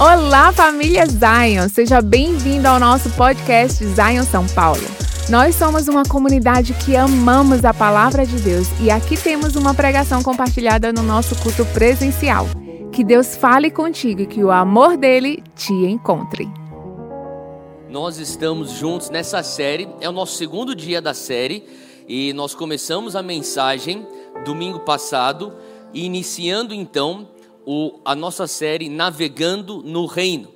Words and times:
Olá, 0.00 0.52
família 0.52 1.04
Zion! 1.06 1.68
Seja 1.68 2.00
bem-vindo 2.00 2.68
ao 2.68 2.78
nosso 2.78 3.10
podcast 3.16 3.84
Zion 3.84 4.22
São 4.22 4.46
Paulo. 4.46 4.80
Nós 5.28 5.56
somos 5.56 5.88
uma 5.88 6.04
comunidade 6.04 6.72
que 6.74 6.94
amamos 6.94 7.64
a 7.64 7.74
palavra 7.74 8.24
de 8.24 8.36
Deus 8.36 8.68
e 8.80 8.92
aqui 8.92 9.16
temos 9.16 9.56
uma 9.56 9.74
pregação 9.74 10.22
compartilhada 10.22 10.92
no 10.92 11.02
nosso 11.02 11.34
culto 11.42 11.66
presencial. 11.74 12.46
Que 12.92 13.02
Deus 13.02 13.36
fale 13.36 13.72
contigo 13.72 14.20
e 14.20 14.26
que 14.28 14.44
o 14.44 14.52
amor 14.52 14.96
dele 14.96 15.42
te 15.56 15.72
encontre. 15.72 16.48
Nós 17.90 18.18
estamos 18.18 18.70
juntos 18.70 19.10
nessa 19.10 19.42
série, 19.42 19.88
é 20.00 20.08
o 20.08 20.12
nosso 20.12 20.36
segundo 20.36 20.76
dia 20.76 21.02
da 21.02 21.12
série 21.12 21.64
e 22.06 22.32
nós 22.34 22.54
começamos 22.54 23.16
a 23.16 23.22
mensagem 23.22 24.06
domingo 24.44 24.78
passado, 24.78 25.52
iniciando 25.92 26.72
então 26.72 27.26
o, 27.70 28.00
a 28.02 28.14
nossa 28.14 28.46
série 28.46 28.88
Navegando 28.88 29.82
no 29.82 30.06
Reino. 30.06 30.48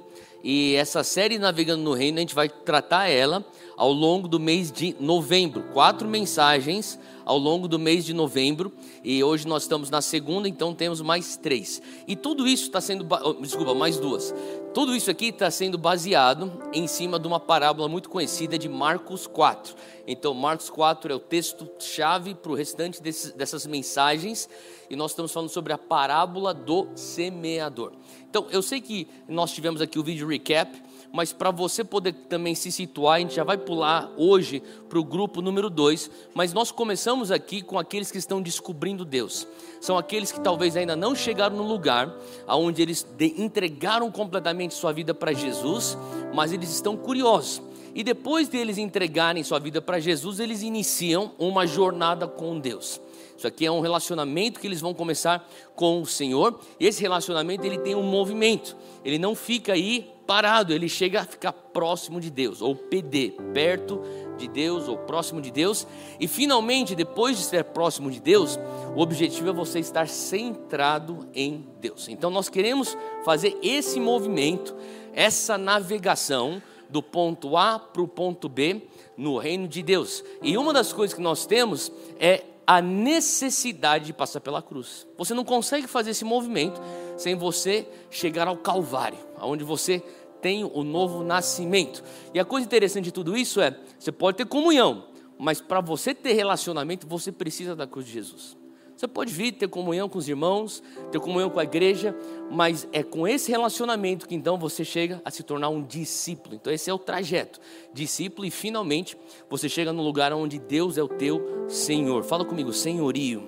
E 0.42 0.74
essa 0.76 1.04
série 1.04 1.38
Navegando 1.38 1.82
no 1.82 1.92
Reino, 1.92 2.16
a 2.16 2.20
gente 2.20 2.34
vai 2.34 2.48
tratar 2.48 3.06
ela 3.06 3.44
ao 3.76 3.92
longo 3.92 4.26
do 4.26 4.40
mês 4.40 4.72
de 4.72 4.96
novembro. 4.98 5.62
Quatro 5.74 6.08
mensagens 6.08 6.98
ao 7.26 7.36
longo 7.36 7.68
do 7.68 7.78
mês 7.78 8.06
de 8.06 8.14
novembro. 8.14 8.72
E 9.04 9.22
hoje 9.22 9.46
nós 9.46 9.64
estamos 9.64 9.90
na 9.90 10.00
segunda, 10.00 10.48
então 10.48 10.74
temos 10.74 11.02
mais 11.02 11.36
três. 11.36 11.82
E 12.08 12.16
tudo 12.16 12.48
isso 12.48 12.64
está 12.64 12.80
sendo. 12.80 13.06
Oh, 13.22 13.34
desculpa, 13.34 13.74
mais 13.74 13.98
duas. 13.98 14.34
Tudo 14.72 14.96
isso 14.96 15.10
aqui 15.10 15.26
está 15.26 15.50
sendo 15.50 15.76
baseado 15.76 16.50
em 16.72 16.86
cima 16.86 17.20
de 17.20 17.26
uma 17.26 17.38
parábola 17.38 17.90
muito 17.90 18.08
conhecida 18.08 18.58
de 18.58 18.70
Marcos 18.70 19.26
4. 19.26 19.74
Então, 20.06 20.32
Marcos 20.32 20.70
4 20.70 21.12
é 21.12 21.14
o 21.14 21.20
texto-chave 21.20 22.34
para 22.34 22.50
o 22.50 22.54
restante 22.54 23.02
desses, 23.02 23.32
dessas 23.32 23.66
mensagens 23.66 24.48
e 24.92 24.96
nós 24.96 25.12
estamos 25.12 25.32
falando 25.32 25.48
sobre 25.48 25.72
a 25.72 25.78
parábola 25.78 26.52
do 26.52 26.86
semeador. 26.94 27.92
Então, 28.28 28.46
eu 28.50 28.60
sei 28.60 28.78
que 28.78 29.08
nós 29.26 29.50
tivemos 29.50 29.80
aqui 29.80 29.98
o 29.98 30.04
vídeo 30.04 30.28
recap, 30.28 30.70
mas 31.10 31.32
para 31.32 31.50
você 31.50 31.82
poder 31.82 32.12
também 32.12 32.54
se 32.54 32.70
situar, 32.70 33.16
a 33.16 33.20
gente 33.20 33.34
já 33.34 33.42
vai 33.42 33.56
pular 33.56 34.12
hoje 34.18 34.62
para 34.90 34.98
o 34.98 35.04
grupo 35.04 35.40
número 35.40 35.70
2, 35.70 36.10
mas 36.34 36.52
nós 36.52 36.70
começamos 36.70 37.30
aqui 37.30 37.62
com 37.62 37.78
aqueles 37.78 38.10
que 38.10 38.18
estão 38.18 38.42
descobrindo 38.42 39.02
Deus. 39.02 39.48
São 39.80 39.96
aqueles 39.96 40.30
que 40.30 40.40
talvez 40.40 40.76
ainda 40.76 40.94
não 40.94 41.14
chegaram 41.14 41.56
no 41.56 41.62
lugar 41.62 42.14
aonde 42.46 42.82
eles 42.82 43.06
entregaram 43.18 44.10
completamente 44.10 44.74
sua 44.74 44.92
vida 44.92 45.14
para 45.14 45.32
Jesus, 45.32 45.96
mas 46.34 46.52
eles 46.52 46.70
estão 46.70 46.98
curiosos. 46.98 47.62
E 47.94 48.04
depois 48.04 48.46
de 48.46 48.58
eles 48.58 48.76
entregarem 48.76 49.42
sua 49.42 49.58
vida 49.58 49.80
para 49.80 50.00
Jesus, 50.00 50.38
eles 50.38 50.62
iniciam 50.62 51.32
uma 51.38 51.66
jornada 51.66 52.28
com 52.28 52.58
Deus. 52.58 53.00
Isso 53.42 53.48
aqui 53.48 53.66
é 53.66 53.72
um 53.72 53.80
relacionamento 53.80 54.60
que 54.60 54.68
eles 54.68 54.80
vão 54.80 54.94
começar 54.94 55.50
com 55.74 56.00
o 56.00 56.06
Senhor. 56.06 56.60
Esse 56.78 57.02
relacionamento 57.02 57.66
ele 57.66 57.76
tem 57.76 57.92
um 57.92 58.02
movimento. 58.04 58.76
Ele 59.04 59.18
não 59.18 59.34
fica 59.34 59.72
aí 59.72 60.08
parado, 60.24 60.72
ele 60.72 60.88
chega 60.88 61.22
a 61.22 61.24
ficar 61.24 61.52
próximo 61.52 62.20
de 62.20 62.30
Deus, 62.30 62.62
ou 62.62 62.76
PD, 62.76 63.34
perto 63.52 64.00
de 64.38 64.46
Deus 64.46 64.86
ou 64.86 64.96
próximo 64.96 65.40
de 65.40 65.50
Deus. 65.50 65.84
E 66.20 66.28
finalmente, 66.28 66.94
depois 66.94 67.36
de 67.36 67.42
ser 67.42 67.64
próximo 67.64 68.12
de 68.12 68.20
Deus, 68.20 68.56
o 68.94 69.00
objetivo 69.00 69.48
é 69.48 69.52
você 69.52 69.80
estar 69.80 70.06
centrado 70.06 71.28
em 71.34 71.66
Deus. 71.80 72.06
Então 72.06 72.30
nós 72.30 72.48
queremos 72.48 72.96
fazer 73.24 73.58
esse 73.60 73.98
movimento, 73.98 74.72
essa 75.12 75.58
navegação 75.58 76.62
do 76.88 77.02
ponto 77.02 77.56
A 77.56 77.76
para 77.80 78.02
o 78.02 78.06
ponto 78.06 78.48
B 78.48 78.82
no 79.16 79.36
reino 79.36 79.66
de 79.66 79.82
Deus. 79.82 80.22
E 80.40 80.56
uma 80.56 80.72
das 80.72 80.92
coisas 80.92 81.12
que 81.12 81.20
nós 81.20 81.44
temos 81.44 81.90
é 82.20 82.44
a 82.66 82.80
necessidade 82.80 84.06
de 84.06 84.12
passar 84.12 84.40
pela 84.40 84.62
cruz. 84.62 85.06
Você 85.16 85.34
não 85.34 85.44
consegue 85.44 85.86
fazer 85.86 86.10
esse 86.10 86.24
movimento 86.24 86.80
sem 87.16 87.34
você 87.34 87.86
chegar 88.10 88.48
ao 88.48 88.56
Calvário, 88.56 89.18
onde 89.40 89.64
você 89.64 90.02
tem 90.40 90.64
o 90.64 90.82
novo 90.82 91.22
nascimento. 91.22 92.02
E 92.34 92.40
a 92.40 92.44
coisa 92.44 92.66
interessante 92.66 93.04
de 93.04 93.12
tudo 93.12 93.36
isso 93.36 93.60
é: 93.60 93.76
você 93.98 94.12
pode 94.12 94.36
ter 94.38 94.46
comunhão, 94.46 95.06
mas 95.38 95.60
para 95.60 95.80
você 95.80 96.14
ter 96.14 96.32
relacionamento, 96.32 97.06
você 97.06 97.30
precisa 97.32 97.76
da 97.76 97.86
cruz 97.86 98.06
de 98.06 98.12
Jesus. 98.12 98.61
Você 99.02 99.08
pode 99.08 99.32
vir 99.32 99.50
ter 99.50 99.66
comunhão 99.66 100.08
com 100.08 100.16
os 100.16 100.28
irmãos, 100.28 100.80
ter 101.10 101.18
comunhão 101.18 101.50
com 101.50 101.58
a 101.58 101.64
igreja, 101.64 102.16
mas 102.48 102.86
é 102.92 103.02
com 103.02 103.26
esse 103.26 103.50
relacionamento 103.50 104.28
que 104.28 104.34
então 104.36 104.56
você 104.56 104.84
chega 104.84 105.20
a 105.24 105.30
se 105.32 105.42
tornar 105.42 105.70
um 105.70 105.82
discípulo. 105.82 106.54
Então 106.54 106.72
esse 106.72 106.88
é 106.88 106.94
o 106.94 106.98
trajeto, 107.00 107.58
discípulo 107.92 108.46
e 108.46 108.50
finalmente 108.52 109.18
você 109.50 109.68
chega 109.68 109.92
no 109.92 110.04
lugar 110.04 110.32
onde 110.32 110.56
Deus 110.56 110.96
é 110.96 111.02
o 111.02 111.08
teu 111.08 111.66
Senhor. 111.68 112.22
Fala 112.22 112.44
comigo, 112.44 112.72
senhorio. 112.72 113.42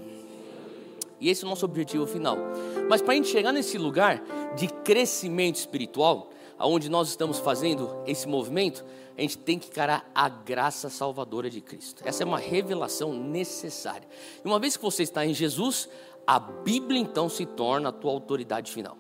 E 1.20 1.31
esse 1.31 1.44
é 1.44 1.47
o 1.47 1.50
nosso 1.50 1.65
objetivo 1.65 2.04
final. 2.04 2.36
Mas 2.88 3.00
para 3.00 3.12
a 3.12 3.15
gente 3.15 3.28
chegar 3.28 3.53
nesse 3.53 3.78
lugar 3.78 4.25
de 4.56 4.66
crescimento 4.66 5.54
espiritual, 5.54 6.31
aonde 6.59 6.88
nós 6.88 7.09
estamos 7.10 7.38
fazendo 7.38 7.97
esse 8.09 8.26
movimento, 8.26 8.84
a 9.17 9.21
gente 9.21 9.39
tem 9.39 9.59
que 9.59 9.69
encarar 9.69 10.11
a 10.15 10.29
graça 10.29 10.91
salvadora 10.91 11.49
de 11.49 11.61
Cristo. 11.61 12.03
Essa 12.05 12.23
é 12.23 12.27
uma 12.27 12.39
revelação 12.39 13.13
necessária. 13.13 14.07
E 14.45 14.47
uma 14.47 14.59
vez 14.59 14.77
que 14.77 14.83
você 14.83 15.03
está 15.03 15.25
em 15.25 15.33
Jesus, 15.33 15.89
a 16.27 16.39
Bíblia 16.39 17.01
então 17.01 17.29
se 17.29 17.47
torna 17.47 17.91
a 17.91 17.93
tua 17.93 18.11
autoridade 18.11 18.73
final. 18.73 18.97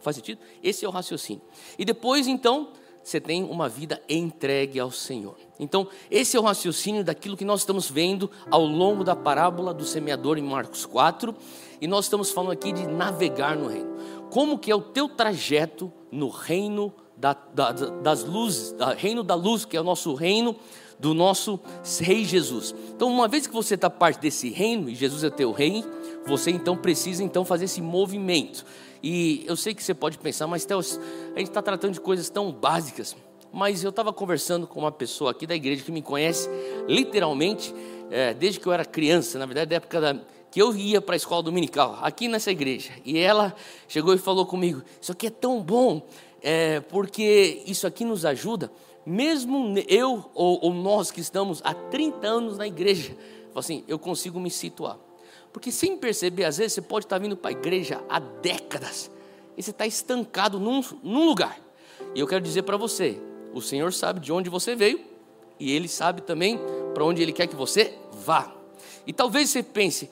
Faz 0.00 0.16
sentido? 0.16 0.40
Esse 0.62 0.84
é 0.84 0.88
o 0.88 0.90
raciocínio. 0.90 1.42
E 1.78 1.84
depois 1.84 2.26
então, 2.26 2.72
você 3.02 3.20
tem 3.20 3.44
uma 3.44 3.68
vida 3.68 4.02
entregue 4.08 4.80
ao 4.80 4.90
Senhor. 4.90 5.36
Então, 5.58 5.88
esse 6.10 6.36
é 6.36 6.40
o 6.40 6.42
raciocínio 6.42 7.04
daquilo 7.04 7.36
que 7.36 7.44
nós 7.44 7.60
estamos 7.60 7.90
vendo 7.90 8.30
ao 8.50 8.64
longo 8.64 9.04
da 9.04 9.14
parábola 9.14 9.72
do 9.72 9.84
semeador 9.84 10.38
em 10.38 10.42
Marcos 10.42 10.86
4, 10.86 11.34
e 11.80 11.86
nós 11.86 12.06
estamos 12.06 12.30
falando 12.30 12.52
aqui 12.52 12.72
de 12.72 12.86
navegar 12.86 13.56
no 13.56 13.68
reino. 13.68 13.92
Como 14.30 14.58
que 14.58 14.70
é 14.70 14.74
o 14.74 14.80
teu 14.80 15.08
trajeto 15.08 15.92
no 16.10 16.28
reino 16.28 16.92
da, 17.22 17.36
da, 17.54 17.70
das 17.70 18.24
luzes, 18.24 18.72
do 18.72 18.84
reino 18.84 19.22
da 19.22 19.36
luz, 19.36 19.64
que 19.64 19.76
é 19.76 19.80
o 19.80 19.84
nosso 19.84 20.12
reino 20.12 20.56
do 20.98 21.14
nosso 21.14 21.58
Rei 22.00 22.24
Jesus. 22.24 22.74
Então, 22.96 23.08
uma 23.08 23.28
vez 23.28 23.46
que 23.46 23.52
você 23.52 23.76
está 23.76 23.88
parte 23.88 24.20
desse 24.20 24.50
reino 24.50 24.90
e 24.90 24.94
Jesus 24.96 25.22
é 25.22 25.30
teu 25.30 25.52
rei, 25.52 25.84
você 26.26 26.50
então 26.50 26.76
precisa 26.76 27.22
então 27.22 27.44
fazer 27.44 27.66
esse 27.66 27.80
movimento. 27.80 28.64
E 29.00 29.44
eu 29.46 29.56
sei 29.56 29.72
que 29.72 29.84
você 29.84 29.94
pode 29.94 30.18
pensar, 30.18 30.48
mas 30.48 30.64
Teus, 30.64 30.98
a 31.34 31.38
gente 31.38 31.48
está 31.48 31.62
tratando 31.62 31.92
de 31.92 32.00
coisas 32.00 32.28
tão 32.28 32.50
básicas. 32.50 33.16
Mas 33.52 33.84
eu 33.84 33.90
estava 33.90 34.12
conversando 34.12 34.66
com 34.66 34.80
uma 34.80 34.90
pessoa 34.90 35.30
aqui 35.30 35.46
da 35.46 35.54
igreja 35.54 35.84
que 35.84 35.92
me 35.92 36.02
conhece 36.02 36.48
literalmente 36.88 37.72
é, 38.10 38.34
desde 38.34 38.58
que 38.58 38.66
eu 38.66 38.72
era 38.72 38.84
criança, 38.84 39.38
na 39.38 39.46
verdade, 39.46 39.70
da 39.70 39.76
época 39.76 40.00
da, 40.00 40.20
que 40.50 40.60
eu 40.60 40.74
ia 40.74 41.00
para 41.00 41.14
a 41.14 41.16
escola 41.16 41.42
dominical, 41.42 41.98
aqui 42.02 42.28
nessa 42.28 42.50
igreja. 42.50 42.90
E 43.04 43.18
ela 43.18 43.54
chegou 43.88 44.12
e 44.12 44.18
falou 44.18 44.44
comigo: 44.44 44.82
Isso 45.00 45.12
aqui 45.12 45.28
é 45.28 45.30
tão 45.30 45.62
bom, 45.62 46.06
é, 46.42 46.80
porque 46.80 47.62
isso 47.66 47.86
aqui 47.86 48.04
nos 48.04 48.24
ajuda, 48.24 48.70
mesmo 49.06 49.74
eu 49.88 50.30
ou, 50.34 50.64
ou, 50.64 50.74
nós 50.74 51.10
que 51.10 51.20
estamos 51.20 51.60
há 51.64 51.74
30 51.74 52.26
anos 52.26 52.58
na 52.58 52.66
igreja, 52.66 53.16
assim, 53.54 53.84
eu 53.86 53.98
consigo 53.98 54.40
me 54.40 54.50
situar. 54.50 54.98
Porque 55.52 55.70
sem 55.70 55.96
perceber, 55.96 56.44
às 56.44 56.58
vezes 56.58 56.74
você 56.74 56.82
pode 56.82 57.04
estar 57.06 57.18
vindo 57.18 57.36
para 57.36 57.50
a 57.50 57.52
igreja 57.52 58.02
há 58.08 58.18
décadas 58.18 59.10
e 59.56 59.62
você 59.62 59.70
está 59.70 59.86
estancado 59.86 60.58
num, 60.58 60.82
num 61.02 61.26
lugar. 61.26 61.60
E 62.14 62.20
eu 62.20 62.26
quero 62.26 62.42
dizer 62.42 62.62
para 62.62 62.76
você: 62.76 63.20
o 63.52 63.60
Senhor 63.60 63.92
sabe 63.92 64.20
de 64.20 64.32
onde 64.32 64.48
você 64.48 64.74
veio 64.74 65.00
e 65.60 65.72
Ele 65.72 65.88
sabe 65.88 66.22
também 66.22 66.58
para 66.94 67.04
onde 67.04 67.22
Ele 67.22 67.32
quer 67.32 67.46
que 67.46 67.56
você 67.56 67.94
vá. 68.12 68.52
E 69.06 69.12
talvez 69.12 69.50
você 69.50 69.62
pense, 69.62 70.08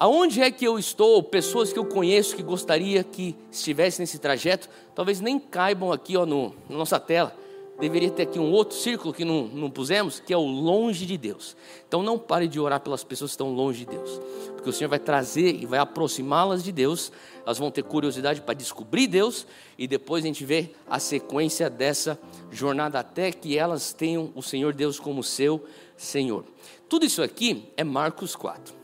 aonde 0.00 0.40
é 0.40 0.50
que 0.50 0.64
eu 0.64 0.78
estou, 0.78 1.22
pessoas 1.22 1.74
que 1.74 1.78
eu 1.78 1.84
conheço 1.84 2.34
que 2.34 2.42
gostaria 2.42 3.04
que 3.04 3.36
estivessem 3.52 4.02
nesse 4.02 4.18
trajeto, 4.18 4.66
talvez 4.94 5.20
nem 5.20 5.38
caibam 5.38 5.92
aqui 5.92 6.16
ó, 6.16 6.24
no, 6.24 6.54
na 6.70 6.78
nossa 6.78 6.98
tela. 6.98 7.36
Deveria 7.78 8.10
ter 8.10 8.22
aqui 8.22 8.38
um 8.38 8.50
outro 8.50 8.76
círculo 8.76 9.12
que 9.12 9.24
não, 9.24 9.46
não 9.46 9.70
pusemos, 9.70 10.20
que 10.20 10.32
é 10.32 10.36
o 10.36 10.44
longe 10.44 11.06
de 11.06 11.16
Deus. 11.16 11.56
Então 11.86 12.02
não 12.02 12.18
pare 12.18 12.48
de 12.48 12.58
orar 12.58 12.80
pelas 12.80 13.04
pessoas 13.04 13.30
que 13.30 13.34
estão 13.34 13.52
longe 13.52 13.80
de 13.80 13.90
Deus, 13.90 14.20
porque 14.54 14.68
o 14.70 14.72
Senhor 14.72 14.88
vai 14.88 14.98
trazer 14.98 15.54
e 15.54 15.66
vai 15.66 15.78
aproximá-las 15.78 16.62
de 16.62 16.72
Deus, 16.72 17.12
elas 17.44 17.58
vão 17.58 17.70
ter 17.70 17.82
curiosidade 17.82 18.40
para 18.40 18.54
descobrir 18.54 19.06
Deus, 19.06 19.46
e 19.78 19.86
depois 19.86 20.24
a 20.24 20.26
gente 20.26 20.44
vê 20.44 20.70
a 20.88 20.98
sequência 20.98 21.68
dessa 21.68 22.18
jornada 22.50 22.98
até 22.98 23.32
que 23.32 23.56
elas 23.56 23.92
tenham 23.92 24.30
o 24.34 24.42
Senhor 24.42 24.72
Deus 24.74 24.98
como 24.98 25.22
seu 25.22 25.62
Senhor. 25.96 26.44
Tudo 26.88 27.04
isso 27.04 27.22
aqui 27.22 27.70
é 27.76 27.84
Marcos 27.84 28.36
4. 28.36 28.79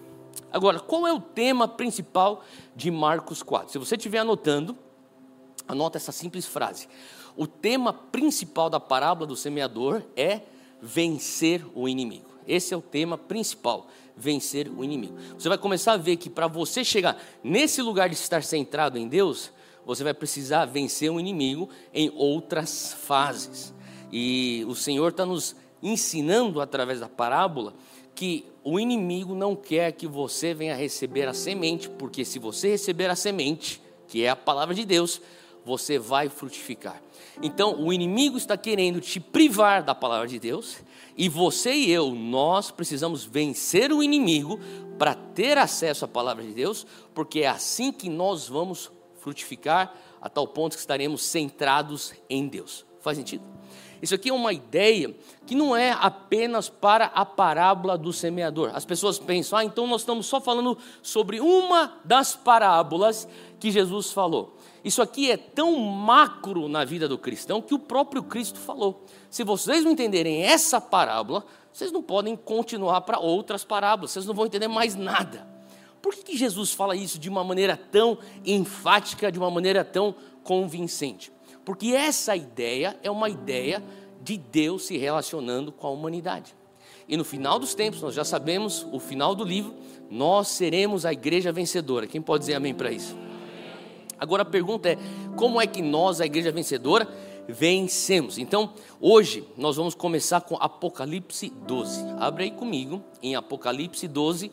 Agora, 0.53 0.81
qual 0.81 1.07
é 1.07 1.13
o 1.13 1.21
tema 1.21 1.67
principal 1.69 2.45
de 2.75 2.91
Marcos 2.91 3.43
4? 3.43 3.73
Se 3.73 3.79
você 3.79 3.97
estiver 3.97 4.19
anotando, 4.19 4.77
anota 5.67 5.99
essa 5.99 6.13
simples 6.13 6.47
frase. 6.47 6.89
O 7.37 7.47
tema 7.47 7.93
principal 7.93 8.71
da 8.71 8.81
parábola 8.81 9.27
do 9.27 9.37
semeador 9.37 10.03
é 10.17 10.43
vencer 10.81 11.65
o 11.75 11.89
inimigo. 11.89 12.31
Esse 12.47 12.73
é 12.73 12.77
o 12.77 12.81
tema 12.81 13.19
principal, 13.19 13.89
vencer 14.17 14.69
o 14.69 14.85
inimigo. 14.85 15.17
Você 15.37 15.49
vai 15.49 15.59
começar 15.59 15.95
a 15.95 15.97
ver 15.97 16.17
que 16.17 16.31
para 16.31 16.47
você 16.47 16.85
chegar 16.85 17.21
nesse 17.43 17.83
lugar 17.83 18.09
de 18.09 18.15
estar 18.15 18.43
centrado 18.43 18.97
em 18.97 19.09
Deus, 19.09 19.51
você 19.85 20.05
vai 20.05 20.15
precisar 20.15 20.65
vencer 20.65 21.11
o 21.11 21.21
inimigo 21.21 21.69
em 21.93 22.11
outras 22.15 22.93
fases. 22.93 23.75
E 24.13 24.65
o 24.69 24.75
Senhor 24.75 25.09
está 25.09 25.27
nos 25.27 25.57
ensinando 25.83 26.61
através 26.61 27.01
da 27.01 27.09
parábola 27.09 27.75
que 28.17 28.47
o 28.65 28.81
inimigo 28.81 29.35
não 29.35 29.55
quer 29.55 29.93
que 29.93 30.07
você 30.07 30.53
venha 30.53 30.75
receber 30.75 31.29
a 31.29 31.35
semente, 31.35 31.89
porque 31.89 32.25
se 32.25 32.39
você 32.39 32.71
receber 32.71 33.09
a 33.09 33.15
semente, 33.15 33.81
que 34.09 34.25
é 34.25 34.31
a 34.31 34.35
palavra 34.35 34.75
de 34.75 34.85
Deus, 34.85 35.21
você 35.65 35.99
vai 35.99 36.29
frutificar. 36.29 37.01
Então, 37.43 37.81
o 37.81 37.93
inimigo 37.93 38.39
está 38.39 38.57
querendo 38.57 39.01
te 39.01 39.21
privar 39.21 39.83
da 39.83 39.95
palavra 39.95 40.27
de 40.27 40.39
Deus, 40.39 40.79
e 41.17 41.29
você 41.29 41.75
e 41.75 41.91
eu, 41.91 42.11
nós 42.13 42.71
precisamos 42.71 43.25
vencer 43.25 43.93
o 43.93 44.03
inimigo 44.03 44.59
para 44.99 45.15
ter 45.15 45.59
acesso 45.59 46.05
à 46.05 46.09
palavra 46.09 46.43
de 46.43 46.53
Deus, 46.53 46.87
porque 47.15 47.41
é 47.41 47.49
assim 47.49 47.93
que 47.93 48.09
nós 48.09 48.49
vamos 48.49 48.91
frutificar 49.21 49.95
a 50.21 50.29
tal 50.29 50.49
ponto 50.49 50.75
que 50.75 50.81
estaremos 50.81 51.23
centrados 51.23 52.15
em 52.31 52.49
Deus. 52.49 52.87
Faz 53.01 53.19
sentido? 53.19 53.45
Isso 54.07 54.15
aqui 54.15 54.29
é 54.29 54.33
uma 54.33 54.53
ideia 54.53 55.13
que 55.45 55.53
não 55.53 55.77
é 55.77 55.91
apenas 55.91 56.69
para 56.69 57.07
a 57.07 57.25
parábola 57.25 57.99
do 57.99 58.13
semeador. 58.13 58.71
As 58.73 58.85
pessoas 58.85 59.19
pensam, 59.19 59.59
ah, 59.59 59.65
então 59.65 59.85
nós 59.85 60.03
estamos 60.03 60.27
só 60.27 60.41
falando 60.41 60.79
sobre 61.03 61.41
uma 61.41 61.99
das 62.05 62.37
parábolas 62.37 63.27
que 63.59 63.69
Jesus 63.69 64.13
falou. 64.13 64.57
Isso 64.85 65.03
aqui 65.03 65.29
é 65.29 65.37
tão 65.37 65.77
macro 65.81 66.69
na 66.69 66.85
vida 66.85 67.09
do 67.09 67.19
cristão 67.19 67.61
que 67.61 67.75
o 67.75 67.81
próprio 67.81 68.23
Cristo 68.23 68.61
falou. 68.61 69.05
Se 69.29 69.43
vocês 69.43 69.83
não 69.83 69.91
entenderem 69.91 70.45
essa 70.45 70.81
parábola, 70.81 71.45
vocês 71.73 71.91
não 71.91 72.01
podem 72.01 72.37
continuar 72.37 73.01
para 73.01 73.19
outras 73.19 73.65
parábolas, 73.65 74.13
vocês 74.13 74.25
não 74.25 74.35
vão 74.35 74.47
entender 74.47 74.69
mais 74.69 74.95
nada. 74.95 75.49
Por 76.01 76.15
que, 76.15 76.23
que 76.23 76.37
Jesus 76.37 76.73
fala 76.73 76.95
isso 76.95 77.19
de 77.19 77.29
uma 77.29 77.43
maneira 77.43 77.77
tão 77.77 78.19
enfática, 78.45 79.33
de 79.33 79.39
uma 79.41 79.51
maneira 79.51 79.85
tão 79.85 80.15
convincente? 80.45 81.33
Porque 81.67 81.89
essa 81.89 82.37
ideia 82.37 82.97
é 83.03 83.11
uma 83.11 83.29
ideia 83.29 83.83
de 84.23 84.39
Deus 84.39 84.87
se 84.87 84.97
relacionando 84.97 85.73
com 85.73 85.89
a 85.89 85.91
humanidade. 85.91 86.55
E 87.09 87.17
no 87.17 87.25
final 87.25 87.59
dos 87.59 87.75
tempos, 87.75 88.01
nós 88.01 88.15
já 88.15 88.25
sabemos, 88.25 88.87
o 88.93 89.01
final 89.01 89.35
do 89.35 89.43
livro, 89.43 89.75
nós 90.09 90.47
seremos 90.47 91.05
a 91.05 91.13
igreja 91.13 91.51
vencedora. 91.51 92.07
Quem 92.07 92.23
pode 92.23 92.43
dizer 92.43 92.55
amém 92.55 92.73
para 92.73 92.93
isso? 92.93 93.17
Agora 94.17 94.43
a 94.43 94.45
pergunta 94.45 94.91
é: 94.91 94.99
como 95.35 95.61
é 95.61 95.67
que 95.67 95.83
nós, 95.83 96.21
a 96.21 96.27
igreja 96.27 96.53
vencedora, 96.53 97.09
vencemos? 97.49 98.39
Então, 98.39 98.73
hoje 99.01 99.43
nós 99.57 99.75
vamos 99.75 99.97
começar 99.97 100.43
com 100.43 100.55
Apocalipse 100.61 101.51
12. 101.67 102.01
Abre 102.21 102.45
aí 102.45 102.51
comigo 102.53 103.03
em 103.21 103.35
Apocalipse 103.35 104.07
12. 104.07 104.53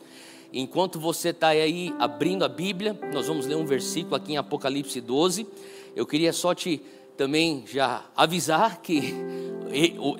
Enquanto 0.52 0.98
você 0.98 1.28
está 1.28 1.48
aí 1.48 1.94
abrindo 1.96 2.44
a 2.44 2.48
Bíblia, 2.48 2.98
nós 3.12 3.28
vamos 3.28 3.46
ler 3.46 3.56
um 3.56 3.64
versículo 3.64 4.16
aqui 4.16 4.32
em 4.32 4.36
Apocalipse 4.36 5.00
12. 5.00 5.46
Eu 5.94 6.06
queria 6.06 6.32
só 6.32 6.52
te 6.52 6.82
também 7.16 7.64
já 7.66 8.04
avisar 8.16 8.80
que 8.80 9.14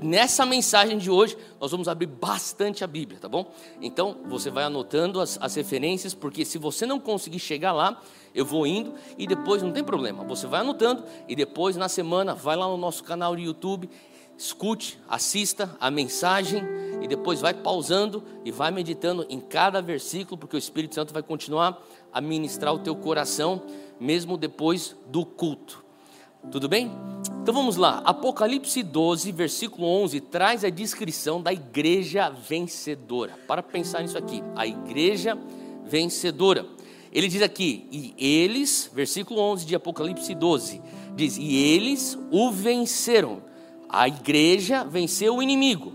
nessa 0.02 0.44
mensagem 0.44 0.99
de 0.99 1.11
hoje 1.11 1.37
nós 1.61 1.70
vamos 1.70 1.87
abrir 1.87 2.06
bastante 2.06 2.82
a 2.82 2.87
Bíblia, 2.87 3.20
tá 3.20 3.29
bom? 3.29 3.52
Então 3.81 4.17
você 4.26 4.50
vai 4.50 4.64
anotando 4.64 5.20
as, 5.20 5.38
as 5.41 5.55
referências, 5.55 6.14
porque 6.14 6.44
se 6.44 6.58
você 6.58 6.87
não 6.87 6.99
conseguir 6.99 7.38
chegar 7.38 7.73
lá, 7.73 8.00
eu 8.35 8.44
vou 8.44 8.67
indo 8.67 8.94
e 9.17 9.26
depois 9.26 9.62
não 9.62 9.73
tem 9.73 9.85
problema. 9.85 10.25
Você 10.25 10.46
vai 10.46 10.61
anotando 10.61 11.05
e 11.29 11.37
depois 11.37 11.76
na 11.76 11.88
semana 11.88 12.35
vai 12.35 12.56
lá 12.56 12.67
no 12.67 12.76
nosso 12.76 13.05
canal 13.05 13.37
de 13.37 13.43
YouTube, 13.43 13.88
escute, 14.37 14.99
assista 15.08 15.76
a 15.81 15.91
mensagem 15.91 16.64
e 17.00 17.06
depois 17.06 17.41
vai 17.41 17.55
pausando 17.55 18.25
e 18.44 18.50
vai 18.50 18.70
meditando 18.70 19.25
em 19.29 19.38
cada 19.38 19.81
versículo, 19.81 20.37
porque 20.37 20.56
o 20.56 20.58
Espírito 20.58 20.94
Santo 20.94 21.12
vai 21.12 21.23
continuar 21.23 21.81
a 22.12 22.20
ministrar 22.20 22.75
o 22.75 22.79
teu 22.79 22.96
coração 22.96 23.62
mesmo 24.00 24.37
depois 24.37 24.96
do 25.06 25.25
culto. 25.25 25.83
Tudo 26.50 26.69
bem? 26.69 26.91
Então 27.43 27.52
vamos 27.55 27.76
lá. 27.76 28.00
Apocalipse 28.05 28.82
12, 28.82 29.31
versículo 29.32 29.87
11 29.87 30.20
traz 30.20 30.64
a 30.64 30.70
descrição 30.70 31.43
da 31.43 31.52
igreja 31.52 32.31
vencedora. 32.31 33.38
Para 33.46 33.62
pensar 33.62 34.02
nisso 34.02 34.17
aqui, 34.17 34.43
a 34.56 34.67
igreja 34.67 35.37
vencedora. 35.85 36.67
Ele 37.12 37.29
diz 37.29 37.43
aqui, 37.43 37.87
e 37.93 38.14
eles, 38.19 38.91
versículo 38.93 39.41
11 39.41 39.67
de 39.67 39.75
Apocalipse 39.75 40.35
12, 40.35 40.82
diz: 41.14 41.37
E 41.37 41.56
eles 41.56 42.19
o 42.31 42.50
venceram. 42.50 43.43
A 43.88 44.08
igreja 44.08 44.82
venceu 44.82 45.37
o 45.37 45.43
inimigo. 45.43 45.93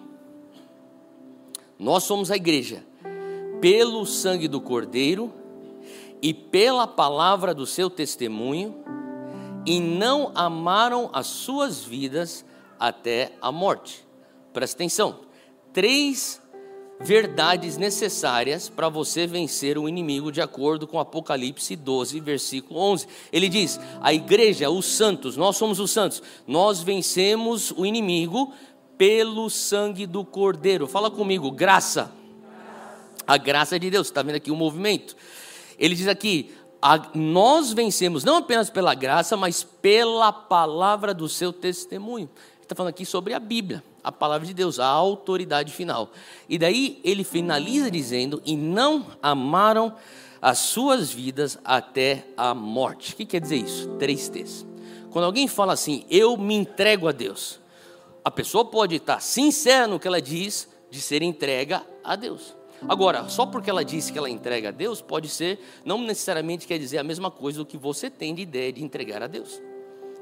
Nós 1.77 2.03
somos 2.03 2.29
a 2.29 2.35
igreja, 2.35 2.85
pelo 3.59 4.05
sangue 4.05 4.47
do 4.47 4.61
Cordeiro 4.61 5.33
e 6.21 6.33
pela 6.33 6.85
palavra 6.85 7.53
do 7.53 7.65
seu 7.65 7.89
testemunho, 7.89 8.75
e 9.65 9.79
não 9.79 10.31
amaram 10.35 11.09
as 11.13 11.27
suas 11.27 11.83
vidas 11.83 12.45
até 12.79 13.33
a 13.41 13.51
morte. 13.51 14.05
Presta 14.53 14.77
atenção. 14.77 15.19
Três 15.73 16.41
verdades 17.01 17.77
necessárias 17.77 18.67
para 18.67 18.89
você 18.89 19.25
vencer 19.25 19.77
o 19.77 19.87
inimigo, 19.87 20.31
de 20.31 20.41
acordo 20.41 20.85
com 20.85 20.99
Apocalipse 20.99 21.75
12, 21.75 22.19
versículo 22.19 22.79
11. 22.79 23.07
Ele 23.31 23.47
diz: 23.47 23.79
a 24.01 24.13
igreja, 24.13 24.69
os 24.69 24.85
santos, 24.85 25.37
nós 25.37 25.55
somos 25.55 25.79
os 25.79 25.91
santos, 25.91 26.21
nós 26.45 26.81
vencemos 26.81 27.71
o 27.71 27.85
inimigo 27.85 28.53
pelo 28.97 29.49
sangue 29.49 30.05
do 30.05 30.25
Cordeiro. 30.25 30.87
Fala 30.87 31.09
comigo, 31.09 31.51
graça. 31.51 32.11
A 33.25 33.37
graça 33.37 33.79
de 33.79 33.89
Deus, 33.89 34.07
está 34.07 34.23
vendo 34.23 34.35
aqui 34.35 34.51
o 34.51 34.55
movimento? 34.55 35.15
Ele 35.77 35.95
diz 35.95 36.07
aqui: 36.07 36.53
a, 36.81 37.09
nós 37.13 37.73
vencemos 37.73 38.23
não 38.23 38.37
apenas 38.37 38.69
pela 38.69 38.93
graça, 38.93 39.35
mas 39.35 39.63
pela 39.63 40.31
palavra 40.31 41.13
do 41.13 41.27
seu 41.27 41.51
testemunho. 41.51 42.29
Ele 42.55 42.63
está 42.63 42.75
falando 42.75 42.91
aqui 42.91 43.05
sobre 43.05 43.33
a 43.33 43.39
Bíblia 43.39 43.83
a 44.03 44.11
palavra 44.11 44.47
de 44.47 44.53
Deus, 44.53 44.79
a 44.79 44.85
autoridade 44.85 45.71
final. 45.71 46.11
E 46.47 46.57
daí 46.57 46.99
ele 47.03 47.23
finaliza 47.23 47.91
dizendo: 47.91 48.41
E 48.45 48.55
não 48.55 49.05
amaram 49.21 49.95
as 50.41 50.59
suas 50.59 51.11
vidas 51.11 51.59
até 51.63 52.25
a 52.35 52.53
morte. 52.53 53.13
O 53.13 53.15
que 53.15 53.25
quer 53.25 53.41
dizer 53.41 53.57
isso? 53.57 53.89
Três 53.97 54.29
T's. 54.29 54.65
Quando 55.11 55.25
alguém 55.25 55.47
fala 55.47 55.73
assim, 55.73 56.05
eu 56.09 56.37
me 56.37 56.53
entrego 56.53 57.07
a 57.07 57.11
Deus, 57.11 57.59
a 58.23 58.29
pessoa 58.29 58.63
pode 58.63 58.95
estar 58.95 59.19
sincera 59.21 59.87
no 59.87 59.99
que 59.99 60.07
ela 60.07 60.21
diz 60.21 60.69
de 60.89 61.01
ser 61.01 61.23
entrega 61.23 61.83
a 62.03 62.15
Deus. 62.15 62.55
Agora, 62.87 63.27
só 63.27 63.45
porque 63.45 63.69
ela 63.69 63.83
disse 63.83 64.11
que 64.11 64.17
ela 64.17 64.29
entrega 64.29 64.69
a 64.69 64.71
Deus, 64.71 65.01
pode 65.01 65.27
ser, 65.27 65.59
não 65.83 66.01
necessariamente 66.01 66.65
quer 66.65 66.77
dizer 66.77 66.97
a 66.97 67.03
mesma 67.03 67.29
coisa 67.29 67.59
do 67.59 67.65
que 67.65 67.77
você 67.77 68.09
tem 68.09 68.33
de 68.33 68.41
ideia 68.41 68.71
de 68.71 68.83
entregar 68.83 69.21
a 69.21 69.27
Deus. 69.27 69.61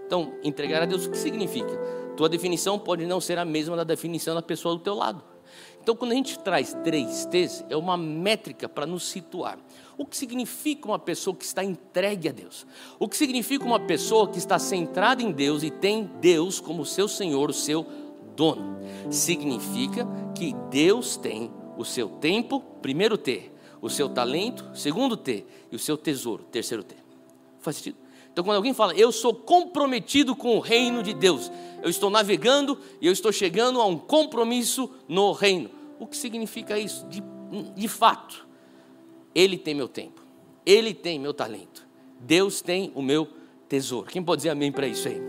Então, 0.06 0.33
entregar 0.44 0.81
a 0.81 0.86
Deus 0.86 1.06
o 1.06 1.12
que 1.12 1.18
significa? 1.18 1.77
Tua 2.15 2.30
definição 2.30 2.80
pode 2.80 3.06
não 3.06 3.19
ser 3.19 3.38
a 3.38 3.45
mesma 3.45 3.75
da 3.75 3.83
definição 3.83 4.33
da 4.33 4.42
pessoa 4.42 4.75
do 4.75 4.81
teu 4.81 4.95
lado. 4.95 5.21
Então, 5.81 5.95
quando 5.95 6.12
a 6.12 6.15
gente 6.15 6.38
traz 6.39 6.75
três 6.83 7.25
T's, 7.25 7.63
é 7.69 7.77
uma 7.77 7.95
métrica 7.95 8.68
para 8.68 8.86
nos 8.86 9.07
situar. 9.07 9.57
O 9.98 10.06
que 10.06 10.18
significa 10.18 10.88
uma 10.88 11.00
pessoa 11.00 11.36
que 11.36 11.45
está 11.45 11.63
entregue 11.63 12.27
a 12.27 12.31
Deus? 12.31 12.68
O 13.00 13.07
que 13.07 13.15
significa 13.15 13.63
uma 13.63 13.80
pessoa 13.80 14.27
que 14.27 14.38
está 14.38 14.59
centrada 14.59 15.24
em 15.24 15.31
Deus 15.31 15.63
e 15.63 15.69
tem 15.69 16.09
Deus 16.19 16.59
como 16.59 16.86
seu 16.86 17.07
Senhor, 17.07 17.49
o 17.49 17.54
seu 17.54 17.85
dono? 18.35 18.78
Significa 19.09 20.06
que 20.35 20.54
Deus 20.69 21.16
tem 21.16 21.52
o 21.78 21.86
seu 21.86 22.10
tempo, 22.10 22.60
primeiro 22.81 23.18
T, 23.18 23.52
o 23.81 23.90
seu 23.90 24.10
talento, 24.10 24.66
segundo 24.74 25.16
T, 25.16 25.46
e 25.72 25.76
o 25.76 25.80
seu 25.80 25.98
tesouro, 25.98 26.44
terceiro 26.52 26.84
T. 26.84 26.96
Faz 27.60 27.78
sentido? 27.78 27.98
Então, 28.31 28.44
quando 28.44 28.57
alguém 28.57 28.74
fala, 28.74 28.94
eu 28.94 29.12
sou 29.12 29.34
comprometido 29.34 30.36
com 30.36 30.57
o 30.57 30.60
reino 30.60 31.02
de 31.02 31.14
Deus, 31.14 31.52
eu 31.81 31.90
estou 31.90 32.10
navegando 32.10 32.78
e 33.02 33.07
eu 33.07 33.12
estou 33.12 33.31
chegando 33.31 33.81
a 33.81 33.86
um 33.86 33.98
compromisso 33.98 34.92
no 35.07 35.31
reino. 35.31 35.72
O 36.00 36.06
que 36.06 36.16
significa 36.16 36.78
isso? 36.78 37.06
De, 37.07 37.24
de 37.76 37.88
fato, 37.88 38.48
Ele 39.34 39.57
tem 39.57 39.74
meu 39.74 39.88
tempo, 39.88 40.22
Ele 40.66 40.94
tem 40.94 41.19
meu 41.19 41.34
talento, 41.34 41.88
Deus 42.19 42.62
tem 42.62 42.92
o 42.94 43.02
meu 43.02 43.28
tesouro. 43.68 44.07
Quem 44.07 44.22
pode 44.22 44.42
dizer 44.42 44.50
amém 44.50 44.72
para 44.72 44.88
isso 44.88 45.07
aí? 45.07 45.19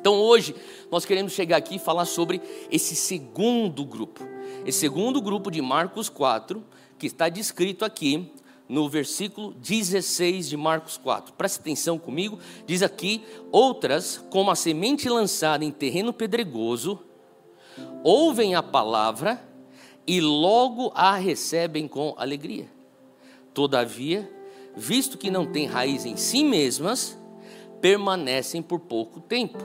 Então, 0.00 0.14
hoje, 0.14 0.54
nós 0.90 1.04
queremos 1.04 1.32
chegar 1.32 1.58
aqui 1.58 1.76
e 1.76 1.78
falar 1.78 2.06
sobre 2.06 2.40
esse 2.70 2.94
segundo 2.96 3.84
grupo, 3.84 4.24
esse 4.68 4.80
segundo 4.80 5.18
grupo 5.22 5.50
de 5.50 5.62
Marcos 5.62 6.10
4, 6.10 6.62
que 6.98 7.06
está 7.06 7.30
descrito 7.30 7.86
aqui 7.86 8.30
no 8.68 8.86
versículo 8.86 9.54
16 9.54 10.46
de 10.46 10.58
Marcos 10.58 10.98
4. 10.98 11.32
Preste 11.32 11.60
atenção 11.60 11.98
comigo, 11.98 12.38
diz 12.66 12.82
aqui: 12.82 13.24
outras, 13.50 14.22
como 14.28 14.50
a 14.50 14.54
semente 14.54 15.08
lançada 15.08 15.64
em 15.64 15.70
terreno 15.70 16.12
pedregoso, 16.12 17.02
ouvem 18.04 18.54
a 18.54 18.62
palavra 18.62 19.42
e 20.06 20.20
logo 20.20 20.92
a 20.94 21.14
recebem 21.14 21.88
com 21.88 22.14
alegria. 22.18 22.70
Todavia, 23.54 24.30
visto 24.76 25.16
que 25.16 25.30
não 25.30 25.46
têm 25.50 25.64
raiz 25.64 26.04
em 26.04 26.18
si 26.18 26.44
mesmas, 26.44 27.18
permanecem 27.80 28.60
por 28.60 28.80
pouco 28.80 29.18
tempo. 29.18 29.56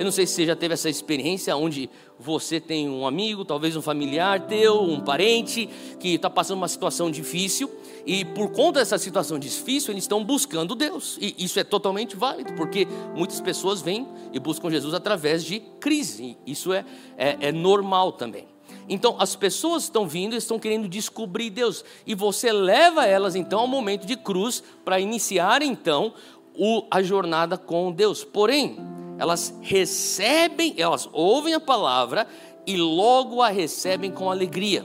Eu 0.00 0.04
não 0.06 0.10
sei 0.10 0.26
se 0.26 0.32
você 0.32 0.46
já 0.46 0.56
teve 0.56 0.72
essa 0.72 0.88
experiência 0.88 1.54
onde 1.54 1.90
você 2.18 2.58
tem 2.58 2.88
um 2.88 3.06
amigo, 3.06 3.44
talvez 3.44 3.76
um 3.76 3.82
familiar 3.82 4.46
teu, 4.46 4.80
um 4.80 4.98
parente, 4.98 5.68
que 5.98 6.14
está 6.14 6.30
passando 6.30 6.56
uma 6.56 6.68
situação 6.68 7.10
difícil 7.10 7.70
e 8.06 8.24
por 8.24 8.50
conta 8.50 8.78
dessa 8.78 8.96
situação 8.96 9.38
difícil, 9.38 9.92
eles 9.92 10.04
estão 10.04 10.24
buscando 10.24 10.74
Deus. 10.74 11.18
E 11.20 11.34
isso 11.38 11.60
é 11.60 11.64
totalmente 11.64 12.16
válido, 12.16 12.54
porque 12.54 12.88
muitas 13.14 13.42
pessoas 13.42 13.82
vêm 13.82 14.08
e 14.32 14.38
buscam 14.38 14.70
Jesus 14.70 14.94
através 14.94 15.44
de 15.44 15.60
crise. 15.78 16.38
Isso 16.46 16.72
é, 16.72 16.82
é, 17.18 17.36
é 17.38 17.52
normal 17.52 18.12
também. 18.12 18.48
Então, 18.88 19.16
as 19.18 19.36
pessoas 19.36 19.82
estão 19.82 20.08
vindo 20.08 20.34
e 20.34 20.38
estão 20.38 20.58
querendo 20.58 20.88
descobrir 20.88 21.50
Deus. 21.50 21.84
E 22.06 22.14
você 22.14 22.50
leva 22.50 23.04
elas, 23.04 23.36
então, 23.36 23.60
ao 23.60 23.66
momento 23.66 24.06
de 24.06 24.16
cruz 24.16 24.64
para 24.82 24.98
iniciar, 24.98 25.60
então, 25.60 26.14
o, 26.56 26.86
a 26.90 27.02
jornada 27.02 27.58
com 27.58 27.92
Deus. 27.92 28.24
Porém, 28.24 28.78
elas 29.20 29.54
recebem, 29.60 30.74
elas 30.78 31.06
ouvem 31.12 31.52
a 31.52 31.60
palavra 31.60 32.26
e 32.66 32.74
logo 32.78 33.42
a 33.42 33.50
recebem 33.50 34.10
com 34.10 34.30
alegria. 34.30 34.82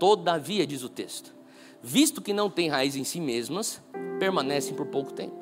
Todavia, 0.00 0.66
diz 0.66 0.82
o 0.82 0.88
texto, 0.88 1.32
visto 1.80 2.20
que 2.20 2.32
não 2.32 2.50
têm 2.50 2.68
raiz 2.68 2.96
em 2.96 3.04
si 3.04 3.20
mesmas, 3.20 3.80
permanecem 4.18 4.74
por 4.74 4.86
pouco 4.86 5.12
tempo. 5.12 5.36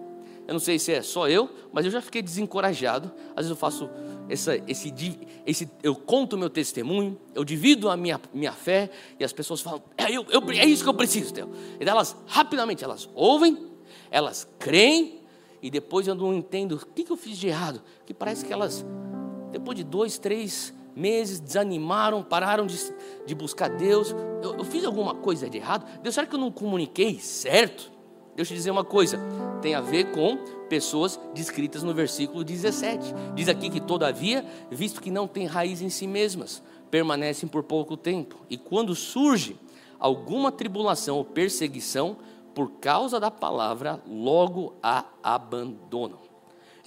Eu 0.47 0.53
não 0.53 0.61
sei 0.61 0.79
se 0.79 0.93
é 0.93 1.01
só 1.01 1.27
eu, 1.27 1.49
mas 1.73 1.87
eu 1.87 1.91
já 1.91 2.03
fiquei 2.03 2.21
desencorajado. 2.21 3.11
Às 3.31 3.47
vezes 3.47 3.51
eu 3.51 3.57
faço 3.57 3.89
essa, 4.29 4.63
esse, 4.69 4.93
esse, 5.47 5.71
eu 5.83 5.95
conto 5.95 6.37
o 6.37 6.39
meu 6.39 6.51
testemunho, 6.51 7.19
eu 7.35 7.43
divido 7.43 7.89
a 7.89 7.97
minha, 7.97 8.21
minha 8.35 8.53
fé 8.53 8.91
e 9.19 9.25
as 9.25 9.33
pessoas 9.33 9.63
falam, 9.63 9.83
é, 9.97 10.13
eu, 10.13 10.27
eu, 10.29 10.43
é 10.51 10.67
isso 10.67 10.83
que 10.83 10.91
eu 10.91 10.95
preciso, 10.95 11.33
Theo. 11.33 11.51
E 11.81 11.89
elas 11.89 12.15
rapidamente 12.27 12.85
elas 12.85 13.09
ouvem, 13.15 13.67
elas 14.11 14.47
creem 14.59 15.26
e 15.63 15.71
depois 15.71 16.07
eu 16.07 16.15
não 16.15 16.35
entendo 16.35 16.77
o 16.77 16.87
que, 16.87 17.05
que 17.05 17.13
eu 17.13 17.17
fiz 17.17 17.39
de 17.39 17.49
errado. 17.49 17.83
Que 18.05 18.15
parece 18.15 18.45
que 18.45 18.53
elas, 18.53 18.85
depois 19.51 19.77
de 19.77 19.85
dois, 19.85 20.19
três 20.19 20.73
meses, 20.95 21.41
desanimaram, 21.41 22.23
pararam 22.23 22.67
de, 22.67 22.79
de 23.27 23.35
buscar 23.35 23.69
Deus. 23.69 24.15
Eu, 24.43 24.57
eu 24.57 24.65
fiz 24.65 24.85
alguma 24.85 25.15
coisa 25.15 25.49
de 25.49 25.59
errado? 25.59 25.87
Deus, 26.03 26.15
será 26.15 26.27
que 26.27 26.35
eu 26.35 26.39
não 26.39 26.51
comuniquei 26.51 27.19
certo? 27.19 27.93
Deixa 28.35 28.53
eu 28.53 28.55
te 28.55 28.59
dizer 28.59 28.71
uma 28.71 28.85
coisa, 28.85 29.19
tem 29.63 29.75
a 29.75 29.81
ver 29.81 30.13
com 30.13 30.37
pessoas 30.69 31.19
descritas 31.35 31.83
no 31.83 31.95
versículo 31.95 32.45
17. 32.45 33.15
Diz 33.35 33.49
aqui 33.49 33.71
que, 33.71 33.81
todavia, 33.81 34.45
visto 34.71 35.01
que 35.01 35.11
não 35.11 35.27
têm 35.27 35.47
raiz 35.47 35.81
em 35.81 35.89
si 35.89 36.07
mesmas, 36.07 36.63
permanecem 36.91 37.49
por 37.49 37.63
pouco 37.63 37.97
tempo. 37.97 38.37
E 38.51 38.59
quando 38.59 38.95
surge 38.95 39.57
alguma 39.99 40.53
tribulação 40.53 41.17
ou 41.17 41.25
perseguição, 41.25 42.19
por 42.57 42.71
causa 42.81 43.21
da 43.21 43.31
palavra, 43.31 44.03
logo 44.09 44.77
a 44.83 45.05
abandonam. 45.23 46.19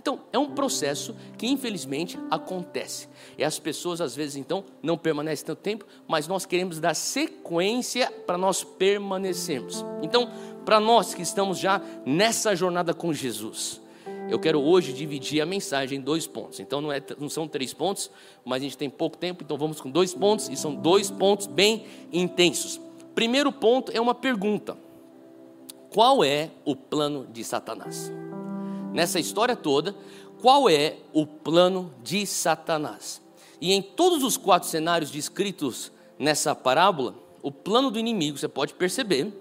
Então, 0.02 0.22
é 0.34 0.40
um 0.40 0.50
processo 0.56 1.16
que 1.38 1.46
infelizmente 1.46 2.18
acontece. 2.32 3.08
E 3.38 3.44
as 3.44 3.60
pessoas 3.60 4.02
às 4.02 4.16
vezes 4.16 4.36
então 4.36 4.64
não 4.82 4.98
permanecem 4.98 5.46
tanto 5.46 5.60
tempo, 5.60 5.86
mas 6.08 6.28
nós 6.28 6.44
queremos 6.44 6.80
dar 6.80 6.96
sequência 6.96 8.12
para 8.26 8.36
nós 8.36 8.64
permanecermos. 8.64 9.86
Então, 10.02 10.32
para 10.66 10.80
nós 10.80 11.14
que 11.14 11.22
estamos 11.22 11.60
já 11.60 11.80
nessa 12.04 12.56
jornada 12.56 12.92
com 12.92 13.14
Jesus, 13.14 13.80
eu 14.28 14.40
quero 14.40 14.60
hoje 14.60 14.92
dividir 14.92 15.40
a 15.40 15.46
mensagem 15.46 16.00
em 16.00 16.02
dois 16.02 16.26
pontos. 16.26 16.60
Então 16.60 16.82
não, 16.82 16.92
é, 16.92 17.00
não 17.20 17.30
são 17.30 17.48
três 17.48 17.76
pontos, 17.76 18.10
mas 18.44 18.64
a 18.64 18.64
gente 18.64 18.78
tem 18.78 18.90
pouco 18.90 19.18
tempo, 19.18 19.44
então 19.44 19.56
vamos 19.56 19.80
com 19.80 19.92
dois 19.92 20.16
pontos, 20.16 20.50
e 20.50 20.56
são 20.56 20.74
dois 20.74 21.12
pontos 21.12 21.46
bem 21.46 21.86
intensos. 22.12 22.82
Primeiro 23.14 23.52
ponto 23.52 23.92
é 23.92 24.02
uma 24.02 24.16
pergunta: 24.16 24.76
qual 25.92 26.24
é 26.24 26.52
o 26.66 26.76
plano 26.76 27.28
de 27.28 27.44
Satanás? 27.44 28.12
Nessa 28.94 29.20
história 29.20 29.56
toda, 29.56 29.96
qual 30.42 30.70
é 30.70 30.98
o 31.12 31.26
plano 31.26 31.94
de 32.04 32.26
Satanás? 32.26 33.22
E 33.60 33.74
em 33.74 33.82
todos 33.82 34.24
os 34.24 34.38
quatro 34.38 34.70
cenários 34.70 35.12
descritos 35.12 35.92
nessa 36.18 36.56
parábola, 36.56 37.16
o 37.42 37.52
plano 37.52 37.90
do 37.90 38.00
inimigo, 38.00 38.38
você 38.38 38.48
pode 38.48 38.74
perceber, 38.74 39.34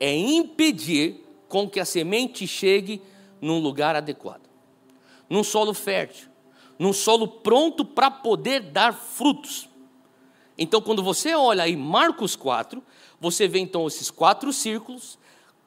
é 0.00 0.14
impedir 0.14 1.24
com 1.48 1.68
que 1.68 1.80
a 1.80 1.84
semente 1.84 2.46
chegue 2.46 3.02
num 3.40 3.58
lugar 3.58 3.94
adequado, 3.96 4.48
num 5.28 5.44
solo 5.44 5.74
fértil, 5.74 6.28
num 6.78 6.92
solo 6.92 7.28
pronto 7.28 7.84
para 7.84 8.10
poder 8.10 8.60
dar 8.60 8.92
frutos. 8.92 9.68
Então, 10.56 10.80
quando 10.80 11.02
você 11.02 11.34
olha 11.34 11.62
aí 11.62 11.76
Marcos 11.76 12.34
4, 12.34 12.82
você 13.20 13.46
vê 13.46 13.60
então 13.60 13.86
esses 13.86 14.10
quatro 14.10 14.52
círculos, 14.52 15.18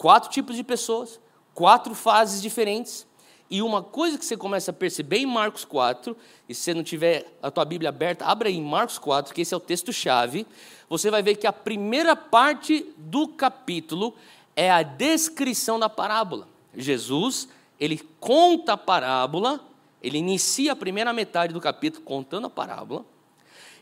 quatro 0.02 0.32
tipos 0.32 0.56
de 0.56 0.64
pessoas, 0.64 1.20
quatro 1.54 1.94
fases 1.94 2.42
diferentes. 2.42 3.06
E 3.52 3.62
uma 3.62 3.84
coisa 3.84 4.18
que 4.18 4.26
você 4.26 4.36
começa 4.36 4.72
a 4.72 4.74
perceber 4.74 5.20
em 5.20 5.28
Marcos 5.28 5.64
4, 5.64 6.18
e 6.50 6.56
se 6.56 6.62
você 6.62 6.74
não 6.74 6.84
tiver 6.84 7.32
a 7.40 7.52
tua 7.52 7.64
Bíblia 7.64 7.90
aberta, 7.90 8.26
abra 8.26 8.50
aí 8.50 8.56
em 8.56 8.64
Marcos 8.64 8.98
4, 8.98 9.32
que 9.32 9.42
esse 9.42 9.54
é 9.54 9.58
o 9.58 9.60
texto-chave. 9.60 10.48
Você 10.90 11.12
vai 11.12 11.22
ver 11.22 11.36
que 11.36 11.46
a 11.46 11.54
primeira 11.54 12.16
parte 12.16 12.84
do 12.98 13.28
capítulo 13.28 14.16
é 14.56 14.72
a 14.72 14.82
descrição 14.82 15.78
da 15.78 15.88
parábola. 15.88 16.48
Jesus, 16.76 17.48
ele 17.80 18.02
conta 18.20 18.74
a 18.74 18.78
parábola, 18.78 19.60
ele 20.02 20.18
inicia 20.18 20.72
a 20.72 20.76
primeira 20.76 21.14
metade 21.14 21.54
do 21.54 21.62
capítulo 21.62 22.04
contando 22.04 22.48
a 22.48 22.50
parábola. 22.50 23.06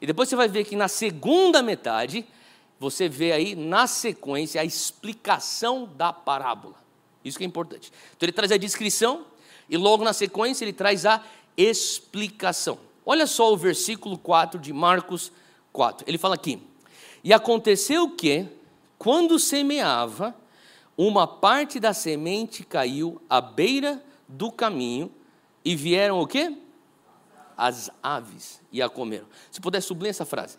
E 0.02 0.06
depois 0.06 0.28
você 0.28 0.36
vai 0.36 0.50
ver 0.50 0.66
que 0.66 0.76
na 0.76 0.90
segunda 0.90 1.64
metade, 1.64 2.28
você 2.80 3.10
vê 3.10 3.34
aí 3.34 3.56
na 3.56 3.86
sequência 3.88 4.62
a 4.62 4.66
explicação 4.66 5.86
da 5.86 6.14
parábola. 6.14 6.76
Isso 7.24 7.38
que 7.38 7.44
é 7.44 7.48
importante. 7.48 7.92
Então 8.16 8.26
ele 8.26 8.32
traz 8.32 8.52
a 8.52 8.58
descrição 8.58 9.26
e 9.70 9.76
logo 9.76 10.04
na 10.04 10.14
sequência 10.14 10.64
ele 10.64 10.72
traz 10.72 11.06
a 11.06 11.22
explicação. 11.58 12.80
Olha 13.06 13.28
só 13.28 13.52
o 13.52 13.58
versículo 13.58 14.18
4 14.18 14.60
de 14.60 14.72
Marcos 14.72 15.32
4. 15.74 16.06
Ele 16.08 16.18
fala 16.18 16.36
aqui: 16.36 16.62
E 17.22 17.34
aconteceu 17.34 18.10
que, 18.12 18.48
quando 18.98 19.38
semeava, 19.38 20.34
uma 20.98 21.28
parte 21.28 21.80
da 21.80 21.94
semente 21.94 22.64
caiu 22.64 23.22
à 23.30 23.42
beira 23.42 24.02
do 24.28 24.52
caminho 24.52 25.12
e 25.66 25.76
vieram 25.76 26.20
o 26.20 26.28
quê? 26.28 26.58
As 27.58 27.92
aves 28.02 28.62
e 28.72 28.82
a 28.82 28.88
comeram. 28.88 29.28
Se 29.52 29.60
puder 29.60 29.82
sublinhar 29.82 30.12
essa 30.12 30.26
frase 30.26 30.58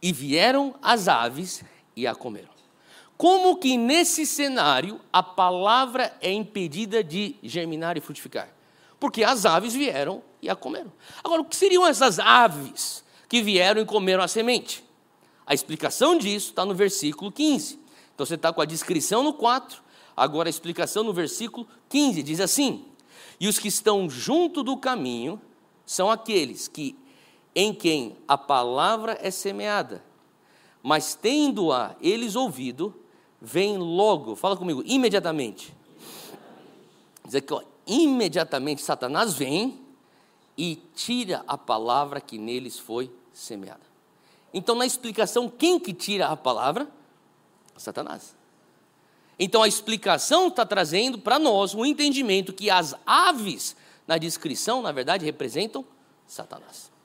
e 0.00 0.12
vieram 0.12 0.74
as 0.82 1.08
aves 1.08 1.64
e 1.96 2.06
a 2.06 2.14
comeram. 2.14 2.58
Como 3.16 3.56
que 3.56 3.76
nesse 3.76 4.24
cenário 4.24 5.00
a 5.12 5.22
palavra 5.22 6.16
é 6.20 6.32
impedida 6.32 7.02
de 7.02 7.34
germinar 7.42 7.96
e 7.96 8.00
frutificar? 8.00 8.48
Porque 9.00 9.24
as 9.24 9.44
aves 9.44 9.74
vieram 9.74 10.22
e 10.40 10.48
a 10.48 10.54
comeram. 10.54 10.92
Agora, 11.22 11.42
o 11.42 11.44
que 11.44 11.56
seriam 11.56 11.86
essas 11.86 12.18
aves 12.20 13.04
que 13.28 13.42
vieram 13.42 13.82
e 13.82 13.84
comeram 13.84 14.22
a 14.22 14.28
semente? 14.28 14.84
A 15.44 15.54
explicação 15.54 16.16
disso 16.16 16.50
está 16.50 16.64
no 16.64 16.74
versículo 16.74 17.32
15. 17.32 17.80
Então 18.14 18.26
você 18.26 18.34
está 18.34 18.52
com 18.52 18.60
a 18.60 18.64
descrição 18.64 19.22
no 19.22 19.32
4, 19.32 19.82
agora 20.16 20.48
a 20.48 20.50
explicação 20.50 21.02
no 21.02 21.12
versículo 21.12 21.66
15 21.88 22.22
diz 22.22 22.40
assim: 22.40 22.84
E 23.40 23.48
os 23.48 23.58
que 23.58 23.68
estão 23.68 24.08
junto 24.10 24.62
do 24.62 24.76
caminho 24.76 25.40
são 25.86 26.10
aqueles 26.10 26.68
que 26.68 26.96
em 27.60 27.74
quem 27.74 28.16
a 28.28 28.38
palavra 28.38 29.18
é 29.20 29.32
semeada, 29.32 30.00
mas 30.80 31.16
tendo-a 31.16 31.96
eles 32.00 32.36
ouvido, 32.36 32.94
vem 33.42 33.76
logo, 33.76 34.36
fala 34.36 34.56
comigo, 34.56 34.80
imediatamente. 34.86 35.74
Diz 37.24 37.34
aqui, 37.34 37.52
ó, 37.52 37.60
imediatamente 37.84 38.80
Satanás 38.80 39.34
vem 39.34 39.76
e 40.56 40.76
tira 40.94 41.42
a 41.48 41.58
palavra 41.58 42.20
que 42.20 42.38
neles 42.38 42.78
foi 42.78 43.10
semeada. 43.32 43.82
Então, 44.54 44.76
na 44.76 44.86
explicação, 44.86 45.48
quem 45.48 45.80
que 45.80 45.92
tira 45.92 46.28
a 46.28 46.36
palavra? 46.36 46.88
Satanás. 47.76 48.36
Então, 49.36 49.64
a 49.64 49.68
explicação 49.68 50.46
está 50.46 50.64
trazendo 50.64 51.18
para 51.18 51.40
nós 51.40 51.74
um 51.74 51.84
entendimento 51.84 52.52
que 52.52 52.70
as 52.70 52.94
aves, 53.04 53.74
na 54.06 54.16
descrição, 54.16 54.80
na 54.80 54.92
verdade, 54.92 55.24
representam 55.24 55.84
Satanás. 56.24 56.96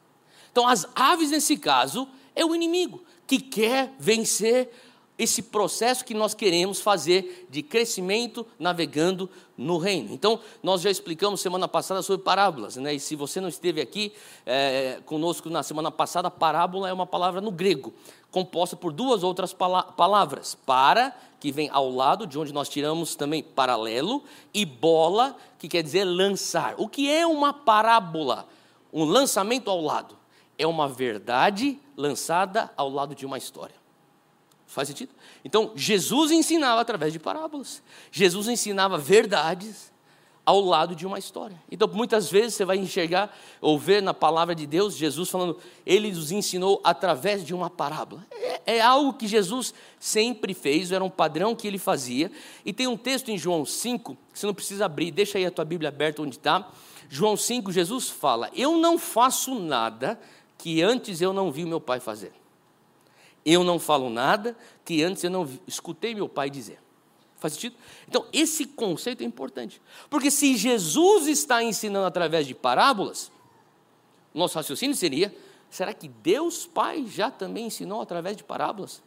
Então, 0.53 0.67
as 0.67 0.87
aves, 0.93 1.31
nesse 1.31 1.57
caso, 1.57 2.07
é 2.35 2.45
o 2.45 2.53
inimigo 2.53 3.03
que 3.25 3.39
quer 3.39 3.91
vencer 3.97 4.69
esse 5.17 5.41
processo 5.41 6.05
que 6.05 6.13
nós 6.13 6.35
queremos 6.35 6.79
fazer 6.79 7.47
de 7.49 7.63
crescimento 7.63 8.45
navegando 8.59 9.27
no 9.57 9.79
reino. 9.79 10.13
Então, 10.13 10.39
nós 10.61 10.81
já 10.81 10.91
explicamos 10.91 11.41
semana 11.41 11.67
passada 11.67 12.03
sobre 12.03 12.23
parábolas, 12.23 12.75
né? 12.75 12.93
E 12.93 12.99
se 12.99 13.15
você 13.15 13.41
não 13.41 13.47
esteve 13.47 13.81
aqui 13.81 14.13
é, 14.45 14.99
conosco 15.07 15.49
na 15.49 15.63
semana 15.63 15.89
passada, 15.89 16.29
parábola 16.29 16.87
é 16.87 16.93
uma 16.93 17.07
palavra 17.07 17.41
no 17.41 17.51
grego, 17.51 17.91
composta 18.29 18.75
por 18.75 18.93
duas 18.93 19.23
outras 19.23 19.53
palavras: 19.53 20.55
para, 20.67 21.17
que 21.39 21.51
vem 21.51 21.67
ao 21.71 21.89
lado, 21.89 22.27
de 22.27 22.37
onde 22.37 22.53
nós 22.53 22.69
tiramos 22.69 23.15
também 23.15 23.41
paralelo, 23.41 24.23
e 24.53 24.65
bola, 24.65 25.35
que 25.57 25.67
quer 25.67 25.81
dizer 25.81 26.03
lançar. 26.03 26.75
O 26.77 26.87
que 26.87 27.09
é 27.09 27.25
uma 27.25 27.51
parábola? 27.51 28.47
Um 28.91 29.03
lançamento 29.05 29.71
ao 29.71 29.81
lado 29.81 30.22
é 30.57 30.67
uma 30.67 30.87
verdade 30.87 31.79
lançada 31.95 32.71
ao 32.75 32.89
lado 32.89 33.15
de 33.15 33.25
uma 33.25 33.37
história. 33.37 33.75
Faz 34.65 34.87
sentido? 34.87 35.11
Então, 35.45 35.71
Jesus 35.75 36.31
ensinava 36.31 36.81
através 36.81 37.13
de 37.13 37.19
parábolas. 37.19 37.83
Jesus 38.11 38.47
ensinava 38.47 38.97
verdades 38.97 39.93
ao 40.45 40.59
lado 40.59 40.95
de 40.95 41.05
uma 41.05 41.17
história. 41.17 41.61
Então, 41.71 41.87
muitas 41.87 42.29
vezes 42.29 42.55
você 42.55 42.65
vai 42.65 42.77
enxergar 42.77 43.35
ou 43.61 43.79
ver 43.79 44.01
na 44.01 44.13
palavra 44.13 44.53
de 44.53 44.65
Deus 44.65 44.95
Jesus 44.95 45.29
falando, 45.29 45.57
ele 45.85 46.11
nos 46.11 46.31
ensinou 46.31 46.81
através 46.83 47.45
de 47.45 47.53
uma 47.53 47.69
parábola. 47.69 48.25
É, 48.31 48.77
é, 48.77 48.81
algo 48.81 49.13
que 49.13 49.27
Jesus 49.27 49.73
sempre 49.99 50.53
fez, 50.53 50.91
era 50.91 51.03
um 51.03 51.09
padrão 51.09 51.55
que 51.55 51.67
ele 51.67 51.77
fazia. 51.77 52.31
E 52.65 52.73
tem 52.73 52.87
um 52.87 52.97
texto 52.97 53.29
em 53.29 53.37
João 53.37 53.65
5, 53.65 54.17
que 54.33 54.39
você 54.39 54.45
não 54.45 54.53
precisa 54.53 54.85
abrir, 54.85 55.11
deixa 55.11 55.37
aí 55.37 55.45
a 55.45 55.51
tua 55.51 55.65
Bíblia 55.65 55.89
aberta 55.89 56.21
onde 56.21 56.35
está. 56.35 56.69
João 57.09 57.37
5, 57.37 57.71
Jesus 57.71 58.09
fala: 58.09 58.49
Eu 58.53 58.77
não 58.77 58.97
faço 58.97 59.53
nada 59.55 60.19
que 60.63 60.81
antes 60.81 61.19
eu 61.19 61.33
não 61.33 61.51
vi 61.51 61.65
meu 61.65 61.81
pai 61.81 61.99
fazer. 61.99 62.31
Eu 63.45 63.65
não 63.65 63.77
falo 63.77 64.09
nada 64.09 64.55
que 64.85 65.03
antes 65.03 65.21
eu 65.21 65.29
não 65.29 65.45
escutei 65.67 66.15
meu 66.15 66.29
pai 66.29 66.49
dizer. 66.49 66.79
Faz 67.35 67.55
sentido? 67.55 67.75
Então, 68.07 68.25
esse 68.31 68.65
conceito 68.67 69.23
é 69.23 69.25
importante. 69.25 69.81
Porque 70.09 70.31
se 70.31 70.55
Jesus 70.55 71.27
está 71.27 71.61
ensinando 71.61 72.05
através 72.05 72.47
de 72.47 72.55
parábolas, 72.55 73.29
nosso 74.33 74.55
raciocínio 74.55 74.95
seria: 74.95 75.35
será 75.69 75.93
que 75.93 76.07
Deus 76.07 76.65
Pai 76.65 77.05
já 77.07 77.29
também 77.29 77.65
ensinou 77.65 77.99
através 77.99 78.37
de 78.37 78.43
parábolas? 78.45 79.03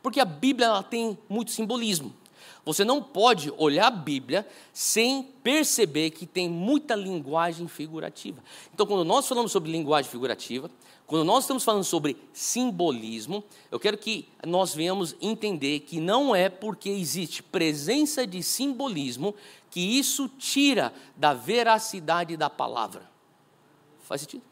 Porque 0.00 0.20
a 0.20 0.24
Bíblia 0.24 0.68
ela 0.68 0.84
tem 0.84 1.18
muito 1.28 1.50
simbolismo. 1.50 2.14
Você 2.66 2.84
não 2.84 3.00
pode 3.00 3.52
olhar 3.56 3.86
a 3.86 3.90
Bíblia 3.90 4.44
sem 4.72 5.22
perceber 5.22 6.10
que 6.10 6.26
tem 6.26 6.50
muita 6.50 6.96
linguagem 6.96 7.68
figurativa. 7.68 8.42
Então, 8.74 8.84
quando 8.84 9.04
nós 9.04 9.28
falamos 9.28 9.52
sobre 9.52 9.70
linguagem 9.70 10.10
figurativa, 10.10 10.68
quando 11.06 11.24
nós 11.24 11.44
estamos 11.44 11.62
falando 11.62 11.84
sobre 11.84 12.16
simbolismo, 12.32 13.44
eu 13.70 13.78
quero 13.78 13.96
que 13.96 14.28
nós 14.44 14.74
venhamos 14.74 15.14
entender 15.20 15.80
que 15.80 16.00
não 16.00 16.34
é 16.34 16.48
porque 16.48 16.90
existe 16.90 17.40
presença 17.40 18.26
de 18.26 18.42
simbolismo 18.42 19.32
que 19.70 19.80
isso 19.80 20.28
tira 20.28 20.92
da 21.16 21.32
veracidade 21.32 22.36
da 22.36 22.50
palavra. 22.50 23.08
Faz 24.02 24.22
sentido? 24.22 24.42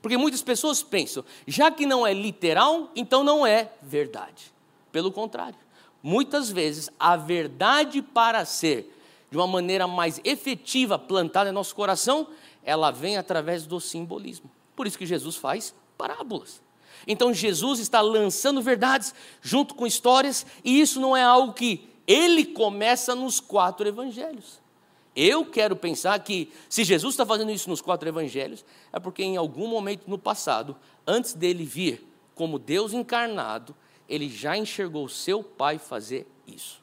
Porque 0.00 0.16
muitas 0.16 0.42
pessoas 0.42 0.82
pensam, 0.82 1.24
já 1.46 1.70
que 1.70 1.86
não 1.86 2.04
é 2.04 2.12
literal, 2.12 2.90
então 2.96 3.22
não 3.22 3.46
é 3.46 3.72
verdade. 3.80 4.52
Pelo 4.90 5.12
contrário, 5.12 5.58
muitas 6.02 6.50
vezes 6.50 6.90
a 6.98 7.16
verdade 7.16 8.02
para 8.02 8.44
ser 8.44 8.92
de 9.30 9.36
uma 9.38 9.46
maneira 9.46 9.86
mais 9.86 10.20
efetiva 10.24 10.98
plantada 10.98 11.48
em 11.48 11.52
nosso 11.52 11.74
coração, 11.74 12.28
ela 12.62 12.90
vem 12.90 13.16
através 13.16 13.66
do 13.66 13.80
simbolismo. 13.80 14.50
Por 14.76 14.86
isso 14.86 14.98
que 14.98 15.06
Jesus 15.06 15.36
faz 15.36 15.74
parábolas. 15.96 16.60
Então 17.06 17.32
Jesus 17.32 17.80
está 17.80 18.00
lançando 18.00 18.60
verdades 18.60 19.14
junto 19.40 19.74
com 19.74 19.86
histórias, 19.86 20.46
e 20.62 20.80
isso 20.80 21.00
não 21.00 21.16
é 21.16 21.22
algo 21.22 21.52
que 21.52 21.88
ele 22.06 22.44
começa 22.44 23.14
nos 23.14 23.40
quatro 23.40 23.88
evangelhos. 23.88 24.60
Eu 25.14 25.44
quero 25.44 25.76
pensar 25.76 26.18
que 26.20 26.50
se 26.68 26.84
Jesus 26.84 27.14
está 27.14 27.26
fazendo 27.26 27.50
isso 27.50 27.68
nos 27.68 27.80
quatro 27.80 28.08
evangelhos, 28.08 28.64
é 28.92 28.98
porque 28.98 29.22
em 29.22 29.36
algum 29.36 29.66
momento 29.66 30.04
no 30.08 30.18
passado, 30.18 30.76
antes 31.06 31.34
dele 31.34 31.64
vir 31.64 32.06
como 32.34 32.58
Deus 32.58 32.92
encarnado, 32.92 33.74
ele 34.12 34.28
já 34.28 34.58
enxergou 34.58 35.08
seu 35.08 35.42
pai 35.42 35.78
fazer 35.78 36.26
isso. 36.46 36.82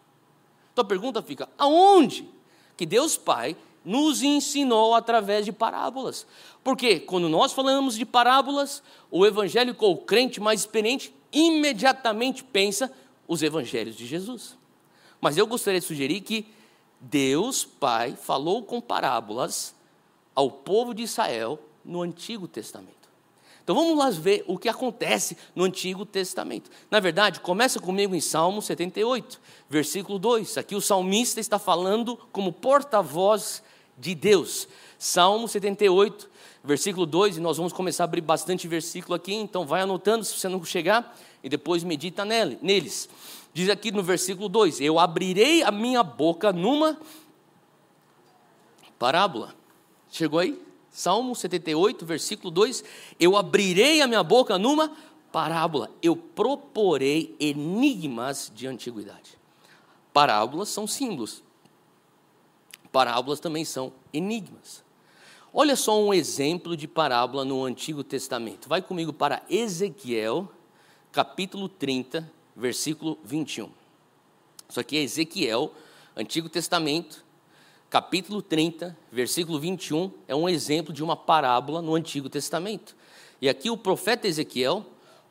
Então 0.74 0.84
a 0.84 0.88
pergunta 0.88 1.22
fica: 1.22 1.48
aonde 1.58 2.28
que 2.76 2.88
Deus 2.88 3.16
Pai 3.16 3.56
nos 3.86 4.24
ensinou 4.24 4.96
através 4.96 5.46
de 5.46 5.52
parábolas? 5.52 6.26
Porque 6.64 7.00
quando 7.00 7.30
nós 7.30 7.54
falamos 7.54 7.96
de 7.96 8.06
parábolas, 8.06 8.82
o 9.12 9.28
evangélico 9.28 9.86
ou 9.86 9.94
o 9.94 9.98
crente 9.98 10.42
mais 10.42 10.62
experiente 10.62 11.14
imediatamente 11.32 12.44
pensa 12.44 12.92
os 13.28 13.44
evangelhos 13.44 13.96
de 13.96 14.08
Jesus. 14.08 14.58
Mas 15.22 15.38
eu 15.38 15.46
gostaria 15.46 15.80
de 15.80 15.86
sugerir 15.86 16.22
que 16.22 16.48
Deus 17.00 17.64
Pai 17.64 18.16
falou 18.16 18.64
com 18.64 18.82
parábolas 18.82 19.76
ao 20.34 20.50
povo 20.50 20.96
de 20.96 21.04
Israel 21.04 21.60
no 21.86 22.02
Antigo 22.02 22.48
Testamento. 22.48 22.99
Então 23.70 23.84
vamos 23.84 24.00
lá 24.00 24.10
ver 24.10 24.44
o 24.48 24.58
que 24.58 24.68
acontece 24.68 25.38
no 25.54 25.64
Antigo 25.64 26.04
Testamento. 26.04 26.72
Na 26.90 27.00
verdade, 27.00 27.40
começa 27.40 27.80
comigo 27.80 28.16
em 28.16 28.20
Salmo 28.20 28.64
78, 28.64 29.40
versículo 29.70 30.18
2. 30.18 30.58
Aqui 30.58 30.74
o 30.74 30.82
salmista 30.82 31.40
está 31.40 31.60
falando 31.60 32.18
como 32.32 32.52
porta-voz 32.52 33.62
de 33.96 34.16
Deus. 34.16 34.68
Salmo 34.98 35.48
78, 35.48 36.28
versículo 36.64 37.06
2, 37.06 37.38
e 37.38 37.40
nós 37.40 37.58
vamos 37.58 37.72
começar 37.72 38.06
a 38.06 38.06
abrir 38.06 38.22
bastante 38.22 38.68
versículo 38.68 39.14
aqui, 39.14 39.36
então 39.36 39.68
vai 39.68 39.82
anotando 39.82 40.26
se 40.26 40.36
você 40.36 40.50
não 40.50 40.66
chegar 40.66 41.16
e 41.44 41.48
depois 41.48 41.84
medita 41.84 42.26
nele, 42.26 42.58
neles. 42.64 43.08
Diz 43.54 43.70
aqui 43.70 43.92
no 43.92 44.02
versículo 44.02 44.50
2: 44.50 44.82
Eu 44.82 44.98
abrirei 44.98 45.62
a 45.62 45.70
minha 45.70 46.02
boca 46.02 46.52
numa 46.52 46.98
parábola. 48.98 49.54
Chegou 50.10 50.40
aí? 50.40 50.69
Salmo 51.00 51.34
78, 51.34 52.06
versículo 52.06 52.52
2: 52.52 52.84
Eu 53.18 53.38
abrirei 53.38 54.02
a 54.02 54.08
minha 54.08 54.22
boca 54.22 54.58
numa 54.58 54.92
parábola, 55.32 55.90
eu 56.04 56.14
proporei 56.14 57.38
enigmas 57.40 58.52
de 58.54 58.68
antiguidade. 58.68 59.40
Parábolas 60.12 60.68
são 60.68 60.86
símbolos, 60.86 61.42
parábolas 62.92 63.40
também 63.40 63.64
são 63.64 63.94
enigmas. 64.12 64.84
Olha 65.54 65.78
só 65.78 65.98
um 65.98 66.14
exemplo 66.14 66.76
de 66.76 66.86
parábola 66.86 67.46
no 67.46 67.64
Antigo 67.64 68.04
Testamento. 68.04 68.68
Vai 68.68 68.82
comigo 68.82 69.14
para 69.14 69.42
Ezequiel, 69.50 70.52
capítulo 71.14 71.70
30, 71.70 72.30
versículo 72.54 73.18
21. 73.24 73.70
Isso 74.68 74.82
aqui 74.82 74.98
é 74.98 75.04
Ezequiel, 75.04 75.74
Antigo 76.14 76.50
Testamento, 76.50 77.24
capítulo 77.90 78.42
30, 78.42 78.98
versículo 79.12 79.60
21, 79.60 80.12
é 80.28 80.36
um 80.36 80.48
exemplo 80.48 80.94
de 80.94 81.04
uma 81.04 81.16
parábola 81.16 81.82
no 81.82 81.96
Antigo 81.96 82.30
Testamento. 82.30 82.96
E 83.42 83.50
aqui 83.50 83.70
o 83.70 83.78
profeta 83.78 84.28
Ezequiel, 84.28 84.86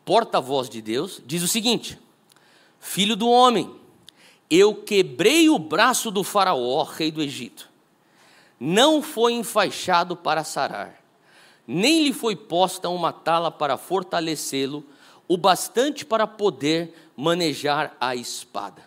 porta-voz 0.04 0.68
de 0.68 0.82
Deus, 0.82 1.22
diz 1.24 1.42
o 1.42 1.48
seguinte: 1.48 1.98
Filho 2.80 3.14
do 3.14 3.28
homem, 3.28 3.74
eu 4.50 4.74
quebrei 4.74 5.48
o 5.48 5.58
braço 5.58 6.10
do 6.10 6.24
Faraó, 6.24 6.82
rei 6.82 7.10
do 7.10 7.22
Egito 7.22 7.68
não 8.58 9.00
foi 9.00 9.34
enfaixado 9.34 10.16
para 10.16 10.42
sarar, 10.42 11.00
nem 11.66 12.02
lhe 12.02 12.12
foi 12.12 12.34
posta 12.34 12.88
uma 12.88 13.12
tala 13.12 13.50
para 13.50 13.76
fortalecê-lo, 13.76 14.84
o 15.28 15.36
bastante 15.36 16.04
para 16.04 16.26
poder 16.26 16.94
manejar 17.16 17.94
a 18.00 18.16
espada. 18.16 18.82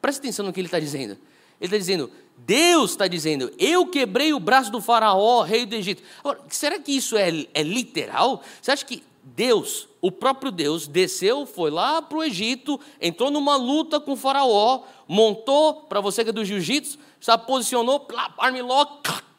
Preste 0.00 0.18
atenção 0.20 0.46
no 0.46 0.52
que 0.52 0.60
ele 0.60 0.68
está 0.68 0.80
dizendo. 0.80 1.12
Ele 1.60 1.66
está 1.66 1.76
dizendo, 1.76 2.10
Deus 2.38 2.92
está 2.92 3.08
dizendo, 3.08 3.52
eu 3.58 3.86
quebrei 3.86 4.32
o 4.32 4.40
braço 4.40 4.70
do 4.70 4.80
faraó, 4.80 5.42
rei 5.42 5.66
do 5.66 5.74
Egito. 5.74 6.02
Agora, 6.20 6.40
será 6.48 6.78
que 6.78 6.92
isso 6.92 7.16
é, 7.16 7.28
é 7.52 7.62
literal? 7.62 8.42
Você 8.60 8.70
acha 8.70 8.84
que 8.84 9.02
Deus, 9.22 9.88
o 10.00 10.12
próprio 10.12 10.52
Deus, 10.52 10.86
desceu, 10.86 11.46
foi 11.46 11.70
lá 11.70 12.00
para 12.00 12.18
o 12.18 12.22
Egito, 12.22 12.78
entrou 13.00 13.30
numa 13.30 13.56
luta 13.56 13.98
com 13.98 14.12
o 14.12 14.16
faraó, 14.16 14.82
montou, 15.08 15.82
para 15.82 16.00
você 16.00 16.22
que 16.22 16.30
é 16.30 16.32
do 16.32 16.44
jiu-jitsu, 16.44 16.98
se 17.20 17.38
posicionou, 17.38 18.06
armiló, 18.38 18.86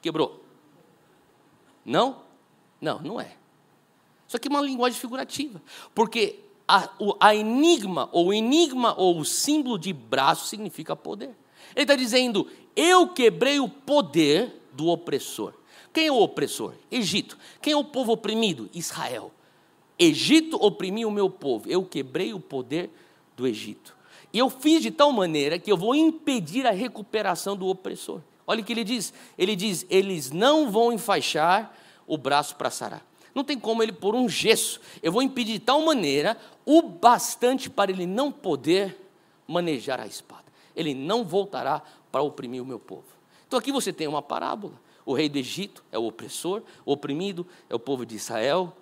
quebrou. 0.01 0.43
Não? 1.85 2.17
Não, 2.81 2.99
não 2.99 3.21
é. 3.21 3.37
Isso 4.27 4.35
aqui 4.35 4.49
é 4.49 4.51
uma 4.51 4.61
linguagem 4.61 4.99
figurativa. 4.99 5.61
Porque 5.95 6.39
a, 6.67 6.89
a 7.19 7.33
enigma, 7.33 8.09
ou 8.11 8.33
enigma, 8.33 8.93
ou 8.97 9.19
o 9.19 9.25
símbolo 9.25 9.79
de 9.79 9.93
braço 9.93 10.47
significa 10.47 10.95
poder. 10.95 11.33
Ele 11.75 11.83
está 11.83 11.95
dizendo: 11.95 12.47
eu 12.75 13.07
quebrei 13.07 13.59
o 13.59 13.67
poder 13.67 14.61
do 14.73 14.87
opressor. 14.87 15.53
Quem 15.91 16.07
é 16.07 16.11
o 16.11 16.21
opressor? 16.21 16.73
Egito. 16.91 17.37
Quem 17.61 17.73
é 17.73 17.77
o 17.77 17.83
povo 17.83 18.11
oprimido? 18.11 18.69
Israel. 18.73 19.31
Egito 19.97 20.57
oprimiu 20.63 21.07
o 21.07 21.11
meu 21.11 21.29
povo. 21.29 21.67
Eu 21.67 21.83
quebrei 21.83 22.33
o 22.33 22.39
poder 22.39 22.91
do 23.35 23.47
Egito. 23.47 23.95
E 24.31 24.37
eu 24.37 24.49
fiz 24.49 24.81
de 24.81 24.91
tal 24.91 25.11
maneira 25.11 25.57
que 25.57 25.71
eu 25.71 25.77
vou 25.77 25.95
impedir 25.95 26.67
a 26.67 26.71
recuperação 26.71 27.55
do 27.57 27.67
opressor. 27.67 28.21
Olha 28.45 28.61
o 28.61 28.63
que 28.63 28.73
ele 28.73 28.83
diz. 28.83 29.11
Ele 29.37 29.55
diz: 29.55 29.85
eles 29.89 30.29
não 30.29 30.69
vão 30.69 30.93
enfaixar 30.93 31.73
o 32.05 32.17
braço 32.17 32.55
para 32.55 32.69
sarar. 32.69 33.05
Não 33.33 33.43
tem 33.43 33.59
como 33.59 33.81
ele 33.81 33.91
pôr 33.91 34.15
um 34.15 34.29
gesso. 34.29 34.79
Eu 35.01 35.11
vou 35.11 35.21
impedir 35.21 35.53
de 35.53 35.59
tal 35.59 35.81
maneira 35.81 36.37
o 36.65 36.81
bastante 36.81 37.69
para 37.69 37.91
ele 37.91 38.05
não 38.05 38.31
poder 38.31 38.95
manejar 39.47 39.99
a 39.99 40.07
espada. 40.07 40.46
Ele 40.77 40.93
não 40.93 41.25
voltará 41.25 41.81
para 42.11 42.21
oprimir 42.21 42.61
o 42.61 42.65
meu 42.65 42.79
povo. 42.79 43.03
Então 43.47 43.59
aqui 43.59 43.71
você 43.71 43.91
tem 43.91 44.07
uma 44.07 44.21
parábola. 44.21 44.73
O 45.05 45.13
rei 45.13 45.27
do 45.27 45.37
Egito 45.37 45.83
é 45.91 45.97
o 45.97 46.05
opressor, 46.05 46.61
o 46.85 46.91
oprimido 46.91 47.45
é 47.69 47.75
o 47.75 47.79
povo 47.79 48.05
de 48.05 48.15
Israel, 48.15 48.75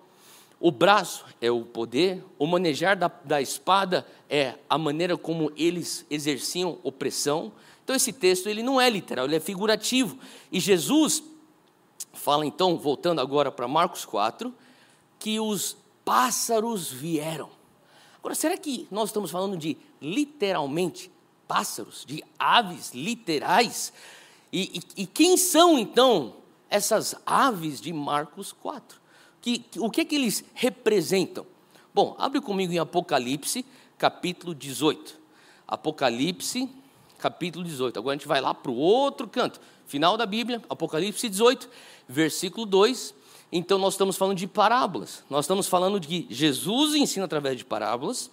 o 0.58 0.70
braço 0.70 1.24
é 1.40 1.50
o 1.50 1.62
poder, 1.62 2.24
o 2.38 2.46
manejar 2.46 2.96
da, 2.96 3.08
da 3.08 3.40
espada 3.40 4.06
é 4.28 4.54
a 4.68 4.76
maneira 4.76 5.16
como 5.16 5.52
eles 5.56 6.04
exerciam 6.10 6.78
opressão. 6.82 7.52
Então 7.84 7.94
esse 7.94 8.12
texto 8.12 8.48
ele 8.48 8.62
não 8.62 8.80
é 8.80 8.90
literal, 8.90 9.26
ele 9.26 9.36
é 9.36 9.40
figurativo. 9.40 10.18
E 10.50 10.58
Jesus 10.58 11.22
fala 12.12 12.44
então, 12.44 12.76
voltando 12.76 13.20
agora 13.20 13.52
para 13.52 13.68
Marcos 13.68 14.04
4, 14.04 14.52
que 15.18 15.38
os 15.38 15.76
pássaros 16.04 16.90
vieram. 16.90 17.50
Agora, 18.18 18.34
será 18.34 18.56
que 18.56 18.88
nós 18.90 19.10
estamos 19.10 19.30
falando 19.30 19.56
de 19.56 19.76
literalmente 20.00 21.10
pássaros, 21.46 22.04
de 22.06 22.22
aves 22.38 22.92
literais? 22.92 23.92
E, 24.52 24.80
e, 24.96 25.02
e 25.02 25.06
quem 25.06 25.36
são 25.36 25.78
então 25.78 26.36
essas 26.68 27.14
aves 27.24 27.80
de 27.80 27.92
Marcos 27.92 28.52
4? 28.52 29.06
que, 29.46 29.64
o 29.78 29.88
que 29.88 30.00
é 30.00 30.04
que 30.04 30.16
eles 30.16 30.44
representam? 30.54 31.46
Bom, 31.94 32.16
abre 32.18 32.40
comigo 32.40 32.72
em 32.72 32.80
Apocalipse, 32.80 33.64
capítulo 33.96 34.52
18. 34.52 35.16
Apocalipse, 35.68 36.68
capítulo 37.16 37.64
18. 37.64 37.96
Agora 37.96 38.16
a 38.16 38.18
gente 38.18 38.26
vai 38.26 38.40
lá 38.40 38.52
para 38.52 38.72
o 38.72 38.76
outro 38.76 39.28
canto, 39.28 39.60
final 39.86 40.16
da 40.16 40.26
Bíblia, 40.26 40.60
Apocalipse 40.68 41.28
18, 41.28 41.70
versículo 42.08 42.66
2. 42.66 43.14
Então 43.52 43.78
nós 43.78 43.94
estamos 43.94 44.16
falando 44.16 44.36
de 44.36 44.48
parábolas. 44.48 45.22
Nós 45.30 45.44
estamos 45.44 45.68
falando 45.68 46.00
de 46.00 46.08
que 46.08 46.26
Jesus 46.28 46.96
ensina 46.96 47.24
através 47.24 47.56
de 47.56 47.64
parábolas. 47.64 48.28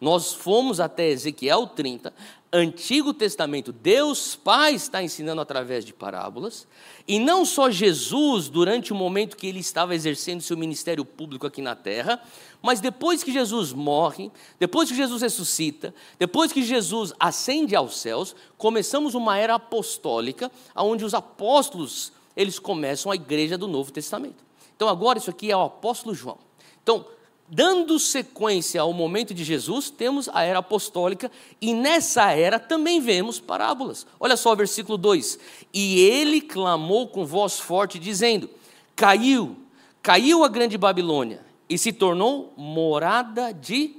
Nós 0.00 0.32
fomos 0.32 0.78
até 0.78 1.08
Ezequiel 1.08 1.66
30, 1.66 2.12
Antigo 2.52 3.12
Testamento, 3.12 3.72
Deus 3.72 4.34
Pai 4.34 4.74
está 4.74 5.02
ensinando 5.02 5.40
através 5.40 5.84
de 5.84 5.92
parábolas, 5.92 6.66
e 7.06 7.18
não 7.18 7.44
só 7.44 7.70
Jesus, 7.70 8.48
durante 8.48 8.92
o 8.92 8.96
momento 8.96 9.36
que 9.36 9.46
ele 9.46 9.58
estava 9.58 9.94
exercendo 9.94 10.40
seu 10.40 10.56
ministério 10.56 11.04
público 11.04 11.46
aqui 11.46 11.60
na 11.60 11.74
terra, 11.74 12.22
mas 12.62 12.80
depois 12.80 13.22
que 13.22 13.32
Jesus 13.32 13.72
morre, 13.72 14.30
depois 14.58 14.88
que 14.88 14.96
Jesus 14.96 15.20
ressuscita, 15.20 15.94
depois 16.18 16.50
que 16.50 16.62
Jesus 16.62 17.12
ascende 17.20 17.76
aos 17.76 17.98
céus, 17.98 18.34
começamos 18.56 19.14
uma 19.14 19.36
era 19.36 19.56
apostólica, 19.56 20.50
onde 20.74 21.04
os 21.04 21.12
apóstolos, 21.14 22.12
eles 22.34 22.58
começam 22.58 23.12
a 23.12 23.14
igreja 23.14 23.58
do 23.58 23.68
Novo 23.68 23.92
Testamento. 23.92 24.42
Então 24.74 24.88
agora 24.88 25.18
isso 25.18 25.30
aqui 25.30 25.50
é 25.50 25.56
o 25.56 25.64
apóstolo 25.64 26.14
João. 26.14 26.38
Então, 26.82 27.04
dando 27.48 27.98
sequência 27.98 28.80
ao 28.80 28.92
momento 28.92 29.32
de 29.32 29.42
Jesus, 29.42 29.90
temos 29.90 30.28
a 30.28 30.42
era 30.42 30.58
apostólica 30.58 31.30
e 31.60 31.72
nessa 31.72 32.30
era 32.32 32.58
também 32.58 33.00
vemos 33.00 33.40
parábolas. 33.40 34.06
Olha 34.20 34.36
só 34.36 34.52
o 34.52 34.56
versículo 34.56 34.98
2: 34.98 35.38
E 35.72 36.00
ele 36.00 36.40
clamou 36.40 37.08
com 37.08 37.24
voz 37.24 37.58
forte, 37.58 37.98
dizendo: 37.98 38.50
Caiu, 38.94 39.56
caiu 40.02 40.44
a 40.44 40.48
grande 40.48 40.76
Babilônia 40.76 41.44
e 41.68 41.78
se 41.78 41.92
tornou 41.92 42.52
morada 42.56 43.52
de 43.52 43.96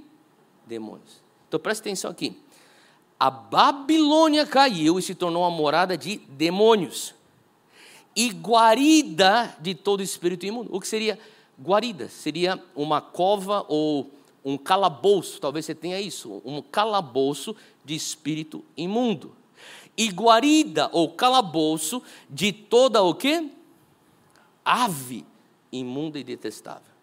demônios. 0.66 1.22
Então 1.48 1.60
preste 1.60 1.82
atenção 1.82 2.12
aqui. 2.12 2.38
A 3.20 3.30
Babilônia 3.30 4.46
caiu 4.46 4.98
e 4.98 5.02
se 5.02 5.14
tornou 5.14 5.44
uma 5.44 5.52
morada 5.52 5.98
de 5.98 6.18
demônios 6.30 7.14
e 8.16 8.30
guarida 8.30 9.56
de 9.60 9.76
todo 9.76 10.02
espírito 10.02 10.46
imundo. 10.46 10.74
O 10.74 10.80
que 10.80 10.88
seria 10.88 11.20
guarida, 11.60 12.08
seria 12.10 12.62
uma 12.76 13.02
cova 13.02 13.65
ou 13.67 14.10
um 14.43 14.58
calabouço, 14.58 15.39
talvez 15.39 15.65
você 15.65 15.76
tenha 15.76 16.00
isso, 16.00 16.41
um 16.45 16.62
calabouço 16.62 17.56
de 17.84 17.93
espírito 17.93 18.63
imundo. 18.76 19.36
E 19.98 20.10
guarida 20.10 20.89
ou 20.93 21.12
calabouço 21.12 22.02
de 22.30 22.54
toda 22.54 23.04
o 23.04 23.13
quê? 23.13 23.50
Ave 24.63 25.26
imunda 25.72 26.17
e 26.17 26.24
detestável. 26.24 26.93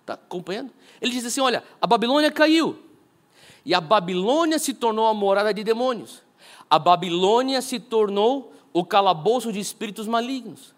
Está 0.00 0.14
acompanhando? 0.14 0.72
Ele 1.00 1.12
diz 1.12 1.24
assim: 1.24 1.40
olha, 1.40 1.62
a 1.80 1.86
Babilônia 1.86 2.30
caiu. 2.30 2.78
E 3.64 3.72
a 3.72 3.80
Babilônia 3.80 4.58
se 4.58 4.74
tornou 4.74 5.06
a 5.06 5.14
morada 5.14 5.54
de 5.54 5.64
demônios. 5.64 6.22
A 6.68 6.78
Babilônia 6.78 7.62
se 7.62 7.78
tornou 7.80 8.52
o 8.72 8.84
calabouço 8.84 9.52
de 9.52 9.60
espíritos 9.60 10.06
malignos. 10.06 10.74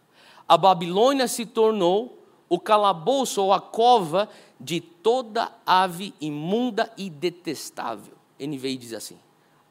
A 0.46 0.57
Babilônia 0.57 1.26
se 1.26 1.44
tornou 1.44 2.15
o 2.48 2.59
calabouço 2.59 3.42
ou 3.42 3.52
a 3.52 3.61
cova 3.61 4.28
de 4.59 4.80
toda 4.80 5.52
ave 5.64 6.14
imunda 6.20 6.92
e 6.96 7.11
detestável. 7.11 8.14
NVI 8.38 8.76
diz 8.76 8.92
assim: 8.92 9.18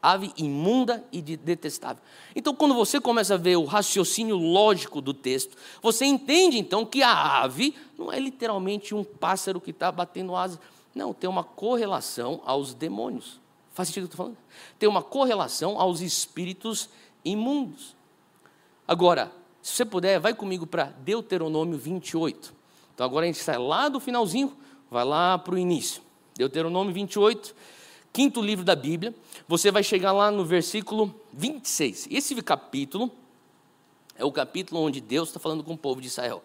ave 0.02 0.32
imunda 0.38 1.04
e 1.12 1.22
detestável. 1.22 2.02
Então, 2.36 2.54
quando 2.54 2.76
você 2.76 3.00
começa 3.02 3.34
a 3.34 3.38
ver 3.38 3.56
o 3.56 3.66
raciocínio 3.66 4.38
lógico 4.38 5.02
do 5.02 5.14
texto, 5.14 5.58
você 5.82 6.06
entende 6.06 6.60
então 6.60 6.86
que 6.86 7.02
a 7.02 7.42
ave 7.42 7.76
não 7.98 8.12
é 8.12 8.20
literalmente 8.20 8.94
um 8.94 9.04
pássaro 9.04 9.60
que 9.60 9.72
está 9.72 9.92
batendo 9.92 10.36
asas. 10.36 10.60
Não, 10.94 11.14
tem 11.14 11.30
uma 11.30 11.44
correlação 11.44 12.42
aos 12.46 12.74
demônios. 12.74 13.42
Faz 13.74 13.90
sentido 13.90 14.06
o 14.06 14.08
que 14.08 14.14
eu 14.14 14.14
estou 14.14 14.26
falando? 14.26 14.38
Tem 14.80 14.88
uma 14.88 15.02
correlação 15.02 15.80
aos 15.80 16.00
espíritos 16.02 16.90
imundos. 17.26 17.96
Agora, 18.88 19.32
se 19.62 19.74
você 19.74 19.84
puder, 19.84 20.20
vai 20.20 20.34
comigo 20.34 20.68
para 20.68 20.86
Deuteronômio 20.86 21.78
28. 21.78 22.54
Então 22.96 23.06
agora 23.06 23.26
a 23.26 23.28
gente 23.28 23.38
sai 23.40 23.58
lá 23.58 23.90
do 23.90 24.00
finalzinho, 24.00 24.56
vai 24.90 25.04
lá 25.04 25.38
para 25.38 25.54
o 25.54 25.58
início. 25.58 26.02
Deuteronômio 26.36 26.94
28, 26.94 27.54
quinto 28.12 28.42
livro 28.42 28.64
da 28.64 28.76
Bíblia. 28.76 29.14
Você 29.48 29.70
vai 29.70 29.84
chegar 29.84 30.14
lá 30.14 30.32
no 30.32 30.46
versículo 30.46 31.14
26. 31.34 32.08
Esse 32.10 32.34
capítulo 32.42 33.12
é 34.18 34.24
o 34.24 34.32
capítulo 34.32 34.82
onde 34.82 35.02
Deus 35.02 35.30
está 35.30 35.40
falando 35.40 35.64
com 35.64 35.74
o 35.74 35.78
povo 35.78 36.00
de 36.00 36.08
Israel. 36.08 36.42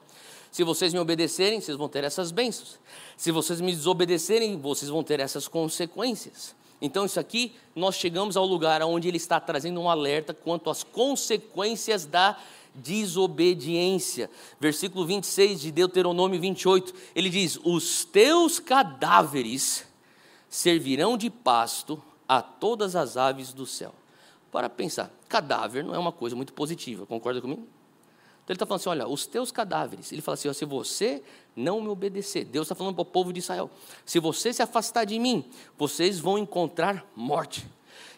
Se 0.50 0.64
vocês 0.64 0.92
me 0.92 0.98
obedecerem, 0.98 1.60
vocês 1.60 1.76
vão 1.76 1.88
ter 1.88 2.02
essas 2.02 2.32
bênçãos. 2.32 2.80
Se 3.16 3.30
vocês 3.30 3.60
me 3.60 3.70
desobedecerem, 3.70 4.58
vocês 4.58 4.90
vão 4.90 5.04
ter 5.04 5.20
essas 5.20 5.46
consequências. 5.46 6.56
Então, 6.82 7.04
isso 7.04 7.20
aqui, 7.20 7.52
nós 7.76 7.94
chegamos 7.94 8.36
ao 8.36 8.46
lugar 8.46 8.82
onde 8.82 9.06
ele 9.06 9.18
está 9.18 9.38
trazendo 9.38 9.80
um 9.80 9.88
alerta 9.88 10.34
quanto 10.34 10.70
às 10.70 10.82
consequências 10.82 12.06
da 12.06 12.36
desobediência. 12.74 14.30
Versículo 14.58 15.06
26 15.06 15.60
de 15.60 15.70
Deuteronômio 15.70 16.40
28, 16.40 16.94
ele 17.14 17.30
diz: 17.30 17.58
Os 17.64 18.04
teus 18.04 18.58
cadáveres 18.58 19.86
servirão 20.48 21.16
de 21.16 21.30
pasto 21.30 22.02
a 22.28 22.40
todas 22.42 22.94
as 22.94 23.16
aves 23.16 23.52
do 23.52 23.66
céu. 23.66 23.94
Para 24.52 24.68
pensar, 24.68 25.10
cadáver 25.28 25.84
não 25.84 25.94
é 25.94 25.98
uma 25.98 26.12
coisa 26.12 26.34
muito 26.34 26.52
positiva, 26.52 27.06
concorda 27.06 27.40
comigo? 27.40 27.62
Então 27.62 28.54
ele 28.54 28.56
está 28.56 28.66
falando 28.66 28.80
assim: 28.80 28.88
olha, 28.88 29.08
os 29.08 29.26
teus 29.26 29.52
cadáveres. 29.52 30.10
Ele 30.10 30.20
fala 30.20 30.34
assim: 30.34 30.48
ó, 30.48 30.52
se 30.52 30.64
você 30.64 31.22
não 31.54 31.80
me 31.80 31.88
obedecer, 31.88 32.44
Deus 32.44 32.66
está 32.66 32.74
falando 32.74 32.94
para 32.94 33.02
o 33.02 33.06
povo 33.06 33.32
de 33.32 33.38
Israel: 33.38 33.70
se 34.04 34.18
você 34.18 34.52
se 34.52 34.62
afastar 34.62 35.04
de 35.04 35.18
mim, 35.18 35.44
vocês 35.78 36.18
vão 36.18 36.36
encontrar 36.36 37.06
morte. 37.14 37.66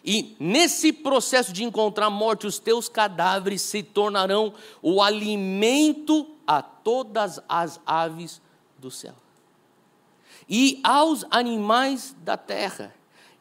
E 0.03 0.35
nesse 0.39 0.91
processo 0.91 1.53
de 1.53 1.63
encontrar 1.63 2.09
morte, 2.09 2.45
os 2.45 2.59
teus 2.59 2.89
cadáveres 2.89 3.61
se 3.61 3.81
tornarão 3.81 4.53
o 4.81 5.01
alimento 5.01 6.27
a 6.45 6.61
todas 6.61 7.39
as 7.47 7.79
aves 7.85 8.41
do 8.77 8.91
céu 8.91 9.15
e 10.47 10.79
aos 10.83 11.25
animais 11.29 12.15
da 12.19 12.37
terra, 12.37 12.93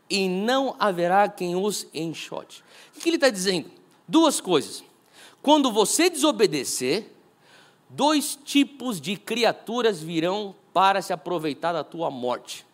e 0.08 0.28
não 0.28 0.76
haverá 0.78 1.28
quem 1.28 1.56
os 1.56 1.86
enxote. 1.94 2.62
O 2.94 3.00
que 3.00 3.08
ele 3.08 3.16
está 3.16 3.30
dizendo? 3.30 3.70
Duas 4.06 4.40
coisas. 4.40 4.84
Quando 5.40 5.72
você 5.72 6.10
desobedecer, 6.10 7.10
dois 7.88 8.36
tipos 8.36 9.00
de 9.00 9.16
criaturas 9.16 10.02
virão 10.02 10.54
para 10.72 11.00
se 11.00 11.12
aproveitar 11.12 11.72
da 11.72 11.82
tua 11.82 12.10
morte: 12.10 12.66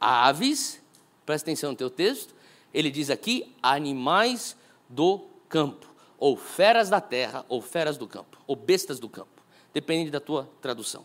aves, 0.00 0.80
presta 1.24 1.50
atenção 1.50 1.70
no 1.70 1.76
teu 1.76 1.90
texto, 1.90 2.34
ele 2.74 2.90
diz 2.90 3.08
aqui 3.08 3.54
animais 3.62 4.56
do 4.88 5.20
campo, 5.48 5.86
ou 6.18 6.36
feras 6.36 6.90
da 6.90 7.00
terra, 7.00 7.46
ou 7.48 7.62
feras 7.62 7.96
do 7.96 8.08
campo, 8.08 8.36
ou 8.46 8.56
bestas 8.56 8.98
do 8.98 9.08
campo, 9.08 9.42
depende 9.72 10.10
da 10.10 10.20
tua 10.20 10.50
tradução. 10.60 11.04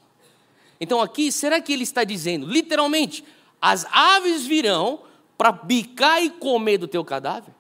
Então 0.82 1.00
aqui, 1.00 1.32
será 1.32 1.62
que 1.62 1.72
ele 1.72 1.84
está 1.84 2.04
dizendo, 2.04 2.48
literalmente, 2.48 3.24
as 3.62 3.86
aves 3.92 4.46
virão 4.46 5.02
para 5.38 5.52
bicar 5.52 6.24
e 6.24 6.30
comer 6.30 6.80
do 6.80 6.88
teu 6.88 7.06
cadáver? 7.06 7.54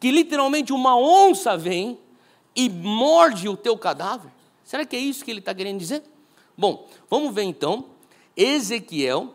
Que 0.00 0.10
literalmente 0.10 0.72
uma 0.72 0.96
onça 0.96 1.56
vem 1.56 1.98
e 2.56 2.68
morde 2.68 3.48
o 3.48 3.56
teu 3.56 3.76
cadáver? 3.76 4.30
Será 4.64 4.86
que 4.86 4.96
é 4.96 4.98
isso 4.98 5.24
que 5.24 5.30
ele 5.30 5.40
está 5.40 5.54
querendo 5.54 5.78
dizer? 5.78 6.02
Bom, 6.56 6.88
vamos 7.10 7.34
ver 7.34 7.42
então 7.42 7.86
Ezequiel 8.36 9.34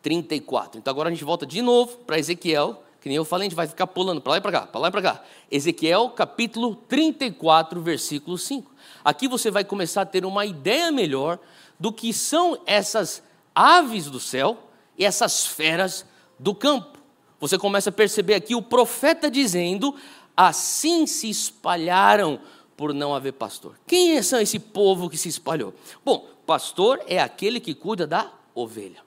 34. 0.00 0.78
Então 0.78 0.90
agora 0.90 1.08
a 1.08 1.12
gente 1.12 1.24
volta 1.24 1.44
de 1.44 1.60
novo 1.60 1.98
para 1.98 2.18
Ezequiel 2.18 2.82
que 3.00 3.08
nem 3.08 3.16
eu 3.16 3.24
falei, 3.24 3.46
a 3.46 3.48
gente 3.48 3.56
vai 3.56 3.66
ficar 3.66 3.86
pulando 3.86 4.20
para 4.20 4.32
lá 4.32 4.38
e 4.38 4.40
para 4.40 4.52
cá, 4.52 4.66
para 4.66 4.80
lá 4.80 4.88
e 4.88 4.90
para 4.90 5.02
cá. 5.02 5.24
Ezequiel 5.50 6.10
capítulo 6.10 6.74
34, 6.74 7.80
versículo 7.80 8.36
5. 8.36 8.70
Aqui 9.02 9.26
você 9.26 9.50
vai 9.50 9.64
começar 9.64 10.02
a 10.02 10.06
ter 10.06 10.24
uma 10.26 10.44
ideia 10.44 10.92
melhor 10.92 11.38
do 11.78 11.90
que 11.90 12.12
são 12.12 12.60
essas 12.66 13.22
aves 13.54 14.04
do 14.06 14.20
céu 14.20 14.68
e 14.98 15.04
essas 15.04 15.46
feras 15.46 16.04
do 16.38 16.54
campo. 16.54 16.98
Você 17.40 17.56
começa 17.56 17.88
a 17.88 17.92
perceber 17.92 18.34
aqui 18.34 18.54
o 18.54 18.60
profeta 18.60 19.30
dizendo: 19.30 19.94
assim 20.36 21.06
se 21.06 21.30
espalharam 21.30 22.38
por 22.76 22.92
não 22.92 23.14
haver 23.14 23.32
pastor. 23.32 23.80
Quem 23.86 24.16
é 24.16 24.18
esse 24.18 24.58
povo 24.58 25.08
que 25.08 25.16
se 25.16 25.28
espalhou? 25.30 25.72
Bom, 26.04 26.28
pastor 26.44 27.00
é 27.06 27.18
aquele 27.18 27.60
que 27.60 27.74
cuida 27.74 28.06
da 28.06 28.30
ovelha. 28.54 29.02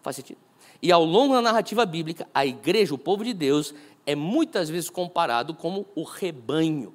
Faz 0.00 0.14
sentido? 0.14 0.45
E 0.82 0.92
ao 0.92 1.04
longo 1.04 1.34
da 1.34 1.42
narrativa 1.42 1.86
bíblica, 1.86 2.28
a 2.34 2.44
igreja, 2.44 2.94
o 2.94 2.98
povo 2.98 3.24
de 3.24 3.32
Deus, 3.32 3.74
é 4.04 4.14
muitas 4.14 4.68
vezes 4.68 4.90
comparado 4.90 5.54
como 5.54 5.86
o 5.94 6.02
rebanho. 6.02 6.94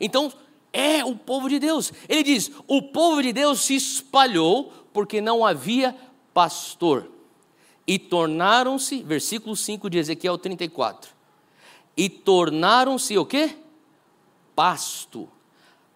Então, 0.00 0.32
é 0.72 1.04
o 1.04 1.14
povo 1.14 1.48
de 1.48 1.58
Deus. 1.58 1.92
Ele 2.08 2.22
diz: 2.22 2.50
o 2.66 2.82
povo 2.82 3.22
de 3.22 3.32
Deus 3.32 3.60
se 3.60 3.74
espalhou 3.76 4.72
porque 4.92 5.20
não 5.20 5.44
havia 5.44 5.96
pastor. 6.32 7.10
E 7.86 7.98
tornaram-se, 7.98 9.02
versículo 9.02 9.54
5 9.54 9.90
de 9.90 9.98
Ezequiel 9.98 10.38
34. 10.38 11.12
E 11.96 12.08
tornaram-se 12.08 13.16
o 13.18 13.26
quê? 13.26 13.56
Pasto. 14.56 15.28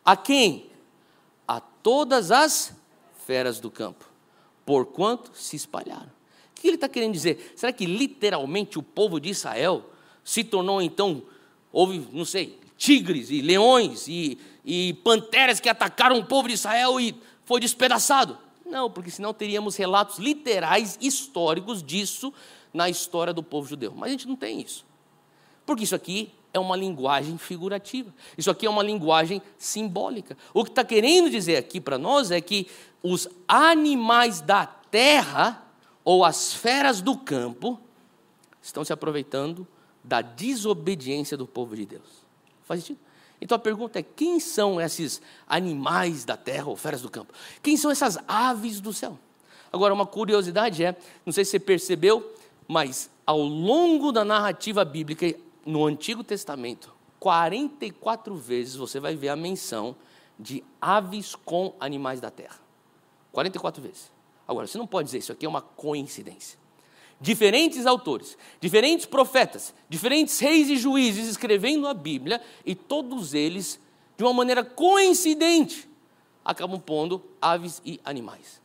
A 0.04 0.16
quem? 0.16 0.70
A 1.46 1.60
todas 1.60 2.30
as 2.30 2.74
feras 3.26 3.58
do 3.58 3.70
campo, 3.70 4.04
porquanto 4.64 5.30
se 5.34 5.56
espalharam. 5.56 6.17
Que 6.60 6.68
ele 6.68 6.74
está 6.74 6.88
querendo 6.88 7.12
dizer? 7.12 7.52
Será 7.56 7.72
que 7.72 7.86
literalmente 7.86 8.78
o 8.78 8.82
povo 8.82 9.20
de 9.20 9.28
Israel 9.28 9.90
se 10.24 10.44
tornou 10.44 10.82
então, 10.82 11.22
houve, 11.72 12.06
não 12.12 12.24
sei, 12.24 12.58
tigres 12.76 13.30
e 13.30 13.40
leões 13.40 14.06
e, 14.08 14.38
e 14.64 14.94
panteras 15.04 15.60
que 15.60 15.68
atacaram 15.68 16.18
o 16.18 16.24
povo 16.24 16.48
de 16.48 16.54
Israel 16.54 17.00
e 17.00 17.14
foi 17.44 17.60
despedaçado? 17.60 18.38
Não, 18.66 18.90
porque 18.90 19.10
senão 19.10 19.32
teríamos 19.32 19.76
relatos 19.76 20.18
literais, 20.18 20.98
históricos 21.00 21.82
disso 21.82 22.32
na 22.72 22.90
história 22.90 23.32
do 23.32 23.42
povo 23.42 23.66
judeu. 23.66 23.94
Mas 23.96 24.08
a 24.08 24.10
gente 24.10 24.28
não 24.28 24.36
tem 24.36 24.60
isso. 24.60 24.84
Porque 25.64 25.84
isso 25.84 25.94
aqui 25.94 26.30
é 26.52 26.58
uma 26.58 26.76
linguagem 26.76 27.38
figurativa. 27.38 28.12
Isso 28.36 28.50
aqui 28.50 28.66
é 28.66 28.70
uma 28.70 28.82
linguagem 28.82 29.40
simbólica. 29.56 30.36
O 30.52 30.64
que 30.64 30.70
está 30.70 30.84
querendo 30.84 31.30
dizer 31.30 31.56
aqui 31.56 31.80
para 31.80 31.98
nós 31.98 32.30
é 32.30 32.40
que 32.40 32.66
os 33.02 33.28
animais 33.46 34.40
da 34.40 34.66
terra, 34.66 35.62
ou 36.08 36.24
as 36.24 36.54
feras 36.54 37.02
do 37.02 37.18
campo, 37.18 37.78
estão 38.62 38.82
se 38.82 38.94
aproveitando 38.94 39.68
da 40.02 40.22
desobediência 40.22 41.36
do 41.36 41.46
povo 41.46 41.76
de 41.76 41.84
Deus. 41.84 42.24
Faz 42.64 42.80
sentido? 42.80 43.00
Então 43.38 43.54
a 43.54 43.58
pergunta 43.58 43.98
é: 43.98 44.02
quem 44.02 44.40
são 44.40 44.80
esses 44.80 45.20
animais 45.46 46.24
da 46.24 46.34
terra 46.34 46.66
ou 46.70 46.76
feras 46.76 47.02
do 47.02 47.10
campo? 47.10 47.34
Quem 47.62 47.76
são 47.76 47.90
essas 47.90 48.18
aves 48.26 48.80
do 48.80 48.90
céu? 48.90 49.18
Agora, 49.70 49.92
uma 49.92 50.06
curiosidade 50.06 50.82
é: 50.82 50.96
não 51.26 51.32
sei 51.32 51.44
se 51.44 51.50
você 51.50 51.60
percebeu, 51.60 52.34
mas 52.66 53.10
ao 53.26 53.42
longo 53.42 54.10
da 54.10 54.24
narrativa 54.24 54.86
bíblica, 54.86 55.38
no 55.66 55.84
Antigo 55.84 56.24
Testamento, 56.24 56.90
44 57.20 58.34
vezes 58.34 58.76
você 58.76 58.98
vai 58.98 59.14
ver 59.14 59.28
a 59.28 59.36
menção 59.36 59.94
de 60.40 60.64
aves 60.80 61.34
com 61.34 61.74
animais 61.78 62.18
da 62.18 62.30
terra. 62.30 62.58
44 63.30 63.82
vezes. 63.82 64.17
Agora, 64.48 64.66
você 64.66 64.78
não 64.78 64.86
pode 64.86 65.06
dizer 65.06 65.18
isso 65.18 65.30
aqui 65.30 65.46
é 65.46 65.48
uma 65.48 65.62
coincidência 65.62 66.58
diferentes 67.20 67.86
autores, 67.86 68.36
diferentes 68.60 69.06
profetas, 69.06 69.74
diferentes 69.88 70.38
reis 70.38 70.68
e 70.68 70.76
juízes 70.76 71.28
escrevendo 71.28 71.86
a 71.86 71.94
Bíblia 71.94 72.40
e 72.64 72.74
todos 72.74 73.34
eles, 73.34 73.80
de 74.16 74.24
uma 74.24 74.32
maneira 74.32 74.64
coincidente, 74.64 75.88
acabam 76.44 76.80
pondo 76.80 77.22
aves 77.40 77.82
e 77.84 78.00
animais. 78.04 78.60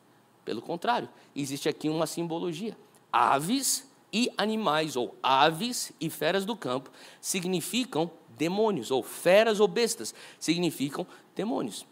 Pelo 0.46 0.62
contrário, 0.62 1.10
existe 1.36 1.68
aqui 1.68 1.90
uma 1.90 2.06
simbologia. 2.06 2.78
Aves 3.12 3.90
e 4.12 4.32
animais, 4.38 4.96
ou 4.96 5.16
aves 5.24 5.92
e 6.00 6.10
feras 6.10 6.46
do 6.46 6.56
campo, 6.56 6.92
significam 7.20 8.12
demônios, 8.30 8.92
ou 8.92 9.02
feras 9.02 9.60
ou 9.60 9.68
bestas, 9.68 10.14
significam 10.40 11.08
demônios. 11.36 11.86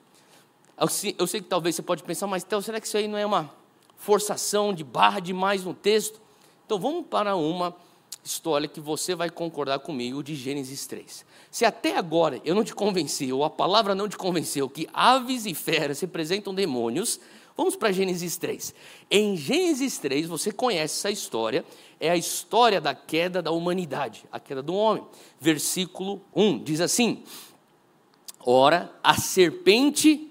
Eu 0.77 1.27
sei, 1.27 1.41
que 1.41 1.47
talvez 1.47 1.75
você 1.75 1.81
pode 1.81 2.03
pensar, 2.03 2.27
mas 2.27 2.43
Theo, 2.43 2.61
será 2.61 2.79
que 2.79 2.87
isso 2.87 2.97
aí 2.97 3.07
não 3.07 3.17
é 3.17 3.25
uma 3.25 3.53
forçação 4.01 4.73
de 4.73 4.83
barra 4.83 5.19
demais 5.19 5.63
no 5.63 5.75
texto? 5.75 6.19
Então 6.65 6.79
vamos 6.79 7.05
para 7.05 7.35
uma 7.35 7.75
história 8.23 8.67
que 8.67 8.79
você 8.79 9.13
vai 9.13 9.29
concordar 9.29 9.77
comigo 9.79 10.23
de 10.23 10.35
Gênesis 10.35 10.87
3. 10.87 11.23
Se 11.51 11.65
até 11.65 11.95
agora 11.95 12.41
eu 12.43 12.55
não 12.55 12.63
te 12.63 12.73
convenci, 12.73 13.31
ou 13.31 13.43
a 13.43 13.49
palavra 13.49 13.93
não 13.93 14.09
te 14.09 14.17
convenceu, 14.17 14.67
que 14.67 14.89
aves 14.91 15.45
e 15.45 15.53
feras 15.53 15.99
representam 15.99 16.53
demônios, 16.53 17.19
vamos 17.55 17.75
para 17.75 17.91
Gênesis 17.91 18.37
3. 18.37 18.73
Em 19.09 19.37
Gênesis 19.37 19.99
3, 19.99 20.27
você 20.27 20.51
conhece 20.51 20.97
essa 20.97 21.11
história, 21.11 21.63
é 21.99 22.09
a 22.09 22.17
história 22.17 22.81
da 22.81 22.95
queda 22.95 23.39
da 23.39 23.51
humanidade, 23.51 24.25
a 24.31 24.39
queda 24.39 24.63
do 24.63 24.73
homem. 24.73 25.03
Versículo 25.39 26.21
1 26.35 26.63
diz 26.63 26.81
assim: 26.81 27.23
Ora, 28.43 28.91
a 29.03 29.15
serpente. 29.15 30.30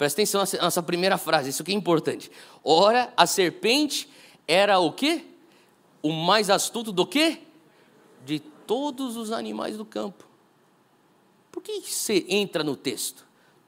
Presta 0.00 0.22
atenção 0.22 0.40
nessa 0.40 0.82
primeira 0.82 1.18
frase, 1.18 1.50
isso 1.50 1.60
aqui 1.60 1.72
é 1.72 1.74
importante. 1.74 2.30
Ora, 2.64 3.12
a 3.14 3.26
serpente 3.26 4.08
era 4.48 4.78
o 4.78 4.90
quê? 4.90 5.26
O 6.00 6.10
mais 6.10 6.48
astuto 6.48 6.90
do 6.90 7.06
quê? 7.06 7.42
De 8.24 8.40
todos 8.40 9.18
os 9.18 9.30
animais 9.30 9.76
do 9.76 9.84
campo. 9.84 10.24
Por 11.52 11.62
que 11.62 11.82
você 11.82 12.24
entra 12.30 12.64
no 12.64 12.76
texto? 12.76 13.26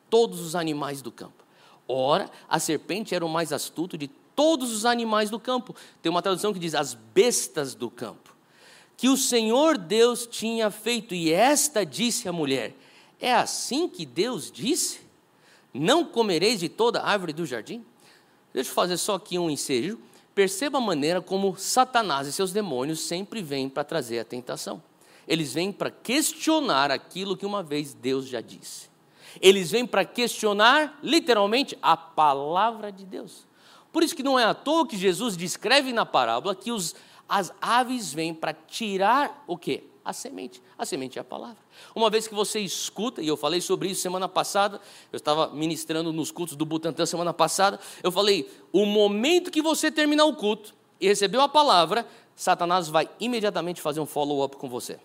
Todos 0.08 0.40
os 0.40 0.56
animais 0.56 1.02
do 1.02 1.12
campo. 1.12 1.44
Ora, 1.86 2.30
a 2.48 2.58
serpente 2.58 3.14
era 3.14 3.26
o 3.26 3.28
mais 3.28 3.52
astuto 3.52 3.98
de 3.98 4.08
todos 4.34 4.72
os 4.72 4.86
animais 4.86 5.28
do 5.28 5.38
campo. 5.38 5.76
Tem 6.00 6.08
uma 6.08 6.22
tradução 6.22 6.54
que 6.54 6.58
diz 6.58 6.74
as 6.74 6.94
bestas 6.94 7.74
do 7.74 7.90
campo. 7.90 8.34
Que 8.96 9.10
o 9.10 9.18
Senhor 9.18 9.76
Deus 9.76 10.26
tinha 10.26 10.70
feito, 10.70 11.14
e 11.14 11.30
esta 11.30 11.84
disse 11.84 12.26
à 12.26 12.32
mulher: 12.32 12.74
É 13.20 13.34
assim 13.34 13.86
que 13.86 14.06
Deus 14.06 14.50
disse? 14.50 15.01
Não 15.72 16.04
comereis 16.04 16.60
de 16.60 16.68
toda 16.68 17.02
árvore 17.02 17.32
do 17.32 17.46
jardim? 17.46 17.84
Deixa 18.52 18.70
eu 18.70 18.74
fazer 18.74 18.96
só 18.96 19.14
aqui 19.14 19.38
um 19.38 19.50
ensejo. 19.50 19.98
Perceba 20.34 20.78
a 20.78 20.80
maneira 20.80 21.20
como 21.20 21.56
Satanás 21.56 22.26
e 22.26 22.32
seus 22.32 22.52
demônios 22.52 23.00
sempre 23.00 23.42
vêm 23.42 23.68
para 23.68 23.84
trazer 23.84 24.18
a 24.18 24.24
tentação. 24.24 24.82
Eles 25.26 25.52
vêm 25.52 25.72
para 25.72 25.90
questionar 25.90 26.90
aquilo 26.90 27.36
que 27.36 27.46
uma 27.46 27.62
vez 27.62 27.94
Deus 27.94 28.26
já 28.26 28.40
disse. 28.40 28.90
Eles 29.40 29.70
vêm 29.70 29.86
para 29.86 30.04
questionar, 30.04 30.98
literalmente, 31.02 31.78
a 31.80 31.96
palavra 31.96 32.90
de 32.90 33.04
Deus. 33.04 33.46
Por 33.92 34.02
isso 34.02 34.16
que 34.16 34.22
não 34.22 34.38
é 34.38 34.44
à 34.44 34.54
toa 34.54 34.86
que 34.86 34.96
Jesus 34.96 35.36
descreve 35.36 35.92
na 35.92 36.04
parábola 36.04 36.54
que 36.54 36.72
os, 36.72 36.94
as 37.28 37.52
aves 37.60 38.12
vêm 38.12 38.34
para 38.34 38.52
tirar 38.52 39.44
o 39.46 39.56
quê? 39.56 39.84
A 40.04 40.12
semente. 40.12 40.60
A 40.76 40.84
semente 40.84 41.18
é 41.18 41.20
a 41.20 41.24
palavra. 41.24 41.58
Uma 41.94 42.10
vez 42.10 42.26
que 42.26 42.34
você 42.34 42.58
escuta, 42.58 43.22
e 43.22 43.28
eu 43.28 43.36
falei 43.36 43.60
sobre 43.60 43.88
isso 43.88 44.00
semana 44.00 44.28
passada, 44.28 44.80
eu 45.12 45.16
estava 45.16 45.48
ministrando 45.54 46.12
nos 46.12 46.30
cultos 46.30 46.56
do 46.56 46.66
Butantã 46.66 47.06
semana 47.06 47.32
passada, 47.32 47.78
eu 48.02 48.10
falei: 48.10 48.50
o 48.72 48.84
momento 48.84 49.50
que 49.50 49.62
você 49.62 49.90
terminar 49.90 50.24
o 50.24 50.34
culto 50.34 50.74
e 51.00 51.06
recebeu 51.06 51.40
a 51.40 51.48
palavra, 51.48 52.06
Satanás 52.34 52.88
vai 52.88 53.08
imediatamente 53.20 53.80
fazer 53.80 54.00
um 54.00 54.06
follow-up 54.06 54.56
com 54.56 54.68
você. 54.68 54.98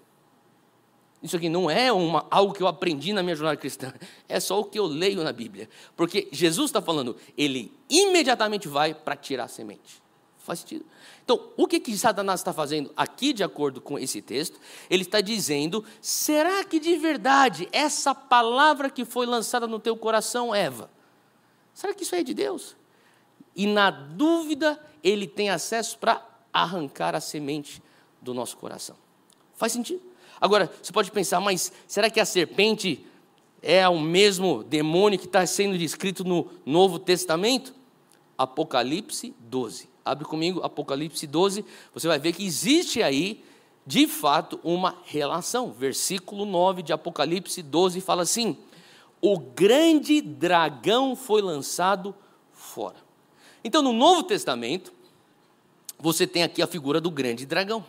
Isso 1.22 1.36
aqui 1.36 1.50
não 1.50 1.70
é 1.70 1.92
uma, 1.92 2.26
algo 2.30 2.54
que 2.54 2.62
eu 2.62 2.68
aprendi 2.68 3.12
na 3.12 3.24
minha 3.24 3.36
jornada 3.36 3.58
cristã, 3.58 3.94
é 4.30 4.40
só 4.40 4.60
o 4.60 4.66
que 4.66 4.80
eu 4.80 4.86
leio 4.86 5.24
na 5.24 5.32
Bíblia. 5.32 5.70
Porque 5.96 6.28
Jesus 6.32 6.70
está 6.70 6.82
falando, 6.82 7.16
ele 7.38 7.72
imediatamente 7.90 8.68
vai 8.68 8.94
para 8.94 9.16
tirar 9.16 9.46
a 9.46 9.48
semente. 9.48 10.07
Faz 10.48 10.60
sentido? 10.60 10.86
Então, 11.26 11.50
o 11.58 11.68
que, 11.68 11.78
que 11.78 11.98
Satanás 11.98 12.40
está 12.40 12.54
fazendo 12.54 12.90
aqui, 12.96 13.34
de 13.34 13.44
acordo 13.44 13.82
com 13.82 14.00
esse 14.00 14.22
texto? 14.22 14.58
Ele 14.90 15.04
está 15.04 15.20
dizendo: 15.20 15.84
será 16.00 16.64
que 16.64 16.80
de 16.80 16.96
verdade 16.96 17.68
essa 17.70 18.16
palavra 18.16 18.90
que 18.90 19.04
foi 19.04 19.26
lançada 19.26 19.68
no 19.68 19.78
teu 19.78 19.98
coração, 19.98 20.56
Eva, 20.56 20.90
será 21.74 21.94
que 21.94 22.04
isso 22.04 22.16
é 22.16 22.24
de 22.24 22.34
Deus? 22.34 22.78
E 23.54 23.68
na 23.68 23.92
dúvida, 23.92 24.82
ele 25.04 25.28
tem 25.28 25.50
acesso 25.50 26.00
para 26.00 26.26
arrancar 26.54 27.14
a 27.14 27.20
semente 27.20 27.84
do 28.22 28.34
nosso 28.34 28.56
coração. 28.56 28.96
Faz 29.54 29.74
sentido? 29.74 30.02
Agora, 30.40 30.72
você 30.82 30.94
pode 30.94 31.12
pensar, 31.12 31.42
mas 31.42 31.74
será 31.86 32.10
que 32.10 32.22
a 32.22 32.26
serpente 32.26 33.06
é 33.62 33.86
o 33.90 34.00
mesmo 34.00 34.64
demônio 34.64 35.20
que 35.20 35.26
está 35.26 35.46
sendo 35.46 35.78
descrito 35.78 36.24
no 36.24 36.50
Novo 36.66 37.00
Testamento? 37.00 37.76
Apocalipse 38.38 39.36
12 39.40 39.97
abre 40.10 40.26
comigo 40.26 40.62
Apocalipse 40.64 41.26
12, 41.28 41.66
você 41.94 42.08
vai 42.08 42.20
ver 42.20 42.34
que 42.34 42.46
existe 42.46 43.02
aí, 43.04 43.44
de 43.86 44.08
fato, 44.08 44.60
uma 44.64 44.96
relação. 45.06 45.72
Versículo 45.72 46.46
9 46.46 46.82
de 46.82 46.94
Apocalipse 46.94 47.62
12 47.62 48.02
fala 48.02 48.24
assim: 48.24 48.58
O 49.22 49.38
grande 49.38 50.22
dragão 50.22 51.16
foi 51.16 51.42
lançado 51.42 52.16
fora. 52.52 52.98
Então, 53.64 53.82
no 53.82 53.94
Novo 53.94 54.24
Testamento, 54.24 54.94
você 56.00 56.28
tem 56.28 56.44
aqui 56.44 56.62
a 56.62 56.68
figura 56.68 57.02
do 57.02 57.10
grande 57.10 57.46
dragão. 57.46 57.84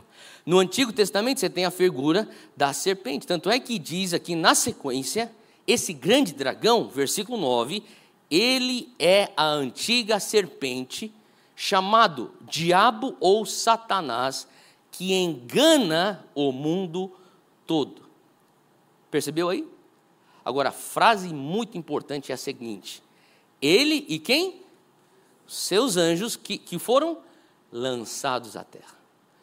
No 0.45 0.59
Antigo 0.59 0.93
Testamento, 0.93 1.41
você 1.41 1.51
tem 1.51 1.65
a 1.65 1.71
figura 1.71 2.29
da 2.57 2.73
serpente. 2.73 3.27
Tanto 3.27 3.51
é 3.51 3.61
que 3.61 3.79
diz 3.79 4.15
aqui 4.15 4.35
na 4.35 4.55
sequência: 4.55 5.31
esse 5.67 5.93
grande 5.93 6.33
dragão, 6.33 6.89
versículo 6.89 7.37
9, 7.39 7.83
ele 8.31 8.93
é 8.99 9.31
a 9.37 9.47
antiga 9.47 10.19
serpente 10.19 11.13
chamado 11.61 12.33
Diabo 12.43 13.17
ou 13.19 13.45
Satanás, 13.45 14.47
que 14.93 15.13
engana 15.13 16.25
o 16.33 16.53
mundo 16.53 17.11
todo. 17.67 18.03
Percebeu 19.11 19.49
aí? 19.49 19.69
Agora, 20.45 20.69
a 20.69 20.73
frase 20.73 21.35
muito 21.35 21.77
importante 21.77 22.31
é 22.31 22.37
a 22.37 22.39
seguinte: 22.39 23.03
Ele 23.61 24.07
e 24.09 24.21
quem? 24.21 24.63
Seus 25.49 25.97
anjos 25.97 26.37
que, 26.37 26.59
que 26.59 26.79
foram 26.79 27.19
lançados 27.73 28.57
à 28.57 28.63
terra. 28.63 28.97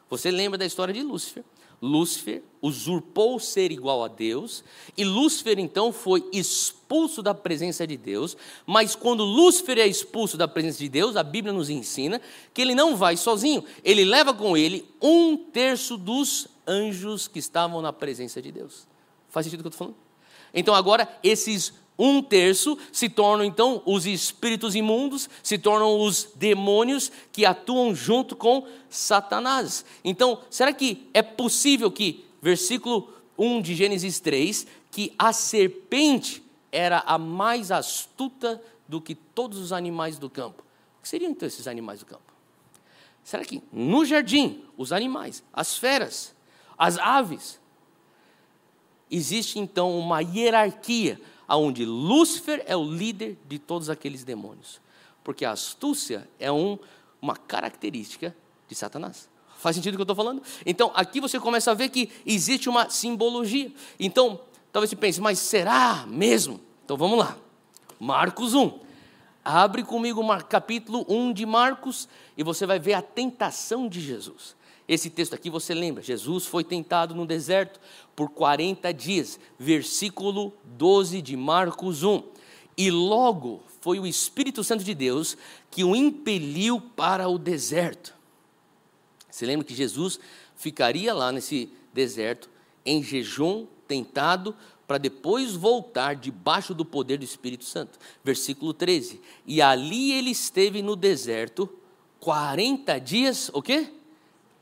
Você 0.10 0.32
lembra 0.32 0.58
da 0.58 0.66
história 0.66 0.94
de 0.94 1.04
Lúcifer? 1.04 1.44
Lúcifer 1.82 2.44
usurpou 2.62 3.40
ser 3.40 3.72
igual 3.72 4.04
a 4.04 4.08
Deus, 4.08 4.64
e 4.98 5.04
Lúcifer 5.04 5.60
então 5.60 5.92
foi 5.94 6.28
expulso 6.34 7.22
da 7.22 7.34
presença 7.34 7.86
de 7.86 7.96
Deus, 7.96 8.36
mas 8.66 8.96
quando 8.96 9.24
Lúcifer 9.24 9.78
é 9.78 9.88
expulso 9.88 10.38
da 10.38 10.48
presença 10.48 10.80
de 10.80 10.90
Deus, 10.90 11.16
a 11.16 11.24
Bíblia 11.24 11.54
nos 11.54 11.70
ensina 11.70 12.20
que 12.54 12.62
ele 12.62 12.74
não 12.74 12.96
vai 12.96 13.18
sozinho, 13.18 13.64
ele 13.84 14.04
leva 14.04 14.34
com 14.34 14.58
ele 14.58 14.86
um 15.02 15.38
terço 15.38 15.98
dos 15.98 16.48
anjos 16.68 17.28
que 17.28 17.40
estavam 17.40 17.82
na 17.82 17.94
presença 17.94 18.42
de 18.42 18.52
Deus. 18.52 18.88
Faz 19.30 19.46
sentido 19.46 19.60
o 19.60 19.64
que 19.64 19.68
eu 19.68 19.72
estou 19.72 19.88
falando? 19.88 20.06
Então 20.54 20.74
agora 20.74 21.08
esses 21.22 21.74
um 21.98 22.22
terço 22.22 22.78
se 22.92 23.08
tornam 23.08 23.46
então 23.46 23.82
os 23.86 24.06
espíritos 24.06 24.76
imundos, 24.76 25.30
se 25.42 25.58
tornam 25.58 26.00
os 26.00 26.30
demônios 26.36 27.12
que 27.32 27.46
atuam 27.46 27.96
junto 27.96 28.36
com 28.36 28.68
Satanás. 28.90 29.86
Então, 30.04 30.40
será 30.50 30.74
que 30.74 31.10
é 31.14 31.22
possível 31.22 31.92
que, 31.92 32.26
versículo 32.42 33.14
1 33.38 33.62
de 33.62 33.76
Gênesis 33.76 34.20
3, 34.20 34.68
que 34.92 35.14
a 35.18 35.34
serpente 35.34 36.44
era 36.72 37.00
a 37.06 37.18
mais 37.18 37.72
astuta 37.72 38.62
do 38.88 39.02
que 39.02 39.16
todos 39.16 39.58
os 39.58 39.72
animais 39.72 40.18
do 40.18 40.30
campo. 40.30 40.64
O 41.00 41.02
que 41.02 41.10
seriam 41.10 41.32
então 41.32 41.48
esses 41.48 41.68
animais 41.68 42.00
do 42.00 42.06
campo? 42.06 42.34
Será 43.24 43.44
que 43.44 43.64
no 43.72 44.06
jardim, 44.06 44.64
os 44.78 44.92
animais, 44.92 45.44
as 45.52 45.78
feras, 45.78 46.36
as 46.78 46.98
aves, 46.98 47.60
existe 49.10 49.58
então 49.58 49.98
uma 49.98 50.22
hierarquia 50.22 51.20
onde 51.50 51.86
Lúcifer 51.86 52.64
é 52.68 52.76
o 52.76 52.84
líder 52.84 53.38
de 53.48 53.60
todos 53.60 53.90
aqueles 53.90 54.24
demônios? 54.24 54.82
Porque 55.24 55.46
a 55.46 55.52
astúcia 55.52 56.28
é 56.40 56.52
um, 56.52 56.78
uma 57.22 57.36
característica 57.36 58.36
de 58.68 58.76
Satanás. 58.76 59.30
Faz 59.58 59.76
sentido 59.76 59.94
o 59.94 59.98
que 59.98 60.02
eu 60.02 60.04
estou 60.04 60.16
falando? 60.16 60.42
Então, 60.66 60.92
aqui 60.94 61.20
você 61.20 61.40
começa 61.40 61.72
a 61.72 61.74
ver 61.74 61.90
que 61.90 62.12
existe 62.26 62.70
uma 62.70 62.90
simbologia. 62.90 63.72
Então, 64.00 64.40
talvez 64.72 64.90
você 64.90 64.96
pense, 64.96 65.22
mas 65.22 65.40
será 65.40 66.06
mesmo? 66.08 66.60
Então 66.84 66.96
vamos 66.96 67.18
lá. 67.18 67.36
Marcos 68.00 68.54
1. 68.54 68.80
Abre 69.44 69.84
comigo 69.84 70.22
o 70.22 70.44
capítulo 70.44 71.06
1 71.08 71.34
de 71.34 71.46
Marcos 71.46 72.08
e 72.38 72.44
você 72.44 72.66
vai 72.66 72.80
ver 72.80 72.94
a 72.94 73.02
tentação 73.02 73.88
de 73.88 74.02
Jesus. 74.02 74.56
Esse 74.88 75.10
texto 75.10 75.34
aqui 75.34 75.50
você 75.50 75.74
lembra, 75.74 76.04
Jesus 76.04 76.46
foi 76.46 76.64
tentado 76.64 77.16
no 77.16 77.26
deserto 77.26 77.80
por 78.16 78.30
40 78.30 78.94
dias, 78.94 79.40
versículo 79.58 80.54
12 80.64 81.22
de 81.22 81.36
Marcos 81.36 82.04
1. 82.04 82.24
E 82.78 82.92
logo 82.92 83.64
foi 83.82 84.00
o 84.00 84.06
Espírito 84.06 84.64
Santo 84.64 84.84
de 84.84 84.94
Deus 84.94 85.38
que 85.72 85.84
o 85.84 85.96
impeliu 85.96 86.80
para 86.80 87.28
o 87.28 87.40
deserto. 87.40 88.14
Você 89.30 89.46
lembra 89.46 89.66
que 89.66 89.74
Jesus 89.74 90.20
ficaria 90.56 91.14
lá 91.14 91.32
nesse 91.32 91.70
deserto, 91.94 92.50
em 92.86 93.02
jejum, 93.02 93.66
tentado, 93.88 94.56
para 94.88 94.98
depois 94.98 95.54
voltar 95.54 96.16
debaixo 96.16 96.74
do 96.74 96.86
poder 96.86 97.18
do 97.18 97.26
Espírito 97.26 97.66
Santo. 97.66 97.98
Versículo 98.24 98.74
13. 98.74 99.20
E 99.48 99.62
ali 99.62 100.12
ele 100.12 100.30
esteve 100.30 100.82
no 100.82 100.96
deserto 100.96 101.70
40 102.20 103.00
dias, 103.00 103.50
o 103.54 103.62
quê? 103.62 103.92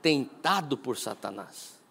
Tentado 0.03 0.77
por 0.77 0.97
Satanás. 0.97 1.81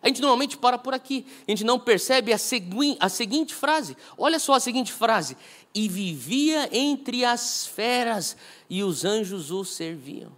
A 0.00 0.06
gente 0.06 0.20
normalmente 0.20 0.56
para 0.56 0.78
por 0.78 0.94
aqui, 0.94 1.26
a 1.46 1.50
gente 1.50 1.64
não 1.64 1.80
percebe 1.80 2.32
a, 2.32 2.38
segui 2.38 2.96
a 3.00 3.08
seguinte 3.08 3.52
frase. 3.52 3.96
Olha 4.16 4.38
só 4.38 4.54
a 4.54 4.60
seguinte 4.60 4.92
frase: 4.92 5.36
E 5.74 5.88
vivia 5.88 6.68
entre 6.70 7.24
as 7.24 7.66
feras, 7.66 8.36
e 8.70 8.84
os 8.84 9.04
anjos 9.04 9.50
o 9.50 9.64
serviam. 9.64 10.30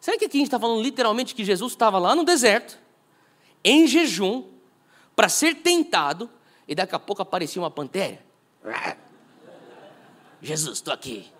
Será 0.00 0.16
que 0.16 0.26
aqui 0.26 0.36
a 0.36 0.40
gente 0.40 0.46
está 0.46 0.60
falando 0.60 0.80
literalmente 0.80 1.34
que 1.34 1.44
Jesus 1.44 1.72
estava 1.72 1.98
lá 1.98 2.14
no 2.14 2.24
deserto, 2.24 2.78
em 3.64 3.86
jejum, 3.86 4.44
para 5.16 5.28
ser 5.28 5.56
tentado, 5.56 6.30
e 6.68 6.74
daqui 6.74 6.94
a 6.94 6.98
pouco 6.98 7.20
aparecia 7.20 7.60
uma 7.60 7.70
pantera? 7.70 8.24
Jesus, 10.40 10.78
estou 10.78 10.94
aqui. 10.94 11.30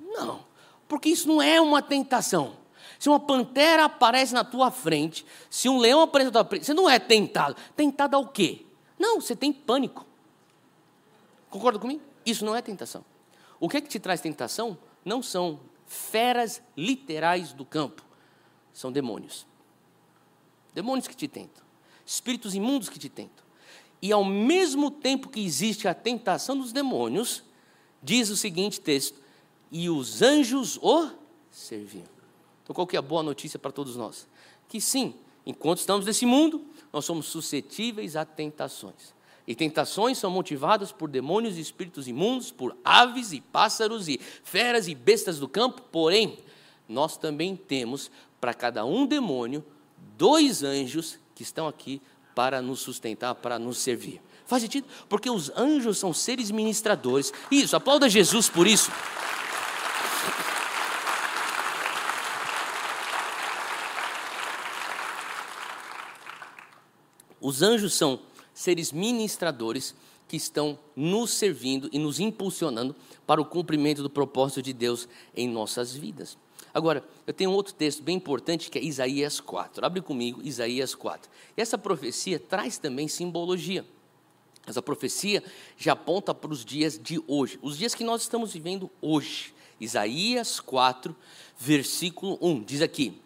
Não, 0.00 0.44
porque 0.88 1.08
isso 1.08 1.28
não 1.28 1.40
é 1.40 1.60
uma 1.60 1.80
tentação. 1.80 2.59
Se 3.00 3.08
uma 3.08 3.18
pantera 3.18 3.86
aparece 3.86 4.34
na 4.34 4.44
tua 4.44 4.70
frente, 4.70 5.24
se 5.48 5.70
um 5.70 5.78
leão 5.78 6.02
aparece 6.02 6.26
na 6.26 6.32
tua 6.32 6.44
frente, 6.44 6.66
você 6.66 6.74
não 6.74 6.88
é 6.88 6.98
tentado. 6.98 7.56
Tentado 7.74 8.14
ao 8.14 8.28
quê? 8.28 8.66
Não, 8.98 9.22
você 9.22 9.34
tem 9.34 9.50
pânico. 9.50 10.04
Concorda 11.48 11.78
comigo? 11.78 12.02
Isso 12.26 12.44
não 12.44 12.54
é 12.54 12.60
tentação. 12.60 13.02
O 13.58 13.70
que 13.70 13.78
é 13.78 13.80
que 13.80 13.88
te 13.88 13.98
traz 13.98 14.20
tentação? 14.20 14.76
Não 15.02 15.22
são 15.22 15.60
feras 15.86 16.62
literais 16.76 17.54
do 17.54 17.64
campo. 17.64 18.04
São 18.70 18.92
demônios. 18.92 19.46
Demônios 20.74 21.08
que 21.08 21.16
te 21.16 21.26
tentam. 21.26 21.64
Espíritos 22.04 22.54
imundos 22.54 22.90
que 22.90 22.98
te 22.98 23.08
tentam. 23.08 23.46
E 24.02 24.12
ao 24.12 24.26
mesmo 24.26 24.90
tempo 24.90 25.30
que 25.30 25.42
existe 25.42 25.88
a 25.88 25.94
tentação 25.94 26.58
dos 26.58 26.70
demônios, 26.70 27.42
diz 28.02 28.28
o 28.28 28.36
seguinte 28.36 28.78
texto: 28.78 29.18
e 29.72 29.88
os 29.88 30.20
anjos 30.20 30.78
o 30.82 31.08
serviam. 31.50 32.19
Então, 32.70 32.76
qual 32.76 32.86
que 32.86 32.94
é 32.94 33.00
a 33.00 33.02
boa 33.02 33.20
notícia 33.20 33.58
para 33.58 33.72
todos 33.72 33.96
nós? 33.96 34.28
Que 34.68 34.80
sim, 34.80 35.16
enquanto 35.44 35.78
estamos 35.78 36.06
nesse 36.06 36.24
mundo, 36.24 36.64
nós 36.92 37.04
somos 37.04 37.26
suscetíveis 37.26 38.14
a 38.14 38.24
tentações. 38.24 39.12
E 39.44 39.56
tentações 39.56 40.18
são 40.18 40.30
motivadas 40.30 40.92
por 40.92 41.08
demônios 41.08 41.58
e 41.58 41.60
espíritos 41.60 42.06
imundos, 42.06 42.52
por 42.52 42.76
aves 42.84 43.32
e 43.32 43.40
pássaros 43.40 44.06
e 44.06 44.20
feras 44.44 44.86
e 44.86 44.94
bestas 44.94 45.40
do 45.40 45.48
campo, 45.48 45.82
porém, 45.90 46.38
nós 46.88 47.16
também 47.16 47.56
temos 47.56 48.08
para 48.40 48.54
cada 48.54 48.84
um 48.84 49.04
demônio 49.04 49.64
dois 50.16 50.62
anjos 50.62 51.18
que 51.34 51.42
estão 51.42 51.66
aqui 51.66 52.00
para 52.36 52.62
nos 52.62 52.78
sustentar, 52.78 53.34
para 53.34 53.58
nos 53.58 53.78
servir. 53.78 54.22
Faz 54.46 54.62
sentido? 54.62 54.86
Porque 55.08 55.28
os 55.28 55.50
anjos 55.56 55.98
são 55.98 56.14
seres 56.14 56.52
ministradores. 56.52 57.32
Isso, 57.50 57.74
aplauda 57.74 58.08
Jesus 58.08 58.48
por 58.48 58.68
isso. 58.68 58.92
Os 67.40 67.62
anjos 67.62 67.94
são 67.94 68.20
seres 68.52 68.92
ministradores 68.92 69.94
que 70.28 70.36
estão 70.36 70.78
nos 70.94 71.30
servindo 71.30 71.88
e 71.92 71.98
nos 71.98 72.20
impulsionando 72.20 72.94
para 73.26 73.40
o 73.40 73.44
cumprimento 73.44 74.02
do 74.02 74.10
propósito 74.10 74.62
de 74.62 74.72
Deus 74.72 75.08
em 75.34 75.48
nossas 75.48 75.94
vidas. 75.94 76.36
Agora, 76.72 77.04
eu 77.26 77.34
tenho 77.34 77.50
outro 77.50 77.74
texto 77.74 78.02
bem 78.02 78.16
importante 78.16 78.70
que 78.70 78.78
é 78.78 78.84
Isaías 78.84 79.40
4. 79.40 79.84
Abre 79.84 80.00
comigo 80.00 80.40
Isaías 80.42 80.94
4. 80.94 81.28
E 81.56 81.60
essa 81.60 81.76
profecia 81.76 82.38
traz 82.38 82.78
também 82.78 83.08
simbologia. 83.08 83.84
Essa 84.66 84.80
profecia 84.80 85.42
já 85.76 85.92
aponta 85.92 86.32
para 86.32 86.52
os 86.52 86.64
dias 86.64 86.98
de 87.02 87.20
hoje, 87.26 87.58
os 87.60 87.76
dias 87.76 87.94
que 87.94 88.04
nós 88.04 88.22
estamos 88.22 88.52
vivendo 88.52 88.90
hoje. 89.00 89.52
Isaías 89.80 90.60
4, 90.60 91.16
versículo 91.58 92.38
1, 92.40 92.62
diz 92.62 92.82
aqui: 92.82 93.20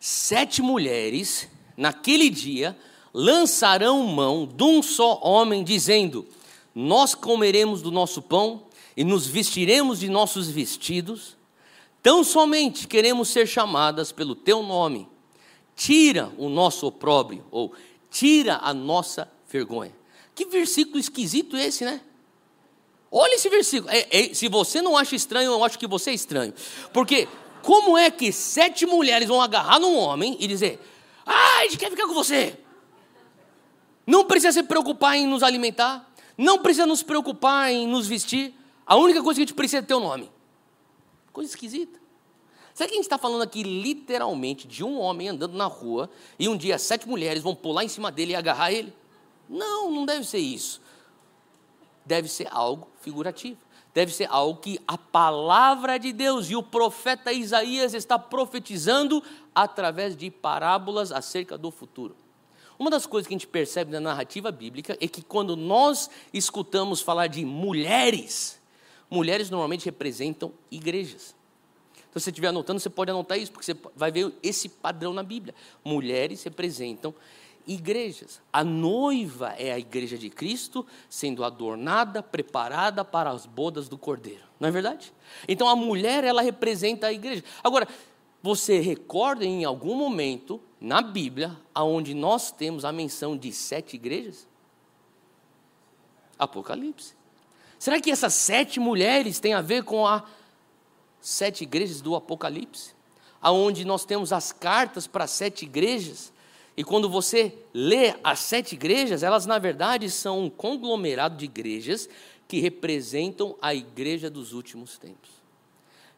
Sete 0.00 0.62
mulheres 0.62 1.48
naquele 1.76 2.30
dia 2.30 2.76
lançarão 3.12 4.02
mão 4.04 4.46
de 4.46 4.62
um 4.62 4.82
só 4.82 5.20
homem, 5.22 5.64
dizendo: 5.64 6.26
Nós 6.74 7.14
comeremos 7.14 7.82
do 7.82 7.90
nosso 7.90 8.22
pão 8.22 8.62
e 8.96 9.04
nos 9.04 9.26
vestiremos 9.26 10.00
de 10.00 10.08
nossos 10.08 10.48
vestidos. 10.48 11.36
Tão 12.02 12.22
somente 12.22 12.86
queremos 12.86 13.28
ser 13.28 13.46
chamadas 13.46 14.12
pelo 14.12 14.34
teu 14.34 14.62
nome. 14.62 15.08
Tira 15.74 16.32
o 16.36 16.48
nosso 16.48 16.86
opróbrio, 16.86 17.44
ou 17.50 17.72
tira 18.10 18.58
a 18.62 18.72
nossa 18.74 19.30
vergonha. 19.50 19.94
Que 20.34 20.46
versículo 20.46 20.98
esquisito 20.98 21.56
esse, 21.56 21.84
né? 21.84 22.00
Olha 23.10 23.34
esse 23.34 23.48
versículo. 23.48 23.90
É, 23.92 24.06
é, 24.10 24.34
se 24.34 24.48
você 24.48 24.82
não 24.82 24.96
acha 24.96 25.16
estranho, 25.16 25.52
eu 25.52 25.64
acho 25.64 25.78
que 25.78 25.86
você 25.86 26.10
é 26.10 26.14
estranho. 26.14 26.52
Porque 26.92 27.26
como 27.62 27.96
é 27.96 28.10
que 28.10 28.32
sete 28.32 28.86
mulheres 28.86 29.28
vão 29.28 29.40
agarrar 29.40 29.78
num 29.78 29.96
homem 29.96 30.36
e 30.38 30.46
dizer: 30.46 30.80
Ah, 31.24 31.58
a 31.58 31.62
gente 31.64 31.78
quer 31.78 31.90
ficar 31.90 32.06
com 32.06 32.14
você? 32.14 32.58
Não 34.08 34.24
precisa 34.24 34.52
se 34.52 34.62
preocupar 34.62 35.18
em 35.18 35.26
nos 35.26 35.42
alimentar. 35.42 36.10
Não 36.34 36.60
precisa 36.60 36.86
nos 36.86 37.02
preocupar 37.02 37.70
em 37.70 37.86
nos 37.86 38.06
vestir. 38.06 38.54
A 38.86 38.96
única 38.96 39.22
coisa 39.22 39.36
que 39.36 39.42
a 39.42 39.46
gente 39.46 39.54
precisa 39.54 39.80
é 39.80 39.82
ter 39.82 39.92
o 39.92 40.00
nome. 40.00 40.32
Coisa 41.30 41.50
esquisita. 41.50 42.00
Será 42.72 42.88
que 42.88 42.94
a 42.94 42.96
gente 42.96 43.04
está 43.04 43.18
falando 43.18 43.42
aqui 43.42 43.62
literalmente 43.62 44.66
de 44.66 44.82
um 44.82 44.98
homem 44.98 45.28
andando 45.28 45.58
na 45.58 45.66
rua 45.66 46.08
e 46.38 46.48
um 46.48 46.56
dia 46.56 46.78
sete 46.78 47.06
mulheres 47.06 47.42
vão 47.42 47.54
pular 47.54 47.84
em 47.84 47.88
cima 47.88 48.10
dele 48.10 48.32
e 48.32 48.34
agarrar 48.34 48.72
ele? 48.72 48.94
Não, 49.46 49.90
não 49.90 50.06
deve 50.06 50.24
ser 50.24 50.38
isso. 50.38 50.80
Deve 52.06 52.28
ser 52.28 52.48
algo 52.50 52.88
figurativo. 53.02 53.58
Deve 53.92 54.14
ser 54.14 54.26
algo 54.30 54.58
que 54.58 54.80
a 54.88 54.96
palavra 54.96 55.98
de 55.98 56.14
Deus 56.14 56.48
e 56.48 56.56
o 56.56 56.62
profeta 56.62 57.30
Isaías 57.30 57.92
está 57.92 58.18
profetizando 58.18 59.22
através 59.54 60.16
de 60.16 60.30
parábolas 60.30 61.12
acerca 61.12 61.58
do 61.58 61.70
futuro. 61.70 62.16
Uma 62.78 62.90
das 62.90 63.06
coisas 63.06 63.26
que 63.26 63.34
a 63.34 63.36
gente 63.36 63.46
percebe 63.46 63.90
na 63.90 64.00
narrativa 64.00 64.52
bíblica 64.52 64.96
é 65.00 65.08
que 65.08 65.20
quando 65.20 65.56
nós 65.56 66.08
escutamos 66.32 67.00
falar 67.00 67.26
de 67.26 67.44
mulheres, 67.44 68.60
mulheres 69.10 69.50
normalmente 69.50 69.84
representam 69.86 70.52
igrejas. 70.70 71.34
Então, 72.08 72.20
se 72.20 72.24
você 72.24 72.30
estiver 72.30 72.48
anotando, 72.48 72.78
você 72.78 72.88
pode 72.88 73.10
anotar 73.10 73.38
isso, 73.38 73.50
porque 73.50 73.64
você 73.64 73.76
vai 73.96 74.12
ver 74.12 74.32
esse 74.42 74.68
padrão 74.68 75.12
na 75.12 75.22
Bíblia. 75.22 75.54
Mulheres 75.84 76.42
representam 76.44 77.12
igrejas. 77.66 78.40
A 78.52 78.62
noiva 78.62 79.54
é 79.58 79.72
a 79.72 79.78
igreja 79.78 80.16
de 80.16 80.30
Cristo, 80.30 80.86
sendo 81.10 81.44
adornada, 81.44 82.22
preparada 82.22 83.04
para 83.04 83.30
as 83.30 83.44
bodas 83.44 83.88
do 83.88 83.98
Cordeiro. 83.98 84.44
Não 84.58 84.68
é 84.68 84.70
verdade? 84.70 85.12
Então, 85.46 85.68
a 85.68 85.76
mulher, 85.76 86.24
ela 86.24 86.42
representa 86.42 87.08
a 87.08 87.12
igreja. 87.12 87.42
Agora, 87.62 87.86
você 88.42 88.78
recorda 88.78 89.44
em 89.44 89.64
algum 89.64 89.96
momento 89.96 90.60
na 90.80 91.02
Bíblia 91.02 91.56
aonde 91.74 92.14
nós 92.14 92.52
temos 92.52 92.84
a 92.84 92.92
menção 92.92 93.36
de 93.36 93.52
sete 93.52 93.96
igrejas? 93.96 94.46
Apocalipse. 96.38 97.14
Será 97.78 98.00
que 98.00 98.10
essas 98.10 98.34
sete 98.34 98.78
mulheres 98.78 99.40
têm 99.40 99.54
a 99.54 99.60
ver 99.60 99.84
com 99.84 100.06
as 100.06 100.22
sete 101.20 101.62
igrejas 101.62 102.00
do 102.00 102.14
Apocalipse? 102.14 102.94
Aonde 103.40 103.84
nós 103.84 104.04
temos 104.04 104.32
as 104.32 104.52
cartas 104.52 105.06
para 105.06 105.26
sete 105.26 105.64
igrejas? 105.64 106.32
E 106.76 106.84
quando 106.84 107.08
você 107.08 107.56
lê 107.74 108.14
as 108.22 108.38
sete 108.38 108.74
igrejas, 108.74 109.22
elas 109.22 109.46
na 109.46 109.58
verdade 109.58 110.08
são 110.10 110.44
um 110.44 110.50
conglomerado 110.50 111.36
de 111.36 111.44
igrejas 111.44 112.08
que 112.46 112.60
representam 112.60 113.56
a 113.60 113.74
igreja 113.74 114.30
dos 114.30 114.52
últimos 114.52 114.96
tempos. 114.96 115.30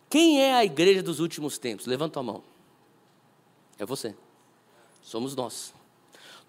Quem 0.08 0.42
é 0.42 0.54
a 0.54 0.64
igreja 0.64 1.02
dos 1.02 1.18
últimos 1.18 1.56
tempos? 1.56 1.86
Levanta 1.86 2.20
a 2.20 2.22
mão. 2.22 2.42
É 3.78 3.86
você. 3.86 4.14
Somos 5.02 5.34
nós. 5.34 5.72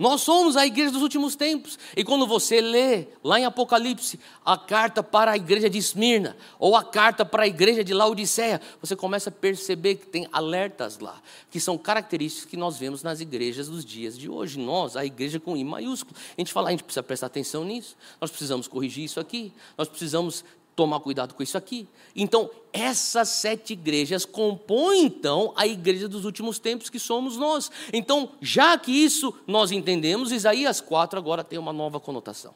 Nós 0.02 0.22
somos 0.22 0.58
a 0.58 0.66
igreja 0.66 0.90
dos 0.90 1.04
últimos 1.04 1.36
tempos. 1.36 1.78
E 1.96 2.04
quando 2.04 2.26
você 2.26 2.60
lê 2.60 3.06
lá 3.24 3.40
em 3.40 3.46
Apocalipse 3.46 4.20
a 4.44 4.58
carta 4.58 5.04
para 5.04 5.34
a 5.34 5.36
igreja 5.36 5.70
de 5.70 5.78
Esmirna 5.78 6.36
ou 6.58 6.76
a 6.76 6.84
carta 6.84 7.24
para 7.24 7.44
a 7.44 7.48
igreja 7.48 7.84
de 7.84 7.94
Laodiceia, 7.94 8.60
você 8.82 8.96
começa 8.96 9.30
a 9.30 9.32
perceber 9.32 9.98
que 9.98 10.08
tem 10.08 10.28
alertas 10.32 10.98
lá, 10.98 11.22
que 11.52 11.60
são 11.60 11.78
características 11.78 12.50
que 12.50 12.58
nós 12.58 12.78
vemos 12.78 13.04
nas 13.04 13.20
igrejas 13.20 13.68
dos 13.68 13.86
dias 13.86 14.18
de 14.18 14.28
hoje. 14.28 14.58
Nós, 14.58 14.98
a 14.98 15.06
igreja 15.06 15.40
com 15.40 15.56
I 15.56 15.64
maiúsculo, 15.64 16.16
a 16.36 16.42
gente 16.42 16.52
fala, 16.52 16.70
a 16.70 16.72
gente 16.72 16.84
precisa 16.84 17.04
prestar 17.04 17.28
atenção 17.28 17.64
nisso. 17.64 17.96
Nós 18.20 18.32
precisamos 18.32 18.68
corrigir 18.68 19.04
isso 19.04 19.20
aqui. 19.20 19.54
Nós 19.78 19.88
precisamos 19.88 20.44
tomar 20.76 21.00
cuidado 21.00 21.34
com 21.34 21.44
isso 21.44 21.58
aqui. 21.58 21.88
Então, 22.16 22.50
essas 22.74 23.30
sete 23.30 23.74
igrejas 23.74 24.26
compõem 24.26 25.04
então 25.06 25.54
a 25.56 25.68
igreja 25.68 26.08
dos 26.08 26.26
últimos 26.26 26.60
tempos 26.60 26.90
que 26.90 27.00
somos 27.00 27.38
nós. 27.38 27.70
Então, 27.92 28.32
já 28.42 28.78
que 28.78 28.92
isso 28.92 29.34
nós 29.46 29.72
entendemos, 29.72 30.32
Isaías 30.32 30.82
4 30.82 31.20
agora 31.20 31.44
tem 31.44 31.60
uma 31.60 31.74
nova 31.74 32.00
conotação. 32.00 32.54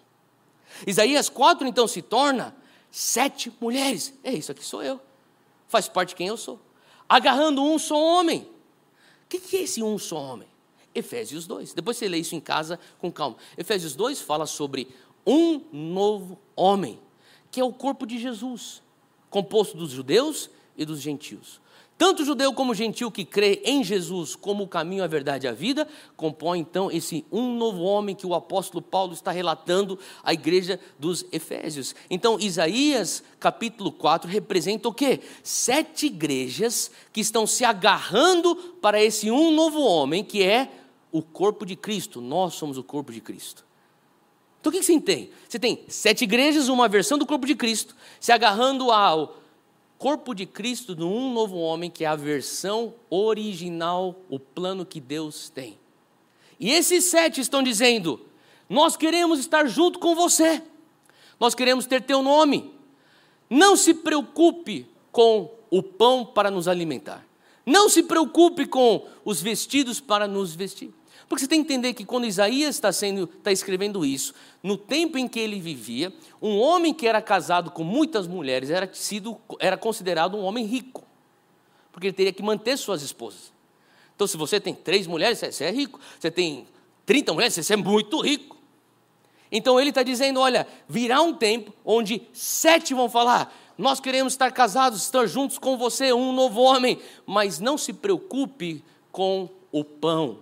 Isaías 0.85 1.29
4 1.29 1.67
então 1.67 1.87
se 1.87 2.01
torna 2.01 2.55
sete 2.91 3.51
mulheres. 3.59 4.13
É 4.23 4.33
isso 4.33 4.51
aqui 4.51 4.63
sou 4.63 4.81
eu. 4.81 4.99
Faz 5.67 5.87
parte 5.87 6.09
de 6.09 6.15
quem 6.15 6.27
eu 6.27 6.37
sou. 6.37 6.59
Agarrando 7.07 7.61
um 7.63 7.77
só 7.77 7.97
homem. 7.97 8.41
O 8.41 9.27
que 9.27 9.57
é 9.57 9.61
esse 9.63 9.81
um 9.83 9.97
só 9.97 10.17
homem? 10.17 10.47
Efésios 10.93 11.45
2. 11.45 11.73
Depois 11.73 11.97
você 11.97 12.07
lê 12.07 12.17
isso 12.17 12.35
em 12.35 12.39
casa 12.39 12.79
com 12.99 13.11
calma. 13.11 13.35
Efésios 13.57 13.95
2 13.95 14.21
fala 14.21 14.45
sobre 14.45 14.87
um 15.25 15.61
novo 15.71 16.39
homem 16.55 16.99
que 17.55 17.61
é 17.61 17.63
o 17.63 17.71
corpo 17.71 18.05
de 18.05 18.19
Jesus, 18.19 18.83
composto 19.29 19.77
dos 19.77 19.91
judeus 19.91 20.49
e 20.75 20.83
dos 20.83 20.99
gentios. 20.99 21.61
Tanto 21.97 22.25
judeu 22.25 22.53
como 22.53 22.75
gentil 22.75 23.09
que 23.09 23.23
crê 23.23 23.61
em 23.63 23.81
Jesus 23.81 24.35
como 24.35 24.65
o 24.65 24.67
caminho, 24.67 25.05
a 25.05 25.07
verdade 25.07 25.45
e 25.45 25.49
a 25.49 25.53
vida, 25.53 25.87
compõe 26.17 26.59
então 26.59 26.91
esse 26.91 27.25
um 27.31 27.55
novo 27.55 27.81
homem 27.83 28.13
que 28.13 28.27
o 28.27 28.35
apóstolo 28.35 28.81
Paulo 28.81 29.13
está 29.13 29.31
relatando 29.31 29.97
à 30.21 30.33
igreja 30.33 30.77
dos 30.99 31.25
Efésios. 31.31 31.95
Então, 32.09 32.37
Isaías 32.37 33.23
capítulo 33.39 33.89
4 33.89 34.29
representa 34.29 34.89
o 34.89 34.93
quê? 34.93 35.21
Sete 35.41 36.07
igrejas 36.07 36.91
que 37.13 37.21
estão 37.21 37.47
se 37.47 37.63
agarrando 37.63 38.53
para 38.81 39.01
esse 39.01 39.31
um 39.31 39.55
novo 39.55 39.79
homem 39.79 40.25
que 40.25 40.43
é 40.43 40.69
o 41.09 41.21
corpo 41.21 41.65
de 41.65 41.77
Cristo. 41.77 42.19
Nós 42.19 42.55
somos 42.55 42.77
o 42.77 42.83
corpo 42.83 43.13
de 43.13 43.21
Cristo. 43.21 43.63
Então 44.65 44.71
o 44.71 44.81
que 44.81 44.83
você 44.83 44.99
tem? 44.99 45.29
Você 45.47 45.59
tem 45.59 45.85
sete 45.87 46.23
igrejas, 46.23 46.69
uma 46.69 46.87
versão 46.87 47.19
do 47.19 47.25
corpo 47.27 47.45
de 47.45 47.53
Cristo, 47.53 47.95
se 48.19 48.31
agarrando 48.31 48.89
ao 48.89 49.37
corpo 49.99 50.33
de 50.33 50.47
Cristo 50.47 50.95
de 50.95 51.03
um 51.03 51.31
novo 51.31 51.55
homem, 51.57 51.87
que 51.87 52.03
é 52.03 52.07
a 52.07 52.15
versão 52.15 52.95
original, 53.07 54.15
o 54.27 54.39
plano 54.39 54.83
que 54.83 54.99
Deus 54.99 55.49
tem. 55.49 55.77
E 56.59 56.71
esses 56.71 57.03
sete 57.03 57.39
estão 57.41 57.61
dizendo: 57.61 58.19
Nós 58.67 58.97
queremos 58.97 59.37
estar 59.37 59.67
junto 59.67 59.99
com 59.99 60.15
você, 60.15 60.63
nós 61.39 61.53
queremos 61.53 61.85
ter 61.85 62.01
teu 62.01 62.23
nome. 62.23 62.73
Não 63.47 63.77
se 63.77 63.93
preocupe 63.93 64.87
com 65.11 65.51
o 65.69 65.83
pão 65.83 66.25
para 66.25 66.49
nos 66.49 66.67
alimentar, 66.67 67.23
não 67.63 67.87
se 67.87 68.01
preocupe 68.01 68.65
com 68.65 69.05
os 69.23 69.43
vestidos 69.43 69.99
para 69.99 70.27
nos 70.27 70.55
vestir. 70.55 70.91
Porque 71.27 71.41
você 71.41 71.47
tem 71.47 71.63
que 71.63 71.73
entender 71.73 71.93
que 71.93 72.05
quando 72.05 72.25
Isaías 72.25 72.75
está, 72.75 72.91
sendo, 72.91 73.29
está 73.37 73.51
escrevendo 73.51 74.05
isso, 74.05 74.33
no 74.61 74.77
tempo 74.77 75.17
em 75.17 75.27
que 75.27 75.39
ele 75.39 75.59
vivia, 75.59 76.13
um 76.41 76.57
homem 76.59 76.93
que 76.93 77.07
era 77.07 77.21
casado 77.21 77.71
com 77.71 77.83
muitas 77.83 78.27
mulheres 78.27 78.69
era, 78.69 78.89
sido, 78.93 79.37
era 79.59 79.77
considerado 79.77 80.37
um 80.37 80.43
homem 80.43 80.65
rico. 80.65 81.03
Porque 81.91 82.07
ele 82.07 82.13
teria 82.13 82.33
que 82.33 82.43
manter 82.43 82.77
suas 82.77 83.01
esposas. 83.01 83.53
Então, 84.15 84.27
se 84.27 84.37
você 84.37 84.59
tem 84.59 84.73
três 84.73 85.07
mulheres, 85.07 85.39
você 85.39 85.65
é 85.65 85.71
rico. 85.71 85.99
Você 86.19 86.31
tem 86.31 86.67
30 87.05 87.33
mulheres, 87.33 87.53
você 87.53 87.73
é 87.73 87.77
muito 87.77 88.21
rico. 88.21 88.55
Então 89.51 89.79
ele 89.79 89.89
está 89.89 90.03
dizendo: 90.03 90.39
olha, 90.39 90.67
virá 90.87 91.21
um 91.21 91.33
tempo 91.33 91.73
onde 91.85 92.21
sete 92.33 92.93
vão 92.93 93.09
falar: 93.09 93.53
nós 93.77 93.99
queremos 93.99 94.33
estar 94.33 94.51
casados, 94.51 95.03
estar 95.03 95.25
juntos 95.27 95.57
com 95.57 95.77
você, 95.77 96.11
um 96.11 96.33
novo 96.33 96.61
homem, 96.61 96.99
mas 97.25 97.59
não 97.59 97.77
se 97.77 97.93
preocupe 97.93 98.83
com 99.11 99.49
o 99.71 99.83
pão 99.83 100.39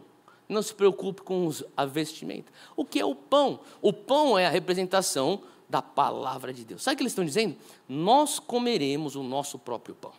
não 0.48 0.62
se 0.62 0.74
preocupe 0.74 1.22
com 1.22 1.50
a 1.76 1.86
vestimenta. 1.86 2.52
O 2.76 2.86
que 2.86 3.00
é 3.00 3.06
o 3.06 3.16
pão? 3.16 3.60
O 3.82 3.94
pão 3.94 4.38
é 4.38 4.46
a 4.46 4.50
representação 4.50 5.42
da 5.70 5.82
palavra 5.82 6.54
de 6.54 6.64
Deus. 6.64 6.84
Sabe 6.84 6.96
o 6.96 6.98
que 6.98 7.04
eles 7.04 7.14
estão 7.14 7.26
dizendo? 7.26 7.56
Nós 7.88 8.40
comeremos 8.40 9.16
o 9.16 9.24
nosso 9.24 9.58
próprio 9.58 9.96
pão. 9.96 10.14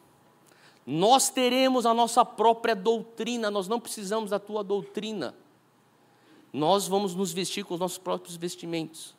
Nós 0.86 1.30
teremos 1.30 1.86
a 1.86 1.94
nossa 1.94 2.24
própria 2.24 2.74
doutrina, 2.74 3.50
nós 3.50 3.68
não 3.68 3.80
precisamos 3.80 4.30
da 4.30 4.38
tua 4.38 4.62
doutrina. 4.62 5.34
Nós 6.52 6.86
vamos 6.86 7.14
nos 7.14 7.32
vestir 7.32 7.64
com 7.64 7.74
os 7.74 7.80
nossos 7.80 7.98
próprios 7.98 8.36
vestimentos. 8.36 9.14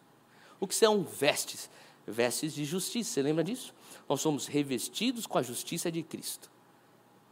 O 0.60 0.68
que 0.68 0.76
são 0.76 1.04
vestes? 1.04 1.70
Vestes 2.08 2.54
de 2.54 2.64
justiça, 2.64 3.12
você 3.12 3.22
lembra 3.22 3.44
disso? 3.44 3.74
Nós 4.08 4.22
somos 4.22 4.46
revestidos 4.46 5.26
com 5.26 5.38
a 5.38 5.42
justiça 5.42 5.92
de 5.92 6.04
Cristo. 6.04 6.52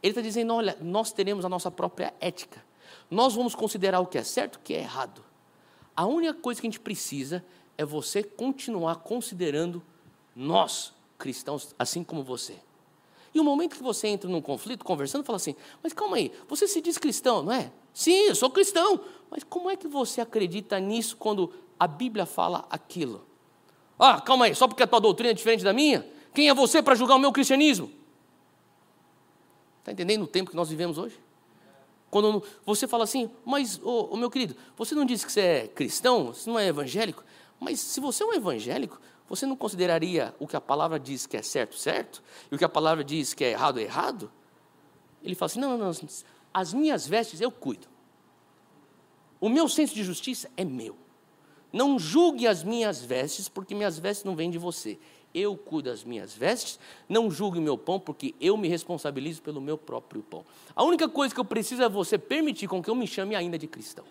Ele 0.02 0.10
está 0.10 0.20
dizendo: 0.20 0.52
olha, 0.52 0.76
nós 0.82 1.12
teremos 1.12 1.44
a 1.44 1.48
nossa 1.48 1.70
própria 1.70 2.12
ética. 2.20 2.62
Nós 3.14 3.34
vamos 3.34 3.54
considerar 3.54 4.00
o 4.00 4.06
que 4.06 4.18
é 4.18 4.24
certo 4.24 4.56
e 4.56 4.58
o 4.58 4.60
que 4.60 4.74
é 4.74 4.80
errado. 4.80 5.24
A 5.94 6.04
única 6.04 6.34
coisa 6.34 6.60
que 6.60 6.66
a 6.66 6.70
gente 6.70 6.80
precisa 6.80 7.44
é 7.78 7.84
você 7.84 8.24
continuar 8.24 8.96
considerando 8.96 9.80
nós, 10.34 10.92
cristãos, 11.16 11.76
assim 11.78 12.02
como 12.02 12.24
você. 12.24 12.56
E 13.32 13.38
o 13.38 13.44
momento 13.44 13.76
que 13.76 13.82
você 13.82 14.08
entra 14.08 14.28
num 14.28 14.42
conflito, 14.42 14.84
conversando, 14.84 15.24
fala 15.24 15.36
assim: 15.36 15.54
Mas 15.80 15.92
calma 15.92 16.16
aí, 16.16 16.32
você 16.48 16.66
se 16.66 16.80
diz 16.80 16.98
cristão, 16.98 17.44
não 17.44 17.52
é? 17.52 17.70
Sim, 17.92 18.26
eu 18.26 18.34
sou 18.34 18.50
cristão. 18.50 19.00
Mas 19.30 19.44
como 19.44 19.70
é 19.70 19.76
que 19.76 19.86
você 19.86 20.20
acredita 20.20 20.80
nisso 20.80 21.16
quando 21.16 21.52
a 21.78 21.86
Bíblia 21.86 22.26
fala 22.26 22.66
aquilo? 22.68 23.24
Ah, 23.96 24.20
calma 24.20 24.46
aí, 24.46 24.56
só 24.56 24.66
porque 24.66 24.82
a 24.82 24.88
tua 24.88 25.00
doutrina 25.00 25.30
é 25.30 25.34
diferente 25.34 25.62
da 25.62 25.72
minha? 25.72 26.04
Quem 26.34 26.48
é 26.48 26.54
você 26.54 26.82
para 26.82 26.96
julgar 26.96 27.14
o 27.14 27.20
meu 27.20 27.30
cristianismo? 27.30 27.92
Está 29.78 29.92
entendendo 29.92 30.22
o 30.22 30.26
tempo 30.26 30.50
que 30.50 30.56
nós 30.56 30.68
vivemos 30.68 30.98
hoje? 30.98 31.23
Quando 32.14 32.44
você 32.64 32.86
fala 32.86 33.02
assim, 33.02 33.28
mas, 33.44 33.80
ô, 33.82 34.10
ô, 34.12 34.16
meu 34.16 34.30
querido, 34.30 34.54
você 34.76 34.94
não 34.94 35.04
disse 35.04 35.26
que 35.26 35.32
você 35.32 35.40
é 35.40 35.66
cristão, 35.66 36.26
você 36.26 36.48
não 36.48 36.56
é 36.56 36.68
evangélico, 36.68 37.24
mas 37.58 37.80
se 37.80 37.98
você 37.98 38.22
é 38.22 38.26
um 38.26 38.32
evangélico, 38.32 39.00
você 39.28 39.44
não 39.44 39.56
consideraria 39.56 40.32
o 40.38 40.46
que 40.46 40.54
a 40.54 40.60
palavra 40.60 41.00
diz 41.00 41.26
que 41.26 41.36
é 41.36 41.42
certo, 41.42 41.74
certo? 41.76 42.22
E 42.52 42.54
o 42.54 42.58
que 42.58 42.64
a 42.64 42.68
palavra 42.68 43.02
diz 43.02 43.34
que 43.34 43.42
é 43.42 43.50
errado, 43.50 43.80
errado? 43.80 44.30
Ele 45.24 45.34
fala 45.34 45.46
assim: 45.46 45.58
não, 45.58 45.76
não, 45.76 45.88
não, 45.88 46.08
as 46.54 46.72
minhas 46.72 47.04
vestes 47.04 47.40
eu 47.40 47.50
cuido. 47.50 47.88
O 49.40 49.48
meu 49.48 49.68
senso 49.68 49.92
de 49.92 50.04
justiça 50.04 50.48
é 50.56 50.64
meu. 50.64 50.96
Não 51.72 51.98
julgue 51.98 52.46
as 52.46 52.62
minhas 52.62 53.02
vestes, 53.02 53.48
porque 53.48 53.74
minhas 53.74 53.98
vestes 53.98 54.24
não 54.24 54.36
vêm 54.36 54.52
de 54.52 54.58
você 54.58 55.00
eu 55.34 55.56
cuido 55.56 55.90
das 55.90 56.04
minhas 56.04 56.34
vestes, 56.34 56.78
não 57.08 57.30
julgue 57.30 57.60
meu 57.60 57.76
pão, 57.76 57.98
porque 57.98 58.34
eu 58.40 58.56
me 58.56 58.68
responsabilizo 58.68 59.42
pelo 59.42 59.60
meu 59.60 59.76
próprio 59.76 60.22
pão. 60.22 60.44
A 60.74 60.84
única 60.84 61.08
coisa 61.08 61.34
que 61.34 61.40
eu 61.40 61.44
preciso 61.44 61.82
é 61.82 61.88
você 61.88 62.16
permitir 62.16 62.68
com 62.68 62.82
que 62.82 62.88
eu 62.88 62.94
me 62.94 63.06
chame 63.06 63.34
ainda 63.34 63.58
de 63.58 63.66
cristão. 63.66 64.04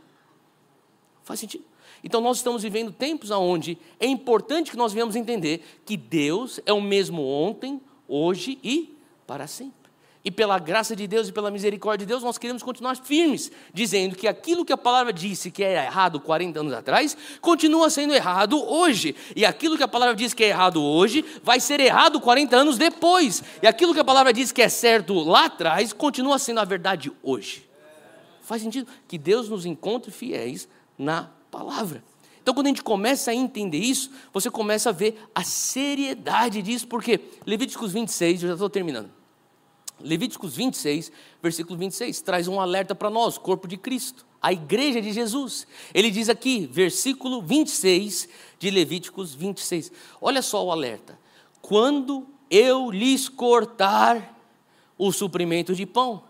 Faz 1.24 1.40
sentido? 1.40 1.64
Então 2.04 2.20
nós 2.20 2.38
estamos 2.38 2.64
vivendo 2.64 2.92
tempos 2.92 3.32
onde 3.32 3.78
é 4.00 4.06
importante 4.06 4.70
que 4.70 4.78
nós 4.78 4.92
venhamos 4.92 5.16
entender 5.16 5.64
que 5.86 5.96
Deus 5.96 6.60
é 6.66 6.74
o 6.74 6.82
mesmo 6.82 7.24
ontem, 7.26 7.80
hoje 8.08 8.60
e 8.62 8.98
para 9.26 9.48
sempre. 9.48 9.83
E 10.26 10.32
pela 10.32 10.58
graça 10.58 10.96
de 10.96 11.06
Deus 11.06 11.28
e 11.28 11.34
pela 11.34 11.52
misericórdia 11.52 12.06
de 12.06 12.10
Deus, 12.10 12.24
nós 12.24 12.38
queremos 12.38 12.64
continuar 12.64 12.96
firmes, 12.96 13.52
dizendo 13.74 14.16
que 14.16 14.26
aquilo 14.26 14.64
que 14.64 14.72
a 14.72 14.78
palavra 14.78 15.12
disse 15.12 15.52
que 15.52 15.62
era 15.62 15.84
errado 15.84 16.18
40 16.18 16.62
anos 16.62 16.72
atrás, 16.72 17.18
continua 17.42 17.90
sendo 17.90 18.14
errado 18.14 18.58
hoje. 18.64 19.14
E 19.36 19.46
aquilo 19.46 19.76
que 19.76 19.84
a 19.84 19.88
palavra 19.88 20.16
diz 20.16 20.34
que 20.34 20.46
é 20.46 20.48
errado 20.48 20.82
hoje, 20.82 21.26
vai 21.44 21.60
ser 21.60 21.82
errado 21.82 22.22
40 22.22 22.56
anos 22.56 22.78
depois. 22.78 23.44
E 23.62 23.68
aquilo 23.68 23.94
que 23.94 24.00
a 24.00 24.04
palavra 24.06 24.32
diz 24.32 24.54
que 24.54 24.62
é 24.62 24.70
certo 24.70 25.14
lá 25.14 25.46
atrás, 25.46 25.92
continua 25.92 26.40
sendo 26.40 26.62
a 26.62 26.66
verdade 26.66 27.12
hoje. 27.22 27.70
Faz 28.42 28.62
sentido 28.62 28.90
que 29.10 29.18
Deus 29.18 29.50
nos 29.50 29.66
encontre 29.66 30.10
fiéis 30.10 30.70
na 30.98 31.32
palavra. 31.52 32.02
Então, 32.42 32.54
quando 32.54 32.68
a 32.68 32.70
gente 32.70 32.84
começa 32.84 33.32
a 33.32 33.34
entender 33.34 33.78
isso, 33.78 34.10
você 34.32 34.50
começa 34.50 34.90
a 34.90 34.94
ver 34.94 35.18
a 35.36 35.44
seriedade 35.44 36.62
disso, 36.62 36.88
porque 36.88 37.20
Levíticos 37.46 37.92
26, 37.92 38.44
eu 38.44 38.50
já 38.50 38.54
estou 38.54 38.70
terminando. 38.70 39.23
Levíticos 40.00 40.56
26, 40.56 41.12
versículo 41.42 41.78
26, 41.78 42.22
traz 42.22 42.48
um 42.48 42.60
alerta 42.60 42.94
para 42.94 43.10
nós, 43.10 43.38
corpo 43.38 43.68
de 43.68 43.78
Cristo, 43.78 44.26
a 44.42 44.52
igreja 44.52 45.02
de 45.02 45.14
Jesus. 45.14 45.66
Ele 45.94 46.12
diz 46.12 46.30
aqui, 46.30 46.68
versículo 46.68 47.42
26 47.42 48.28
de 48.60 48.70
Levíticos 48.70 49.34
26. 49.34 49.92
Olha 50.20 50.42
só 50.42 50.66
o 50.66 50.72
alerta. 50.72 51.18
Quando 51.62 52.28
eu 52.50 52.92
lhes 52.92 53.30
cortar 53.30 54.34
o 54.98 55.12
suprimento 55.12 55.74
de 55.74 55.86
pão. 55.86 56.24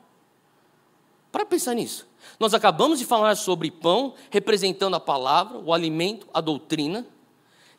Para 1.31 1.45
pensar 1.45 1.73
nisso. 1.73 2.07
Nós 2.39 2.53
acabamos 2.53 2.99
de 2.99 3.05
falar 3.05 3.35
sobre 3.35 3.69
pão, 3.69 4.13
representando 4.29 4.95
a 4.95 4.99
palavra, 4.99 5.57
o 5.57 5.73
alimento, 5.73 6.27
a 6.33 6.39
doutrina. 6.39 7.05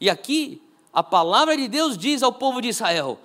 E 0.01 0.11
aqui, 0.11 0.63
a 0.93 1.03
palavra 1.03 1.57
de 1.57 1.67
Deus 1.69 1.97
diz 1.97 2.23
ao 2.23 2.33
povo 2.33 2.61
de 2.61 2.69
Israel: 2.69 3.19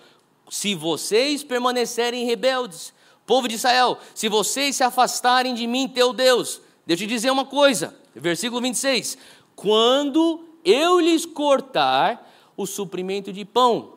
se 0.49 0.75
vocês 0.75 1.43
permanecerem 1.43 2.25
rebeldes, 2.25 2.93
povo 3.25 3.47
de 3.47 3.55
Israel, 3.55 3.97
se 4.15 4.27
vocês 4.27 4.75
se 4.75 4.83
afastarem 4.83 5.53
de 5.53 5.67
mim, 5.67 5.87
teu 5.87 6.11
Deus, 6.11 6.61
deixa 6.85 7.03
eu 7.03 7.07
te 7.07 7.13
dizer 7.13 7.31
uma 7.31 7.45
coisa, 7.45 7.95
versículo 8.15 8.61
26: 8.61 9.17
quando 9.55 10.45
eu 10.65 10.99
lhes 10.99 11.25
cortar 11.25 12.27
o 12.57 12.65
suprimento 12.65 13.31
de 13.31 13.45
pão, 13.45 13.93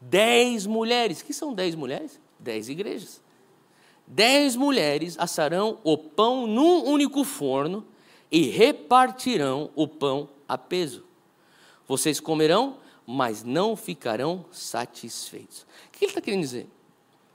dez 0.00 0.66
mulheres, 0.66 1.22
que 1.22 1.34
são 1.34 1.52
dez 1.52 1.74
mulheres? 1.74 2.20
Dez 2.38 2.68
igrejas. 2.68 3.20
Dez 4.06 4.56
mulheres 4.56 5.16
assarão 5.18 5.78
o 5.84 5.96
pão 5.96 6.46
num 6.46 6.84
único 6.84 7.22
forno 7.22 7.86
e 8.30 8.42
repartirão 8.42 9.70
o 9.76 9.86
pão 9.86 10.28
a 10.48 10.56
peso. 10.56 11.04
Vocês 11.86 12.18
comerão, 12.18 12.76
mas 13.12 13.42
não 13.42 13.74
ficarão 13.74 14.44
satisfeitos. 14.52 15.62
O 15.62 15.90
que 15.90 16.04
ele 16.04 16.10
está 16.12 16.20
querendo 16.20 16.42
dizer? 16.42 16.68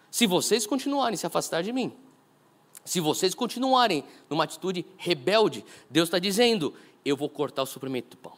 Se 0.10 0.26
vocês 0.26 0.66
continuarem 0.66 1.18
se 1.18 1.28
afastar 1.28 1.62
de 1.62 1.74
mim, 1.74 1.92
se 2.86 3.02
vocês 3.02 3.36
continuarem 3.36 4.02
numa 4.30 4.46
atitude 4.46 4.86
rebelde, 4.96 5.66
Deus 5.90 6.08
está 6.08 6.18
dizendo: 6.18 6.74
eu 7.04 7.18
vou 7.18 7.28
cortar 7.28 7.62
o 7.64 7.66
suprimento 7.66 8.12
do 8.12 8.18
pão. 8.18 8.38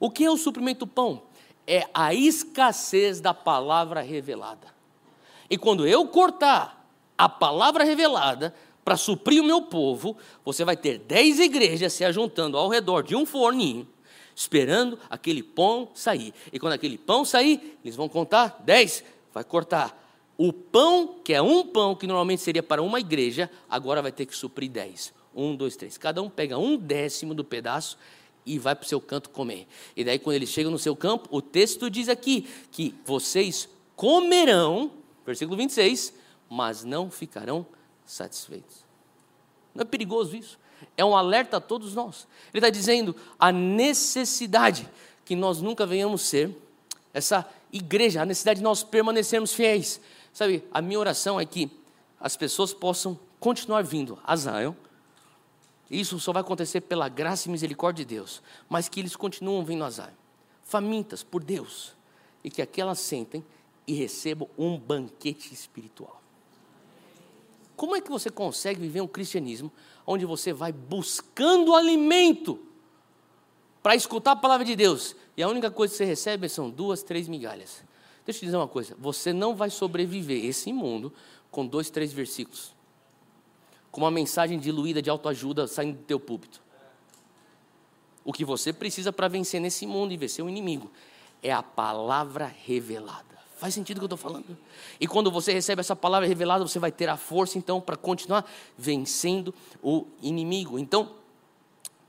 O 0.00 0.10
que 0.10 0.24
é 0.24 0.30
o 0.30 0.36
suprimento 0.36 0.80
do 0.80 0.88
pão? 0.88 1.22
É 1.64 1.88
a 1.94 2.12
escassez 2.12 3.20
da 3.20 3.32
palavra 3.32 4.00
revelada. 4.00 4.74
E 5.48 5.56
quando 5.56 5.86
eu 5.86 6.08
cortar 6.08 6.90
a 7.16 7.28
palavra 7.28 7.84
revelada 7.84 8.52
para 8.84 8.96
suprir 8.96 9.40
o 9.40 9.46
meu 9.46 9.62
povo, 9.62 10.16
você 10.44 10.64
vai 10.64 10.76
ter 10.76 10.98
dez 10.98 11.38
igrejas 11.38 11.92
se 11.92 12.04
ajuntando 12.04 12.58
ao 12.58 12.68
redor 12.68 13.04
de 13.04 13.14
um 13.14 13.24
forninho, 13.24 13.86
esperando 14.34 14.98
aquele 15.08 15.42
pão 15.42 15.90
sair. 15.94 16.32
E 16.52 16.58
quando 16.58 16.72
aquele 16.72 16.98
pão 16.98 17.24
sair, 17.24 17.78
eles 17.84 17.96
vão 17.96 18.08
contar 18.08 18.62
dez, 18.64 19.04
vai 19.32 19.44
cortar. 19.44 20.02
O 20.36 20.52
pão, 20.52 21.20
que 21.24 21.32
é 21.32 21.40
um 21.40 21.64
pão 21.66 21.94
que 21.94 22.06
normalmente 22.06 22.42
seria 22.42 22.62
para 22.62 22.82
uma 22.82 22.98
igreja, 22.98 23.48
agora 23.70 24.02
vai 24.02 24.10
ter 24.10 24.26
que 24.26 24.36
suprir 24.36 24.70
dez. 24.70 25.12
Um, 25.34 25.54
dois, 25.54 25.76
três. 25.76 25.96
Cada 25.96 26.22
um 26.22 26.28
pega 26.28 26.58
um 26.58 26.76
décimo 26.76 27.34
do 27.34 27.44
pedaço 27.44 27.96
e 28.44 28.58
vai 28.58 28.74
para 28.74 28.84
o 28.84 28.88
seu 28.88 29.00
canto 29.00 29.30
comer. 29.30 29.66
E 29.96 30.04
daí, 30.04 30.18
quando 30.18 30.36
eles 30.36 30.48
chegam 30.48 30.70
no 30.70 30.78
seu 30.78 30.94
campo, 30.94 31.28
o 31.30 31.40
texto 31.40 31.88
diz 31.88 32.08
aqui 32.08 32.48
que 32.70 32.94
vocês 33.04 33.68
comerão, 33.96 34.92
versículo 35.24 35.56
26, 35.56 36.14
mas 36.48 36.84
não 36.84 37.10
ficarão 37.10 37.66
satisfeitos. 38.04 38.84
Não 39.74 39.82
é 39.82 39.84
perigoso 39.84 40.36
isso? 40.36 40.58
É 40.96 41.04
um 41.04 41.16
alerta 41.16 41.56
a 41.56 41.60
todos 41.60 41.94
nós. 41.94 42.26
Ele 42.52 42.58
está 42.58 42.70
dizendo 42.70 43.14
a 43.38 43.50
necessidade 43.50 44.88
que 45.24 45.34
nós 45.34 45.60
nunca 45.60 45.86
venhamos 45.86 46.22
ser, 46.22 46.56
essa 47.12 47.48
igreja, 47.72 48.22
a 48.22 48.26
necessidade 48.26 48.58
de 48.58 48.64
nós 48.64 48.82
permanecermos 48.82 49.52
fiéis. 49.52 50.00
Sabe, 50.32 50.64
a 50.72 50.82
minha 50.82 50.98
oração 50.98 51.40
é 51.40 51.44
que 51.46 51.70
as 52.20 52.36
pessoas 52.36 52.72
possam 52.72 53.18
continuar 53.38 53.82
vindo 53.82 54.18
a 54.24 54.34
Zion. 54.36 54.74
Isso 55.90 56.18
só 56.18 56.32
vai 56.32 56.40
acontecer 56.40 56.80
pela 56.80 57.08
graça 57.08 57.48
e 57.48 57.50
misericórdia 57.50 58.04
de 58.04 58.14
Deus, 58.14 58.42
mas 58.68 58.88
que 58.88 59.00
eles 59.00 59.14
continuam 59.14 59.64
vindo 59.64 59.84
a 59.84 59.90
Zion, 59.90 60.06
famintas 60.62 61.22
por 61.22 61.44
Deus, 61.44 61.94
e 62.42 62.50
que 62.50 62.62
aqui 62.62 62.80
elas 62.80 62.98
sentem 62.98 63.44
e 63.86 63.92
recebam 63.92 64.48
um 64.56 64.78
banquete 64.78 65.52
espiritual. 65.52 66.22
Como 67.76 67.94
é 67.94 68.00
que 68.00 68.10
você 68.10 68.30
consegue 68.30 68.80
viver 68.80 69.00
um 69.00 69.06
cristianismo 69.06 69.70
onde 70.06 70.24
você 70.24 70.52
vai 70.52 70.72
buscando 70.72 71.74
alimento 71.74 72.60
para 73.82 73.94
escutar 73.94 74.32
a 74.32 74.36
palavra 74.36 74.64
de 74.64 74.74
Deus 74.76 75.14
e 75.36 75.42
a 75.42 75.48
única 75.48 75.70
coisa 75.70 75.92
que 75.92 75.98
você 75.98 76.04
recebe 76.04 76.48
são 76.48 76.70
duas, 76.70 77.02
três 77.02 77.28
migalhas? 77.28 77.84
Deixa 78.24 78.38
eu 78.38 78.40
te 78.40 78.44
dizer 78.46 78.56
uma 78.56 78.68
coisa: 78.68 78.96
você 78.98 79.32
não 79.32 79.54
vai 79.54 79.70
sobreviver 79.70 80.44
esse 80.44 80.72
mundo 80.72 81.12
com 81.50 81.66
dois, 81.66 81.90
três 81.90 82.12
versículos, 82.12 82.74
com 83.90 84.00
uma 84.00 84.10
mensagem 84.10 84.58
diluída 84.58 85.00
de 85.00 85.10
autoajuda 85.10 85.66
saindo 85.66 85.98
do 85.98 86.04
teu 86.04 86.18
púlpito. 86.18 86.62
O 88.24 88.32
que 88.32 88.44
você 88.44 88.72
precisa 88.72 89.12
para 89.12 89.28
vencer 89.28 89.60
nesse 89.60 89.86
mundo 89.86 90.12
e 90.12 90.16
vencer 90.16 90.44
o 90.44 90.48
inimigo 90.48 90.90
é 91.42 91.52
a 91.52 91.62
palavra 91.62 92.46
revelada. 92.46 93.33
Faz 93.64 93.72
sentido 93.72 93.96
o 93.96 94.00
que 94.00 94.04
eu 94.04 94.14
estou 94.14 94.18
falando? 94.18 94.58
E 95.00 95.06
quando 95.06 95.30
você 95.30 95.50
recebe 95.50 95.80
essa 95.80 95.96
palavra 95.96 96.28
revelada, 96.28 96.68
você 96.68 96.78
vai 96.78 96.92
ter 96.92 97.08
a 97.08 97.16
força 97.16 97.56
então 97.56 97.80
para 97.80 97.96
continuar 97.96 98.44
vencendo 98.76 99.54
o 99.82 100.06
inimigo. 100.20 100.78
Então, 100.78 101.14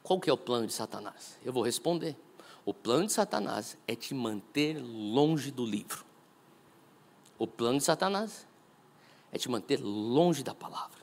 qual 0.03 0.19
que 0.19 0.29
é 0.29 0.33
o 0.33 0.37
plano 0.37 0.67
de 0.67 0.73
Satanás? 0.73 1.39
Eu 1.45 1.53
vou 1.53 1.63
responder. 1.63 2.17
O 2.65 2.73
plano 2.73 3.05
de 3.05 3.13
Satanás 3.13 3.77
é 3.87 3.95
te 3.95 4.13
manter 4.13 4.83
longe 4.83 5.49
do 5.49 5.65
livro. 5.65 6.03
O 7.39 7.47
plano 7.47 7.77
de 7.77 7.85
Satanás 7.85 8.45
é 9.31 9.37
te 9.37 9.49
manter 9.49 9.79
longe 9.81 10.43
da 10.43 10.53
palavra. 10.53 10.99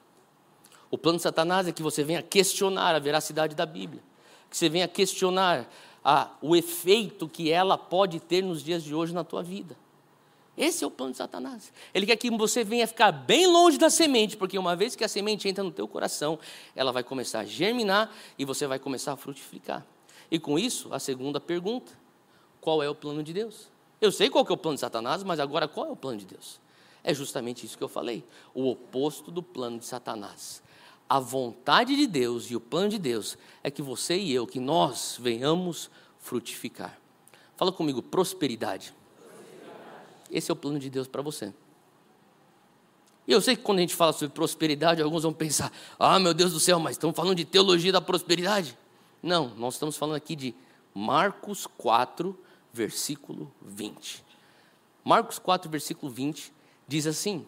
O 0.91 0.99
plano 0.99 1.17
de 1.17 1.23
Satanás 1.23 1.67
é 1.67 1.73
que 1.73 1.83
você 1.83 2.05
venha 2.05 2.23
questionar 2.23 2.95
a 2.95 2.99
veracidade 2.99 3.57
da 3.57 3.65
Bíblia, 3.65 4.03
que 4.51 4.57
você 4.59 4.69
venha 4.69 4.87
questionar 4.87 5.67
a, 6.05 6.29
o 6.43 6.55
efeito 6.55 7.27
que 7.27 7.51
ela 7.51 7.79
pode 7.79 8.21
ter 8.21 8.43
nos 8.43 8.63
dias 8.63 8.85
de 8.85 8.95
hoje 8.95 9.15
na 9.15 9.25
tua 9.25 9.43
vida. 9.43 9.81
Esse 10.57 10.85
é 10.85 10.87
o 10.87 10.91
plano 10.91 11.13
de 11.13 11.19
Satanás. 11.19 11.73
Ele 11.95 12.05
quer 12.05 12.17
que 12.17 12.31
você 12.31 12.63
venha 12.63 12.87
ficar 12.87 13.11
bem 13.11 13.47
longe 13.47 13.79
da 13.79 13.89
semente, 13.89 14.37
porque 14.37 14.59
uma 14.59 14.77
vez 14.77 14.95
que 14.95 15.03
a 15.03 15.09
semente 15.09 15.49
entra 15.49 15.65
no 15.65 15.71
teu 15.71 15.89
coração, 15.89 16.39
ela 16.77 16.93
vai 16.93 17.03
começar 17.03 17.41
a 17.41 17.45
germinar 17.45 18.15
e 18.39 18.45
você 18.45 18.67
vai 18.67 18.79
começar 18.79 19.13
a 19.13 19.17
frutificar. 19.17 19.87
E 20.31 20.39
com 20.39 20.59
isso, 20.59 20.93
a 20.93 20.99
segunda 20.99 21.41
pergunta: 21.41 21.93
qual 22.61 22.83
é 22.83 22.89
o 22.89 22.95
plano 22.95 23.23
de 23.23 23.33
Deus? 23.33 23.71
Eu 24.01 24.13
sei 24.13 24.29
qual 24.29 24.47
é 24.47 24.53
o 24.53 24.57
plano 24.57 24.77
de 24.77 24.81
Satanás, 24.81 25.23
mas 25.23 25.41
agora 25.41 25.67
qual 25.67 25.87
é 25.87 25.91
o 25.91 25.97
plano 25.97 26.19
de 26.19 26.27
Deus? 26.27 26.61
É 27.05 27.15
justamente 27.15 27.65
isso 27.65 27.79
que 27.79 27.85
eu 27.85 27.89
falei, 27.89 28.25
o 28.55 28.69
oposto 28.69 29.31
do 29.31 29.43
plano 29.43 29.79
de 29.79 29.87
Satanás. 29.87 30.63
A 31.09 31.19
vontade 31.19 31.97
de 31.97 32.07
Deus 32.07 32.51
e 32.51 32.57
o 32.57 32.61
plano 32.61 32.89
de 32.89 32.99
Deus 32.99 33.37
é 33.63 33.71
que 33.71 33.83
você 33.83 34.17
e 34.17 34.33
eu, 34.33 34.47
que 34.47 34.61
nós 34.61 35.19
venhamos 35.21 35.91
frutificar. 36.19 36.99
Fala 37.57 37.73
comigo, 37.73 38.03
prosperidade. 38.03 38.95
Esse 40.33 40.51
é 40.51 40.55
o 40.55 40.57
plano 40.57 40.79
de 40.79 40.89
Deus 40.89 41.07
para 41.07 41.21
você. 41.21 41.53
E 43.29 43.33
eu 43.33 43.41
sei 43.41 43.55
que 43.55 43.63
quando 43.63 43.79
a 43.79 43.83
gente 43.83 43.95
fala 43.95 44.13
sobre 44.13 44.35
prosperidade, 44.35 45.03
alguns 45.03 45.23
vão 45.23 45.33
pensar: 45.33 45.71
ah, 45.99 46.19
meu 46.19 46.33
Deus 46.33 46.53
do 46.53 46.59
céu, 46.59 46.81
mas 46.81 46.93
estamos 46.93 47.15
falando 47.15 47.37
de 47.37 47.45
teologia 47.45 47.93
da 47.93 48.01
prosperidade. 48.01 48.77
Não, 49.23 49.55
nós 49.57 49.75
estamos 49.75 49.97
falando 49.97 50.17
aqui 50.17 50.35
de 50.35 50.55
Marcos 50.95 51.67
4, 51.67 52.37
versículo 52.73 53.53
20. 53.61 54.25
Marcos 55.05 55.39
4, 55.39 55.71
versículo 55.71 56.11
20 56.11 56.53
diz 56.89 57.07
assim: 57.07 57.47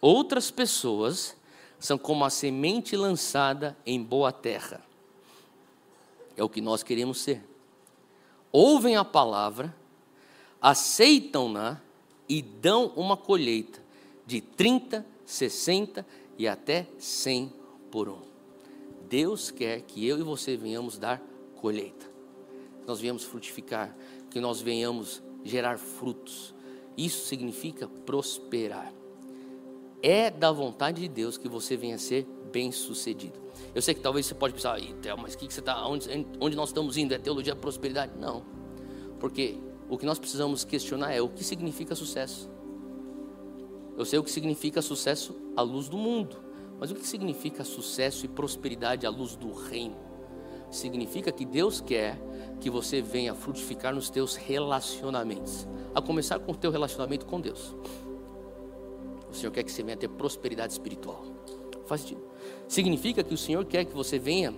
Outras 0.00 0.50
pessoas 0.50 1.36
são 1.78 1.96
como 1.96 2.24
a 2.24 2.30
semente 2.30 2.96
lançada 2.96 3.76
em 3.84 4.00
boa 4.00 4.30
terra. 4.30 4.80
É 6.36 6.44
o 6.44 6.48
que 6.48 6.60
nós 6.60 6.82
queremos 6.82 7.18
ser. 7.18 7.42
Ouvem 8.52 8.96
a 8.96 9.04
palavra, 9.04 9.74
aceitam-na 10.60 11.80
e 12.28 12.42
dão 12.42 12.92
uma 12.96 13.16
colheita 13.16 13.80
de 14.26 14.40
30, 14.40 15.06
60 15.24 16.06
e 16.38 16.48
até 16.48 16.86
100 16.98 17.52
por 17.90 18.08
um. 18.08 18.20
Deus 19.08 19.50
quer 19.50 19.82
que 19.82 20.06
eu 20.06 20.18
e 20.18 20.22
você 20.22 20.56
venhamos 20.56 20.98
dar 20.98 21.22
colheita, 21.56 22.06
que 22.80 22.86
nós 22.86 23.00
venhamos 23.00 23.22
frutificar, 23.24 23.96
que 24.30 24.40
nós 24.40 24.60
venhamos 24.60 25.22
gerar 25.44 25.78
frutos. 25.78 26.54
Isso 26.96 27.26
significa 27.26 27.88
prosperar. 28.04 28.92
É 30.02 30.30
da 30.30 30.50
vontade 30.50 31.02
de 31.02 31.08
Deus 31.08 31.38
que 31.38 31.48
você 31.48 31.76
venha 31.76 31.98
ser 31.98 32.26
bem 32.52 32.72
sucedido. 32.72 33.38
Eu 33.74 33.82
sei 33.82 33.94
que 33.94 34.00
talvez 34.00 34.26
você 34.26 34.34
pode 34.34 34.54
pensar, 34.54 34.78
mas 35.20 35.34
que, 35.34 35.46
que 35.46 35.54
você 35.54 35.60
está, 35.60 35.86
onde, 35.86 36.08
onde 36.40 36.56
nós 36.56 36.70
estamos 36.70 36.96
indo? 36.96 37.14
É 37.14 37.18
teologia 37.18 37.54
da 37.54 37.60
prosperidade? 37.60 38.12
Não, 38.18 38.44
porque 39.18 39.58
o 39.88 39.96
que 39.96 40.06
nós 40.06 40.18
precisamos 40.18 40.64
questionar 40.64 41.12
é 41.12 41.20
o 41.20 41.28
que 41.28 41.44
significa 41.44 41.94
sucesso. 41.94 42.50
Eu 43.96 44.04
sei 44.04 44.18
o 44.18 44.24
que 44.24 44.30
significa 44.30 44.82
sucesso 44.82 45.34
à 45.56 45.62
luz 45.62 45.88
do 45.88 45.96
mundo, 45.96 46.36
mas 46.78 46.90
o 46.90 46.94
que 46.94 47.06
significa 47.06 47.64
sucesso 47.64 48.26
e 48.26 48.28
prosperidade 48.28 49.06
à 49.06 49.10
luz 49.10 49.36
do 49.36 49.52
reino? 49.52 49.96
Significa 50.70 51.32
que 51.32 51.44
Deus 51.44 51.80
quer 51.80 52.20
que 52.60 52.68
você 52.68 53.00
venha 53.00 53.34
frutificar 53.34 53.94
nos 53.94 54.10
teus 54.10 54.34
relacionamentos, 54.34 55.66
a 55.94 56.02
começar 56.02 56.38
com 56.40 56.52
o 56.52 56.56
teu 56.56 56.70
relacionamento 56.70 57.24
com 57.24 57.40
Deus. 57.40 57.74
O 59.30 59.34
Senhor 59.34 59.52
quer 59.52 59.62
que 59.62 59.70
você 59.70 59.82
venha 59.82 59.96
ter 59.96 60.08
prosperidade 60.08 60.72
espiritual. 60.72 61.24
Faz 61.86 62.00
sentido. 62.00 62.22
Significa 62.66 63.22
que 63.22 63.32
o 63.32 63.38
Senhor 63.38 63.64
quer 63.64 63.84
que 63.84 63.94
você 63.94 64.18
venha 64.18 64.52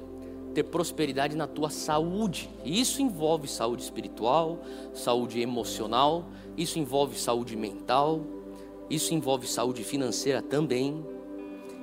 ter 0.59 0.65
prosperidade 0.65 1.37
na 1.37 1.47
tua 1.47 1.71
saúde. 1.71 2.51
E 2.65 2.81
isso 2.81 3.01
envolve 3.01 3.47
saúde 3.47 3.81
espiritual, 3.81 4.59
saúde 4.93 5.41
emocional, 5.41 6.27
isso 6.57 6.81
envolve 6.81 7.17
saúde 7.17 7.57
mental, 7.57 8.23
isso 8.91 9.15
envolve 9.15 9.47
saúde 9.47 9.85
financeira 9.85 10.43
também. 10.43 11.07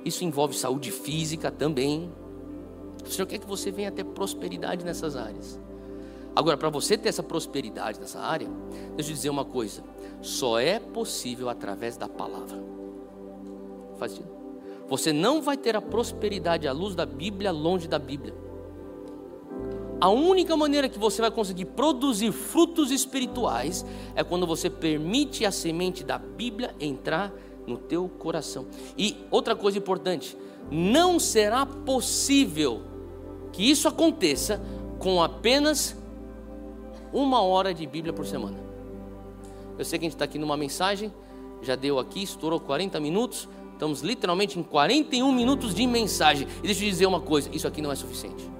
Isso 0.04 0.24
envolve 0.24 0.54
saúde 0.54 0.90
física 0.90 1.50
também. 1.50 2.12
O 3.02 3.08
Senhor 3.08 3.26
quer 3.26 3.38
que 3.38 3.46
você 3.46 3.70
venha 3.70 3.90
ter 3.90 4.04
prosperidade 4.04 4.84
nessas 4.84 5.16
áreas. 5.16 5.58
Agora, 6.34 6.58
para 6.58 6.68
você 6.68 6.98
ter 6.98 7.08
essa 7.08 7.22
prosperidade 7.22 7.98
nessa 7.98 8.20
área, 8.20 8.48
deixa 8.94 9.10
eu 9.10 9.14
dizer 9.14 9.30
uma 9.30 9.44
coisa: 9.44 9.82
só 10.20 10.60
é 10.60 10.78
possível 10.78 11.48
através 11.48 11.96
da 11.96 12.10
palavra. 12.10 12.62
Faz 13.98 14.12
sentido? 14.12 14.36
Você 14.86 15.14
não 15.14 15.40
vai 15.40 15.56
ter 15.56 15.74
a 15.74 15.80
prosperidade 15.80 16.68
à 16.68 16.72
luz 16.72 16.94
da 16.94 17.06
Bíblia 17.06 17.50
longe 17.50 17.88
da 17.88 17.98
Bíblia. 17.98 18.45
A 19.98 20.10
única 20.10 20.54
maneira 20.56 20.88
que 20.90 20.98
você 20.98 21.22
vai 21.22 21.30
conseguir 21.30 21.64
produzir 21.64 22.30
frutos 22.30 22.90
espirituais 22.90 23.84
é 24.14 24.22
quando 24.22 24.46
você 24.46 24.68
permite 24.68 25.46
a 25.46 25.50
semente 25.50 26.04
da 26.04 26.18
Bíblia 26.18 26.74
entrar 26.78 27.32
no 27.66 27.78
teu 27.78 28.06
coração. 28.06 28.66
E 28.96 29.16
outra 29.30 29.56
coisa 29.56 29.78
importante, 29.78 30.36
não 30.70 31.18
será 31.18 31.64
possível 31.64 32.82
que 33.52 33.68
isso 33.68 33.88
aconteça 33.88 34.60
com 34.98 35.22
apenas 35.22 35.96
uma 37.10 37.40
hora 37.40 37.72
de 37.72 37.86
Bíblia 37.86 38.12
por 38.12 38.26
semana. 38.26 38.58
Eu 39.78 39.84
sei 39.84 39.98
que 39.98 40.04
a 40.04 40.06
gente 40.06 40.14
está 40.14 40.26
aqui 40.26 40.38
numa 40.38 40.58
mensagem, 40.58 41.12
já 41.62 41.74
deu 41.74 41.98
aqui, 41.98 42.22
estourou 42.22 42.60
40 42.60 43.00
minutos, 43.00 43.48
estamos 43.72 44.02
literalmente 44.02 44.58
em 44.58 44.62
41 44.62 45.32
minutos 45.32 45.74
de 45.74 45.86
mensagem. 45.86 46.46
E 46.58 46.66
deixa 46.66 46.84
eu 46.84 46.88
dizer 46.90 47.06
uma 47.06 47.20
coisa: 47.20 47.48
isso 47.50 47.66
aqui 47.66 47.80
não 47.80 47.90
é 47.90 47.94
suficiente 47.94 48.56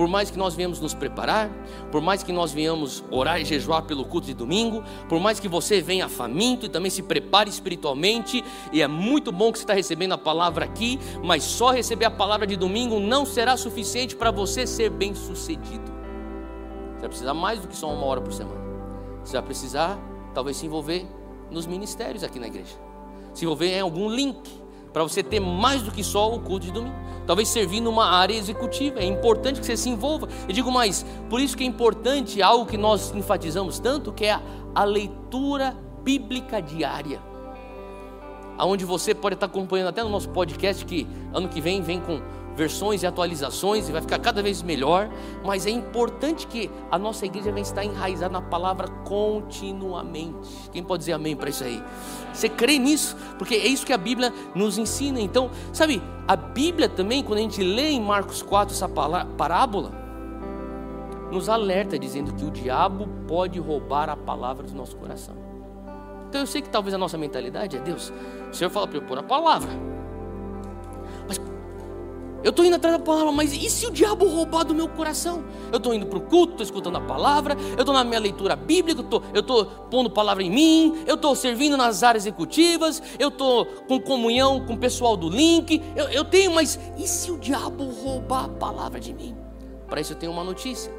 por 0.00 0.08
mais 0.08 0.30
que 0.30 0.38
nós 0.38 0.54
venhamos 0.54 0.80
nos 0.80 0.94
preparar, 0.94 1.50
por 1.92 2.00
mais 2.00 2.22
que 2.22 2.32
nós 2.32 2.52
venhamos 2.52 3.04
orar 3.10 3.38
e 3.38 3.44
jejuar 3.44 3.82
pelo 3.82 4.02
culto 4.02 4.28
de 4.28 4.32
domingo, 4.32 4.82
por 5.10 5.20
mais 5.20 5.38
que 5.38 5.46
você 5.46 5.82
venha 5.82 6.08
faminto 6.08 6.64
e 6.64 6.70
também 6.70 6.90
se 6.90 7.02
prepare 7.02 7.50
espiritualmente, 7.50 8.42
e 8.72 8.80
é 8.80 8.88
muito 8.88 9.30
bom 9.30 9.52
que 9.52 9.58
você 9.58 9.64
está 9.64 9.74
recebendo 9.74 10.12
a 10.12 10.16
palavra 10.16 10.64
aqui, 10.64 10.98
mas 11.22 11.44
só 11.44 11.70
receber 11.70 12.06
a 12.06 12.10
palavra 12.10 12.46
de 12.46 12.56
domingo 12.56 12.98
não 12.98 13.26
será 13.26 13.58
suficiente 13.58 14.16
para 14.16 14.30
você 14.30 14.66
ser 14.66 14.88
bem 14.88 15.14
sucedido. 15.14 15.92
Você 16.94 17.00
vai 17.00 17.08
precisar 17.10 17.34
mais 17.34 17.60
do 17.60 17.68
que 17.68 17.76
só 17.76 17.92
uma 17.92 18.06
hora 18.06 18.22
por 18.22 18.32
semana. 18.32 18.58
Você 19.22 19.34
vai 19.34 19.42
precisar, 19.42 19.98
talvez, 20.32 20.56
se 20.56 20.64
envolver 20.64 21.06
nos 21.50 21.66
ministérios 21.66 22.24
aqui 22.24 22.38
na 22.38 22.46
igreja, 22.46 22.74
se 23.34 23.44
envolver 23.44 23.76
em 23.76 23.80
algum 23.80 24.08
link 24.08 24.59
para 24.92 25.02
você 25.02 25.22
ter 25.22 25.40
mais 25.40 25.82
do 25.82 25.90
que 25.90 26.02
só 26.02 26.34
o 26.34 26.40
culto 26.40 26.66
de 26.66 26.72
domingo. 26.72 26.94
Talvez 27.26 27.48
servir 27.48 27.80
numa 27.80 28.10
área 28.10 28.34
executiva, 28.34 28.98
é 28.98 29.04
importante 29.04 29.60
que 29.60 29.66
você 29.66 29.76
se 29.76 29.88
envolva. 29.88 30.28
Eu 30.48 30.52
digo 30.52 30.70
mais, 30.70 31.04
por 31.28 31.40
isso 31.40 31.56
que 31.56 31.62
é 31.62 31.66
importante 31.66 32.42
algo 32.42 32.66
que 32.66 32.76
nós 32.76 33.14
enfatizamos 33.14 33.78
tanto, 33.78 34.12
que 34.12 34.24
é 34.24 34.32
a, 34.32 34.42
a 34.74 34.84
leitura 34.84 35.76
bíblica 36.02 36.60
diária. 36.60 37.20
Aonde 38.58 38.84
você 38.84 39.14
pode 39.14 39.34
estar 39.34 39.46
acompanhando 39.46 39.88
até 39.88 40.02
no 40.02 40.10
nosso 40.10 40.28
podcast 40.30 40.84
que 40.84 41.06
ano 41.32 41.48
que 41.48 41.60
vem 41.60 41.80
vem 41.80 42.00
com 42.00 42.20
versões 42.54 43.02
e 43.02 43.06
atualizações 43.06 43.88
e 43.88 43.92
vai 43.92 44.00
ficar 44.00 44.18
cada 44.18 44.42
vez 44.42 44.62
melhor, 44.62 45.08
mas 45.44 45.66
é 45.66 45.70
importante 45.70 46.46
que 46.46 46.70
a 46.90 46.98
nossa 46.98 47.24
igreja 47.24 47.50
venha 47.50 47.62
estar 47.62 47.84
enraizada 47.84 48.32
na 48.32 48.42
palavra 48.42 48.88
continuamente. 49.04 50.68
Quem 50.72 50.82
pode 50.82 51.00
dizer 51.00 51.12
amém 51.12 51.36
para 51.36 51.50
isso 51.50 51.64
aí? 51.64 51.82
Você 52.32 52.48
crê 52.48 52.78
nisso? 52.78 53.16
Porque 53.38 53.54
é 53.54 53.66
isso 53.66 53.86
que 53.86 53.92
a 53.92 53.98
Bíblia 53.98 54.32
nos 54.54 54.78
ensina. 54.78 55.20
Então, 55.20 55.50
sabe, 55.72 56.02
a 56.26 56.36
Bíblia 56.36 56.88
também, 56.88 57.22
quando 57.22 57.38
a 57.38 57.42
gente 57.42 57.62
lê 57.62 57.90
em 57.90 58.00
Marcos 58.00 58.42
4 58.42 58.74
essa 58.74 58.88
parábola, 58.88 59.92
nos 61.30 61.48
alerta 61.48 61.98
dizendo 61.98 62.34
que 62.34 62.44
o 62.44 62.50
diabo 62.50 63.08
pode 63.26 63.58
roubar 63.58 64.08
a 64.10 64.16
palavra 64.16 64.66
do 64.66 64.74
nosso 64.74 64.96
coração. 64.96 65.36
Então 66.28 66.40
eu 66.40 66.46
sei 66.46 66.62
que 66.62 66.68
talvez 66.68 66.94
a 66.94 66.98
nossa 66.98 67.18
mentalidade 67.18 67.76
é 67.76 67.80
Deus, 67.80 68.12
o 68.50 68.54
Senhor 68.54 68.70
fala 68.70 68.86
para 68.86 68.98
eu 68.98 69.02
pôr 69.02 69.18
a 69.18 69.22
palavra. 69.22 69.70
Eu 72.42 72.50
estou 72.50 72.64
indo 72.64 72.76
atrás 72.76 72.96
da 72.96 73.02
palavra, 73.02 73.30
mas 73.32 73.52
e 73.52 73.68
se 73.68 73.86
o 73.86 73.90
diabo 73.90 74.26
roubar 74.26 74.64
do 74.64 74.74
meu 74.74 74.88
coração? 74.88 75.44
Eu 75.70 75.76
estou 75.76 75.92
indo 75.92 76.06
para 76.06 76.18
o 76.18 76.22
culto, 76.22 76.52
estou 76.52 76.64
escutando 76.64 76.96
a 76.96 77.00
palavra, 77.00 77.54
eu 77.72 77.80
estou 77.80 77.94
na 77.94 78.02
minha 78.02 78.18
leitura 78.18 78.56
bíblica, 78.56 79.04
eu 79.34 79.40
estou 79.40 79.66
pondo 79.90 80.08
palavra 80.08 80.42
em 80.42 80.50
mim, 80.50 81.04
eu 81.06 81.16
estou 81.16 81.34
servindo 81.36 81.76
nas 81.76 82.02
áreas 82.02 82.24
executivas, 82.24 83.02
eu 83.18 83.28
estou 83.28 83.66
com 83.66 84.00
comunhão 84.00 84.64
com 84.64 84.72
o 84.72 84.78
pessoal 84.78 85.16
do 85.16 85.28
link, 85.28 85.82
eu, 85.94 86.08
eu 86.08 86.24
tenho, 86.24 86.52
mas 86.52 86.80
e 86.96 87.06
se 87.06 87.30
o 87.30 87.38
diabo 87.38 87.84
roubar 87.84 88.46
a 88.46 88.48
palavra 88.48 88.98
de 88.98 89.12
mim? 89.12 89.36
Para 89.86 90.00
isso 90.00 90.14
eu 90.14 90.16
tenho 90.16 90.32
uma 90.32 90.44
notícia: 90.44 90.90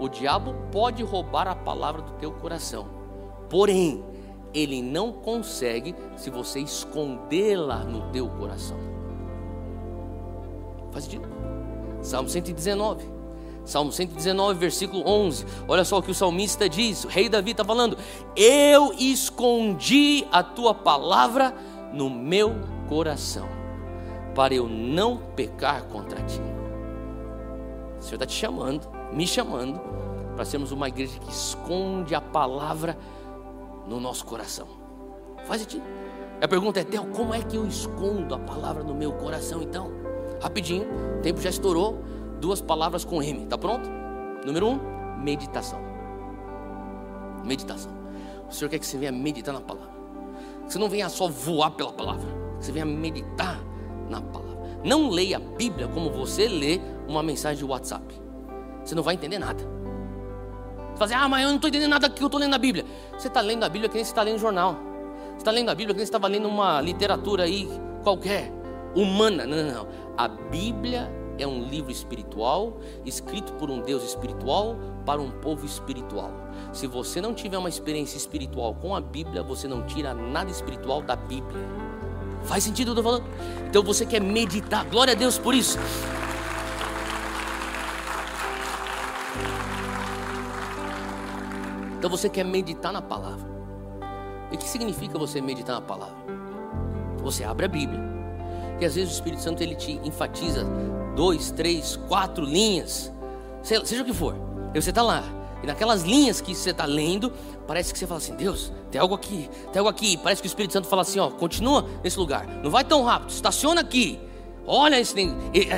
o 0.00 0.08
diabo 0.08 0.54
pode 0.72 1.02
roubar 1.02 1.46
a 1.46 1.54
palavra 1.54 2.00
do 2.00 2.12
teu 2.12 2.32
coração, 2.32 2.88
porém, 3.50 4.02
ele 4.54 4.80
não 4.80 5.12
consegue 5.12 5.94
se 6.16 6.30
você 6.30 6.60
escondê-la 6.60 7.84
no 7.84 8.10
teu 8.10 8.26
coração. 8.30 8.95
Faz 10.96 11.04
sentido? 11.04 11.28
Salmo 12.00 12.26
119. 12.26 13.04
Salmo 13.66 13.92
119, 13.92 14.58
versículo 14.58 15.06
11. 15.06 15.44
Olha 15.68 15.84
só 15.84 15.98
o 15.98 16.02
que 16.02 16.10
o 16.10 16.14
salmista 16.14 16.70
diz. 16.70 17.04
O 17.04 17.08
rei 17.08 17.28
Davi 17.28 17.50
está 17.50 17.62
falando: 17.62 17.98
Eu 18.34 18.94
escondi 18.94 20.26
a 20.32 20.42
tua 20.42 20.72
palavra 20.72 21.54
no 21.92 22.08
meu 22.08 22.54
coração, 22.88 23.46
para 24.34 24.54
eu 24.54 24.66
não 24.66 25.18
pecar 25.36 25.82
contra 25.84 26.22
ti. 26.22 26.40
O 27.98 28.02
Senhor 28.02 28.14
está 28.14 28.24
te 28.24 28.32
chamando, 28.32 28.88
me 29.12 29.26
chamando, 29.26 29.78
para 30.34 30.46
sermos 30.46 30.72
uma 30.72 30.88
igreja 30.88 31.18
que 31.18 31.30
esconde 31.30 32.14
a 32.14 32.22
palavra 32.22 32.96
no 33.86 34.00
nosso 34.00 34.24
coração. 34.24 34.66
Faz 35.44 35.60
sentido? 35.60 35.84
A 36.40 36.48
pergunta 36.48 36.80
é: 36.80 36.84
Theo, 36.84 37.04
como 37.08 37.34
é 37.34 37.42
que 37.42 37.56
eu 37.56 37.66
escondo 37.66 38.34
a 38.34 38.38
palavra 38.38 38.82
no 38.82 38.94
meu 38.94 39.12
coração 39.12 39.60
então? 39.60 40.05
Rapidinho, 40.40 40.86
o 41.18 41.22
tempo 41.22 41.40
já 41.40 41.50
estourou. 41.50 42.02
Duas 42.40 42.60
palavras 42.60 43.04
com 43.04 43.22
M, 43.22 43.46
tá 43.46 43.56
pronto? 43.56 43.88
Número 44.44 44.68
um, 44.68 44.78
meditação. 45.22 45.80
Meditação. 47.44 47.92
O 48.48 48.52
Senhor 48.52 48.70
quer 48.70 48.78
que 48.78 48.86
você 48.86 48.98
venha 48.98 49.12
meditar 49.12 49.54
na 49.54 49.60
palavra. 49.60 49.90
Que 50.66 50.72
você 50.72 50.78
não 50.78 50.88
venha 50.88 51.08
só 51.08 51.28
voar 51.28 51.70
pela 51.70 51.92
palavra. 51.92 52.28
Que 52.58 52.66
você 52.66 52.72
venha 52.72 52.84
meditar 52.84 53.58
na 54.08 54.20
palavra. 54.20 54.56
Não 54.84 55.08
leia 55.08 55.38
a 55.38 55.40
Bíblia 55.40 55.88
como 55.88 56.10
você 56.10 56.48
lê 56.48 56.80
uma 57.08 57.22
mensagem 57.22 57.58
de 57.58 57.64
WhatsApp. 57.64 58.04
Você 58.84 58.94
não 58.94 59.02
vai 59.02 59.14
entender 59.14 59.38
nada. 59.38 59.62
Você 60.96 60.98
fala 60.98 61.04
assim, 61.04 61.14
ah, 61.14 61.28
mas 61.28 61.42
eu 61.42 61.48
não 61.48 61.56
estou 61.56 61.68
entendendo 61.68 61.90
nada 61.90 62.08
que 62.08 62.22
eu 62.22 62.26
estou 62.26 62.40
lendo 62.40 62.52
na 62.52 62.58
Bíblia. 62.58 62.84
Você 63.18 63.28
está 63.28 63.40
lendo 63.40 63.64
a 63.64 63.68
Bíblia 63.68 63.88
que 63.88 63.96
nem 63.96 64.04
você 64.04 64.10
está 64.10 64.22
lendo 64.22 64.38
jornal. 64.38 64.76
Você 65.30 65.38
está 65.38 65.50
lendo 65.50 65.70
a 65.70 65.74
Bíblia 65.74 65.94
que 65.94 65.98
nem 65.98 66.06
você 66.06 66.10
estava 66.10 66.28
lendo 66.28 66.48
uma 66.48 66.80
literatura 66.80 67.44
aí 67.44 67.68
qualquer, 68.02 68.52
humana. 68.96 69.46
Não, 69.46 69.56
não, 69.56 69.72
não. 69.72 69.88
A 70.16 70.26
Bíblia 70.26 71.12
é 71.38 71.46
um 71.46 71.62
livro 71.64 71.92
espiritual, 71.92 72.78
escrito 73.04 73.52
por 73.54 73.70
um 73.70 73.82
Deus 73.82 74.02
espiritual 74.02 74.76
para 75.04 75.20
um 75.20 75.30
povo 75.30 75.66
espiritual. 75.66 76.32
Se 76.72 76.86
você 76.86 77.20
não 77.20 77.34
tiver 77.34 77.58
uma 77.58 77.68
experiência 77.68 78.16
espiritual 78.16 78.74
com 78.74 78.96
a 78.96 79.00
Bíblia, 79.00 79.42
você 79.42 79.68
não 79.68 79.84
tira 79.84 80.14
nada 80.14 80.50
espiritual 80.50 81.02
da 81.02 81.14
Bíblia. 81.14 81.62
Faz 82.44 82.64
sentido 82.64 82.92
o 82.92 82.94
que 82.94 83.00
eu 83.00 83.02
estou 83.02 83.20
falando? 83.20 83.68
Então 83.68 83.82
você 83.82 84.06
quer 84.06 84.20
meditar, 84.20 84.84
glória 84.86 85.12
a 85.12 85.16
Deus 85.16 85.38
por 85.38 85.54
isso. 85.54 85.78
Então 91.98 92.08
você 92.08 92.28
quer 92.28 92.44
meditar 92.44 92.92
na 92.92 93.02
palavra. 93.02 93.56
E 94.52 94.54
o 94.54 94.58
que 94.58 94.68
significa 94.68 95.18
você 95.18 95.40
meditar 95.40 95.74
na 95.74 95.82
palavra? 95.82 96.16
Você 97.22 97.42
abre 97.42 97.66
a 97.66 97.68
Bíblia 97.68 98.15
que 98.78 98.84
às 98.84 98.94
vezes 98.94 99.10
o 99.10 99.14
Espírito 99.14 99.42
Santo 99.42 99.62
ele 99.62 99.74
te 99.74 100.00
enfatiza 100.04 100.64
dois, 101.14 101.50
três, 101.50 101.96
quatro 102.08 102.44
linhas, 102.44 103.12
seja 103.62 104.02
o 104.02 104.04
que 104.04 104.12
for. 104.12 104.34
E 104.74 104.80
você 104.80 104.90
está 104.90 105.02
lá, 105.02 105.24
e 105.62 105.66
naquelas 105.66 106.02
linhas 106.02 106.40
que 106.40 106.54
você 106.54 106.70
está 106.70 106.84
lendo, 106.84 107.32
parece 107.66 107.92
que 107.92 107.98
você 107.98 108.06
fala 108.06 108.18
assim: 108.18 108.34
Deus, 108.34 108.72
tem 108.90 109.00
algo 109.00 109.14
aqui, 109.14 109.48
tem 109.72 109.80
algo 109.80 109.88
aqui. 109.88 110.16
Parece 110.16 110.42
que 110.42 110.46
o 110.46 110.50
Espírito 110.50 110.72
Santo 110.72 110.88
fala 110.88 111.02
assim: 111.02 111.18
ó, 111.18 111.30
continua 111.30 111.86
nesse 112.02 112.18
lugar, 112.18 112.46
não 112.62 112.70
vai 112.70 112.84
tão 112.84 113.02
rápido, 113.02 113.30
estaciona 113.30 113.80
aqui. 113.80 114.18
Olha 114.66 114.98
esse, 114.98 115.14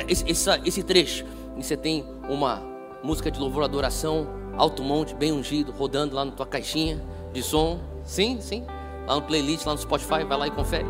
esse, 0.07 0.25
esse, 0.27 0.49
esse 0.65 0.83
trecho. 0.83 1.25
E 1.55 1.63
você 1.63 1.77
tem 1.77 2.05
uma 2.27 2.61
música 3.03 3.29
de 3.29 3.39
louvor, 3.39 3.63
adoração, 3.63 4.27
alto 4.57 4.83
monte, 4.83 5.13
bem 5.13 5.31
ungido, 5.31 5.71
rodando 5.71 6.15
lá 6.15 6.25
na 6.25 6.31
tua 6.31 6.45
caixinha 6.45 7.01
de 7.31 7.43
som. 7.43 7.79
Sim, 8.03 8.39
sim. 8.41 8.65
Lá 9.07 9.15
no 9.15 9.21
playlist, 9.21 9.65
lá 9.65 9.73
no 9.73 9.79
Spotify, 9.79 10.23
vai 10.23 10.37
lá 10.37 10.47
e 10.47 10.51
confere. 10.51 10.85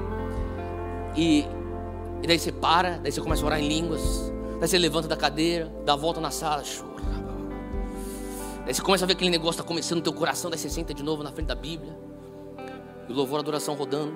E 1.15 1.45
e 2.21 2.27
daí 2.27 2.37
você 2.37 2.51
para, 2.51 2.97
daí 2.97 3.11
você 3.11 3.21
começa 3.21 3.43
a 3.43 3.45
orar 3.45 3.59
em 3.59 3.67
línguas. 3.67 4.31
Daí 4.59 4.67
você 4.67 4.77
levanta 4.77 5.07
da 5.07 5.15
cadeira, 5.15 5.71
dá 5.85 5.93
a 5.93 5.95
volta 5.95 6.19
na 6.19 6.31
sala, 6.31 6.63
chora. 6.63 6.89
Daí 8.65 8.73
você 8.73 8.81
começa 8.81 9.05
a 9.05 9.07
ver 9.07 9.13
aquele 9.13 9.29
negócio 9.29 9.61
está 9.61 9.63
começando 9.63 9.97
no 9.97 10.03
teu 10.03 10.13
coração, 10.13 10.49
daí 10.51 10.59
você 10.59 10.69
senta 10.69 10.93
de 10.93 11.01
novo 11.01 11.23
na 11.23 11.31
frente 11.31 11.47
da 11.47 11.55
Bíblia. 11.55 11.97
E 13.07 13.11
o 13.11 13.15
louvor, 13.15 13.37
a 13.37 13.41
adoração 13.41 13.73
rodando. 13.73 14.13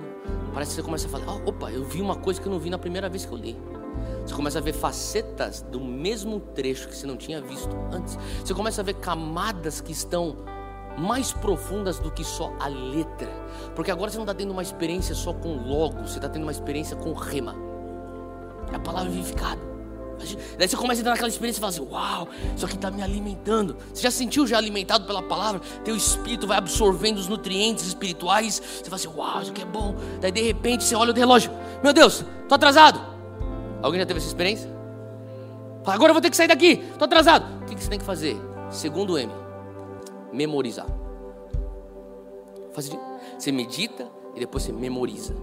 Parece 0.54 0.72
que 0.72 0.76
você 0.76 0.84
começa 0.84 1.08
a 1.08 1.10
falar: 1.10 1.42
oh, 1.46 1.50
opa, 1.50 1.72
eu 1.72 1.84
vi 1.84 2.02
uma 2.02 2.16
coisa 2.16 2.40
que 2.40 2.48
eu 2.48 2.52
não 2.52 2.60
vi 2.60 2.70
na 2.70 2.78
primeira 2.78 3.10
vez 3.10 3.26
que 3.26 3.32
eu 3.32 3.38
li. 3.38 3.58
Você 4.26 4.36
começa 4.36 4.60
a 4.60 4.62
ver 4.62 4.74
facetas 4.74 5.62
do 5.62 5.80
mesmo 5.80 6.40
trecho 6.40 6.88
que 6.88 6.96
você 6.96 7.08
não 7.08 7.18
tinha 7.18 7.42
visto 7.42 7.76
antes. 7.92 8.18
Você 8.44 8.54
começa 8.54 8.82
a 8.82 8.84
ver 8.84 8.96
camadas 8.96 9.82
que 9.82 9.92
estão 9.92 10.38
mais 10.98 11.34
profundas 11.34 12.00
do 12.00 12.12
que 12.12 12.24
só 12.24 12.54
a 12.60 12.68
letra. 12.68 13.30
Porque 13.76 13.92
agora 13.92 14.12
você 14.12 14.18
não 14.18 14.24
está 14.24 14.34
tendo 14.34 14.52
uma 14.52 14.62
experiência 14.62 15.16
só 15.16 15.34
com 15.34 15.56
logo, 15.68 16.08
você 16.08 16.18
está 16.18 16.30
tendo 16.30 16.44
uma 16.44 16.52
experiência 16.52 16.96
com 16.96 17.14
rema. 17.14 17.73
É 18.74 18.76
a 18.76 18.80
palavra 18.80 19.10
vivificada. 19.10 19.62
Daí 20.58 20.68
você 20.68 20.78
começa 20.78 21.00
a 21.00 21.02
entrar 21.02 21.12
naquela 21.12 21.30
experiência 21.30 21.60
e 21.60 21.62
fala 21.62 21.70
assim: 21.72 21.88
Uau, 21.90 22.28
isso 22.56 22.66
aqui 22.66 22.76
está 22.76 22.90
me 22.90 23.02
alimentando. 23.02 23.76
Você 23.94 24.02
já 24.02 24.12
sentiu 24.12 24.48
já 24.48 24.58
alimentado 24.58 25.06
pela 25.06 25.22
palavra? 25.22 25.62
Teu 25.84 25.96
espírito 25.96 26.48
vai 26.48 26.58
absorvendo 26.58 27.18
os 27.18 27.28
nutrientes 27.28 27.86
espirituais. 27.86 28.56
Você 28.56 28.86
fala 28.86 28.96
assim: 28.96 29.08
Uau, 29.08 29.42
isso 29.42 29.52
aqui 29.52 29.62
é 29.62 29.66
bom. 29.66 29.96
Daí 30.22 30.32
de 30.32 30.42
repente 30.42 30.84
você 30.84 30.96
olha 30.96 31.12
o 31.12 31.16
relógio: 31.16 31.52
Meu 31.84 31.94
Deus, 31.94 32.24
estou 32.42 32.56
atrasado. 32.56 33.02
Alguém 33.82 34.00
já 34.00 34.06
teve 34.06 34.20
essa 34.20 34.28
experiência? 34.28 34.70
Fala, 35.84 35.96
agora 35.96 36.12
eu 36.12 36.14
vou 36.14 36.22
ter 36.22 36.30
que 36.30 36.38
sair 36.38 36.48
daqui, 36.48 36.82
estou 36.92 37.06
atrasado. 37.06 37.46
O 37.62 37.66
que 37.66 37.76
você 37.76 37.90
tem 37.90 38.00
que 38.00 38.06
fazer? 38.06 38.38
Segundo 38.72 39.20
M, 39.20 39.32
memorizar. 40.32 40.88
Você 42.74 43.52
medita 43.52 44.10
e 44.36 44.40
depois 44.40 44.64
você 44.64 44.72
memoriza. 44.72 45.36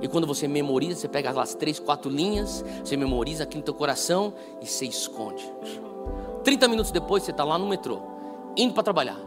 E 0.00 0.08
quando 0.08 0.26
você 0.26 0.46
memoriza, 0.46 1.00
você 1.00 1.08
pega 1.08 1.30
as 1.30 1.54
três, 1.54 1.78
quatro 1.78 2.10
linhas, 2.10 2.64
você 2.84 2.96
memoriza 2.96 3.44
aqui 3.44 3.56
no 3.56 3.62
teu 3.62 3.74
coração 3.74 4.34
e 4.60 4.66
você 4.66 4.84
esconde. 4.86 5.44
30 6.44 6.68
minutos 6.68 6.92
depois 6.92 7.22
você 7.22 7.30
está 7.30 7.44
lá 7.44 7.58
no 7.58 7.66
metrô, 7.66 8.00
indo 8.56 8.74
para 8.74 8.82
trabalhar. 8.82 9.18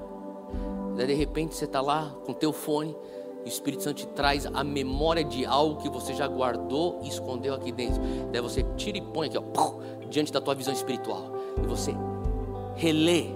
Daí 0.95 1.07
de 1.07 1.13
repente 1.13 1.55
você 1.55 1.65
está 1.65 1.81
lá 1.81 2.13
com 2.25 2.31
o 2.31 2.35
teu 2.35 2.51
fone 2.51 2.95
e 3.45 3.47
o 3.47 3.47
Espírito 3.47 3.83
Santo 3.83 3.97
te 3.97 4.07
traz 4.07 4.45
a 4.45 4.63
memória 4.63 5.23
de 5.23 5.45
algo 5.45 5.81
que 5.81 5.89
você 5.89 6.13
já 6.13 6.27
guardou 6.27 6.99
e 7.03 7.07
escondeu 7.07 7.53
aqui 7.53 7.71
dentro. 7.71 8.01
Daí 8.31 8.41
você 8.41 8.63
tira 8.75 8.97
e 8.97 9.01
põe 9.01 9.27
aqui, 9.27 9.37
ó, 9.37 9.73
diante 10.09 10.31
da 10.31 10.41
tua 10.41 10.55
visão 10.55 10.73
espiritual. 10.73 11.31
E 11.63 11.67
você 11.67 11.93
relê 12.75 13.27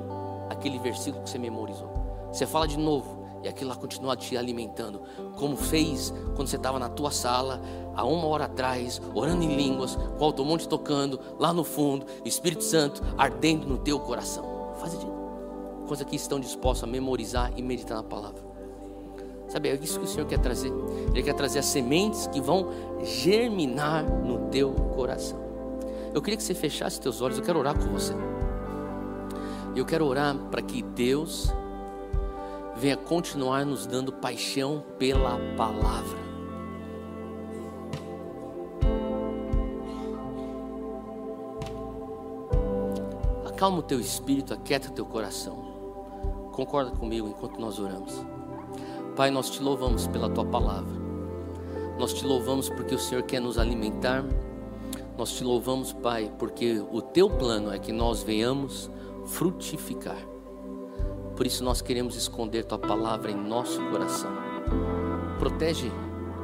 aquele 0.50 0.78
versículo 0.80 1.24
que 1.24 1.30
você 1.30 1.38
memorizou. 1.38 1.90
Você 2.32 2.46
fala 2.46 2.68
de 2.68 2.78
novo 2.78 3.23
e 3.44 3.48
aquilo 3.48 3.70
lá 3.70 3.76
continua 3.76 4.16
te 4.16 4.38
alimentando, 4.38 5.02
como 5.36 5.58
fez 5.58 6.14
quando 6.36 6.48
você 6.48 6.56
estava 6.56 6.80
na 6.80 6.90
tua 6.90 7.12
sala, 7.12 7.62
há 7.94 8.06
uma 8.06 8.26
hora 8.28 8.46
atrás, 8.46 9.02
orando 9.14 9.44
em 9.44 9.56
línguas, 9.56 9.96
com 9.96 10.22
o 10.22 10.24
altomonte 10.24 10.68
tocando, 10.68 11.20
lá 11.38 11.52
no 11.52 11.64
fundo, 11.64 12.06
Espírito 12.24 12.64
Santo 12.64 13.04
ardendo 13.18 13.68
no 13.68 13.78
teu 13.78 14.00
coração. 14.00 14.74
Faz 14.80 14.94
isso. 14.94 15.08
Quantos 15.86 16.02
aqui 16.02 16.16
estão 16.16 16.40
dispostos 16.40 16.86
a 16.86 16.88
memorizar 16.88 17.52
e 17.58 17.62
meditar 17.62 17.98
na 17.98 18.04
palavra? 18.04 18.42
Sabe, 19.50 19.70
é 19.70 19.76
isso 19.76 20.00
que 20.00 20.06
o 20.06 20.08
Senhor 20.08 20.26
quer 20.26 20.40
trazer. 20.40 20.72
Ele 21.12 21.22
quer 21.22 21.36
trazer 21.36 21.60
as 21.60 21.66
sementes 21.66 22.26
que 22.28 22.42
vão 22.42 22.70
germinar 23.04 24.04
no 24.04 24.50
teu 24.50 24.72
coração. 24.96 25.38
Eu 26.14 26.22
queria 26.22 26.38
que 26.38 26.44
você 26.44 26.54
fechasse 26.54 27.00
teus 27.02 27.22
olhos, 27.22 27.38
eu 27.38 27.44
quero 27.44 27.60
orar 27.60 27.78
com 27.78 27.92
você. 27.92 28.14
Eu 29.76 29.86
quero 29.86 30.06
orar 30.06 30.36
para 30.50 30.62
que 30.62 30.82
Deus 30.82 31.52
venha 32.84 32.98
continuar 32.98 33.66
nos 33.66 33.88
dando 33.88 34.12
paixão 34.12 34.84
pela 35.00 35.40
palavra. 35.56 36.20
Acalma 43.48 43.78
o 43.78 43.84
teu 43.84 44.02
espírito, 44.02 44.54
aquieta 44.54 44.90
o 44.90 44.92
teu 44.92 45.06
coração. 45.06 46.52
Concorda 46.52 46.92
comigo 46.92 47.26
enquanto 47.26 47.58
nós 47.58 47.80
oramos. 47.80 48.22
Pai, 49.16 49.32
nós 49.32 49.50
te 49.50 49.64
louvamos 49.64 50.06
pela 50.08 50.30
tua 50.30 50.44
palavra. 50.44 50.94
Nós 51.98 52.14
te 52.14 52.26
louvamos 52.26 52.68
porque 52.68 52.96
o 52.96 53.00
Senhor 53.00 53.24
quer 53.24 53.40
nos 53.40 53.58
alimentar. 53.58 54.26
Nós 55.18 55.32
te 55.32 55.46
louvamos, 55.46 55.94
Pai, 55.94 56.30
porque 56.38 56.84
o 56.92 57.02
teu 57.02 57.30
plano 57.30 57.72
é 57.72 57.80
que 57.80 57.94
nós 57.94 58.24
venhamos 58.24 58.92
frutificar. 59.26 60.33
Por 61.36 61.48
isso 61.48 61.64
nós 61.64 61.82
queremos 61.82 62.16
esconder 62.16 62.64
tua 62.64 62.78
palavra 62.78 63.32
em 63.32 63.36
nosso 63.36 63.82
coração. 63.90 64.32
Protege 65.40 65.92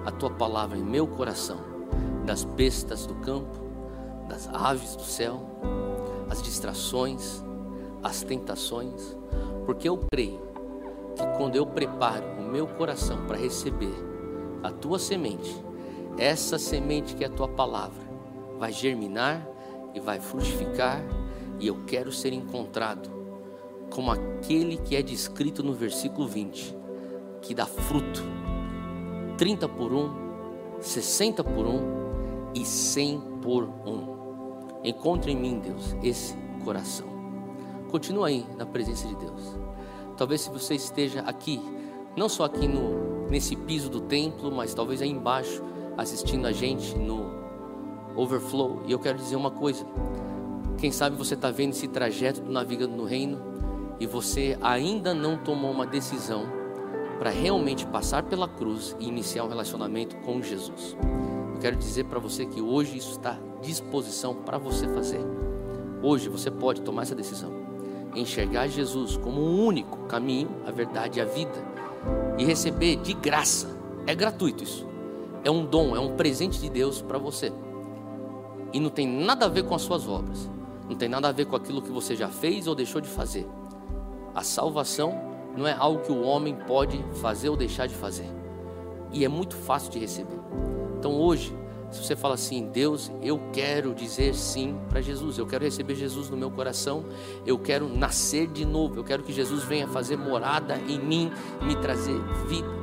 a 0.05 0.11
tua 0.11 0.31
palavra 0.31 0.77
em 0.77 0.83
meu 0.83 1.07
coração 1.07 1.59
das 2.25 2.43
bestas 2.43 3.05
do 3.05 3.13
campo, 3.15 3.59
das 4.27 4.47
aves 4.47 4.95
do 4.95 5.03
céu, 5.03 5.41
as 6.29 6.41
distrações, 6.41 7.43
as 8.03 8.23
tentações, 8.23 9.15
porque 9.65 9.87
eu 9.87 9.99
creio 10.11 10.41
que 11.15 11.25
quando 11.37 11.55
eu 11.55 11.65
preparo 11.65 12.25
o 12.39 12.43
meu 12.43 12.67
coração 12.67 13.25
para 13.27 13.37
receber 13.37 13.93
a 14.63 14.71
tua 14.71 14.97
semente, 14.97 15.55
essa 16.17 16.57
semente 16.57 17.15
que 17.15 17.23
é 17.23 17.27
a 17.27 17.31
tua 17.31 17.47
palavra 17.47 18.09
vai 18.57 18.71
germinar 18.71 19.47
e 19.93 19.99
vai 19.99 20.19
frutificar, 20.19 21.01
e 21.59 21.67
eu 21.67 21.83
quero 21.85 22.11
ser 22.11 22.33
encontrado 22.33 23.18
como 23.89 24.11
aquele 24.11 24.77
que 24.77 24.95
é 24.95 25.01
descrito 25.01 25.63
no 25.63 25.73
versículo 25.73 26.27
20, 26.27 26.75
que 27.41 27.53
dá 27.53 27.65
fruto 27.65 28.23
30 29.37 29.69
por 29.69 29.93
um, 29.93 30.09
60 30.79 31.43
por 31.43 31.65
um 31.65 31.79
e 32.53 32.65
100 32.65 33.21
por 33.41 33.63
um. 33.85 34.19
Encontre 34.83 35.31
em 35.31 35.35
mim, 35.35 35.59
Deus, 35.59 35.95
esse 36.03 36.35
coração. 36.63 37.07
Continua 37.89 38.27
aí 38.27 38.45
na 38.57 38.65
presença 38.65 39.07
de 39.07 39.15
Deus. 39.15 39.57
Talvez 40.17 40.41
se 40.41 40.49
você 40.49 40.75
esteja 40.75 41.21
aqui, 41.21 41.61
não 42.15 42.29
só 42.29 42.43
aqui 42.43 42.67
no 42.67 43.09
nesse 43.29 43.55
piso 43.55 43.89
do 43.89 44.01
templo, 44.01 44.51
mas 44.51 44.73
talvez 44.73 45.01
aí 45.01 45.09
embaixo 45.09 45.63
assistindo 45.97 46.47
a 46.47 46.51
gente 46.51 46.97
no 46.97 47.29
overflow. 48.15 48.81
E 48.85 48.91
eu 48.91 48.99
quero 48.99 49.17
dizer 49.17 49.35
uma 49.35 49.51
coisa. 49.51 49.85
Quem 50.77 50.91
sabe 50.91 51.15
você 51.15 51.35
está 51.35 51.51
vendo 51.51 51.71
esse 51.71 51.87
trajeto 51.87 52.41
do 52.41 52.51
navegando 52.51 52.95
no 52.95 53.05
reino 53.05 53.48
e 53.99 54.07
você 54.07 54.57
ainda 54.61 55.13
não 55.13 55.37
tomou 55.37 55.71
uma 55.71 55.85
decisão 55.85 56.45
para 57.17 57.29
realmente 57.29 57.85
passar 57.85 58.23
pela 58.23 58.47
cruz 58.47 58.95
e 58.99 59.07
iniciar 59.07 59.43
um 59.43 59.49
relacionamento 59.49 60.15
com 60.17 60.41
Jesus. 60.41 60.95
Eu 61.53 61.59
quero 61.59 61.75
dizer 61.75 62.05
para 62.05 62.19
você 62.19 62.45
que 62.45 62.61
hoje 62.61 62.97
isso 62.97 63.11
está 63.11 63.31
à 63.31 63.61
disposição 63.61 64.33
para 64.33 64.57
você 64.57 64.87
fazer. 64.87 65.19
Hoje 66.01 66.29
você 66.29 66.49
pode 66.49 66.81
tomar 66.81 67.01
essa 67.01 67.13
decisão, 67.13 67.51
enxergar 68.15 68.67
Jesus 68.67 69.17
como 69.17 69.41
o 69.41 69.65
único 69.65 69.97
caminho, 70.05 70.49
a 70.65 70.71
verdade 70.71 71.19
e 71.19 71.21
a 71.21 71.25
vida 71.25 71.69
e 72.37 72.45
receber 72.45 72.95
de 72.95 73.13
graça. 73.13 73.77
É 74.07 74.15
gratuito 74.15 74.63
isso. 74.63 74.87
É 75.43 75.51
um 75.51 75.65
dom, 75.65 75.95
é 75.95 75.99
um 75.99 76.15
presente 76.15 76.59
de 76.59 76.69
Deus 76.69 77.01
para 77.01 77.17
você. 77.17 77.51
E 78.71 78.79
não 78.79 78.89
tem 78.89 79.07
nada 79.07 79.45
a 79.45 79.49
ver 79.49 79.63
com 79.63 79.75
as 79.75 79.81
suas 79.81 80.07
obras. 80.07 80.49
Não 80.87 80.95
tem 80.95 81.09
nada 81.09 81.27
a 81.27 81.31
ver 81.31 81.45
com 81.45 81.55
aquilo 81.55 81.81
que 81.81 81.91
você 81.91 82.15
já 82.15 82.29
fez 82.29 82.65
ou 82.65 82.73
deixou 82.73 83.01
de 83.01 83.09
fazer. 83.09 83.45
A 84.33 84.43
salvação 84.43 85.29
não 85.55 85.67
é 85.67 85.73
algo 85.73 86.01
que 86.01 86.11
o 86.11 86.21
homem 86.21 86.55
pode 86.67 87.03
fazer 87.21 87.49
ou 87.49 87.57
deixar 87.57 87.87
de 87.87 87.95
fazer. 87.95 88.29
E 89.11 89.25
é 89.25 89.27
muito 89.27 89.55
fácil 89.55 89.91
de 89.91 89.99
receber. 89.99 90.39
Então 90.97 91.13
hoje, 91.13 91.55
se 91.91 92.03
você 92.03 92.15
fala 92.15 92.35
assim, 92.35 92.67
Deus, 92.67 93.11
eu 93.21 93.39
quero 93.51 93.95
dizer 93.95 94.35
sim 94.35 94.77
para 94.89 95.01
Jesus, 95.01 95.37
eu 95.37 95.47
quero 95.47 95.63
receber 95.63 95.95
Jesus 95.95 96.29
no 96.29 96.37
meu 96.37 96.51
coração, 96.51 97.03
eu 97.45 97.57
quero 97.57 97.89
nascer 97.89 98.47
de 98.47 98.63
novo, 98.63 98.97
eu 98.97 99.03
quero 99.03 99.23
que 99.23 99.33
Jesus 99.33 99.63
venha 99.63 99.87
fazer 99.87 100.15
morada 100.15 100.77
em 100.87 100.99
mim, 100.99 101.31
me 101.61 101.75
trazer 101.75 102.19
vida. 102.47 102.79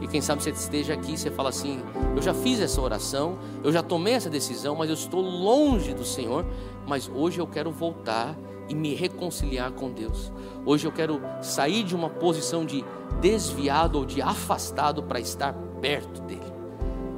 E 0.00 0.06
quem 0.08 0.20
sabe 0.20 0.42
você 0.42 0.50
esteja 0.50 0.94
aqui 0.94 1.12
e 1.12 1.18
você 1.18 1.30
fala 1.30 1.50
assim: 1.50 1.82
Eu 2.16 2.22
já 2.22 2.32
fiz 2.32 2.58
essa 2.60 2.80
oração, 2.80 3.38
eu 3.62 3.70
já 3.70 3.82
tomei 3.82 4.14
essa 4.14 4.30
decisão, 4.30 4.74
mas 4.74 4.88
eu 4.88 4.94
estou 4.94 5.20
longe 5.20 5.92
do 5.92 6.04
Senhor. 6.04 6.46
Mas 6.86 7.10
hoje 7.14 7.38
eu 7.38 7.46
quero 7.46 7.70
voltar 7.70 8.34
e 8.70 8.74
me 8.74 8.94
reconciliar 8.94 9.72
com 9.72 9.90
Deus. 9.90 10.32
Hoje 10.64 10.86
eu 10.86 10.92
quero 10.92 11.20
sair 11.42 11.82
de 11.82 11.94
uma 11.94 12.08
posição 12.08 12.64
de 12.64 12.84
desviado 13.20 13.98
ou 13.98 14.06
de 14.06 14.22
afastado 14.22 15.02
para 15.02 15.18
estar 15.18 15.52
perto 15.80 16.22
dEle. 16.22 16.40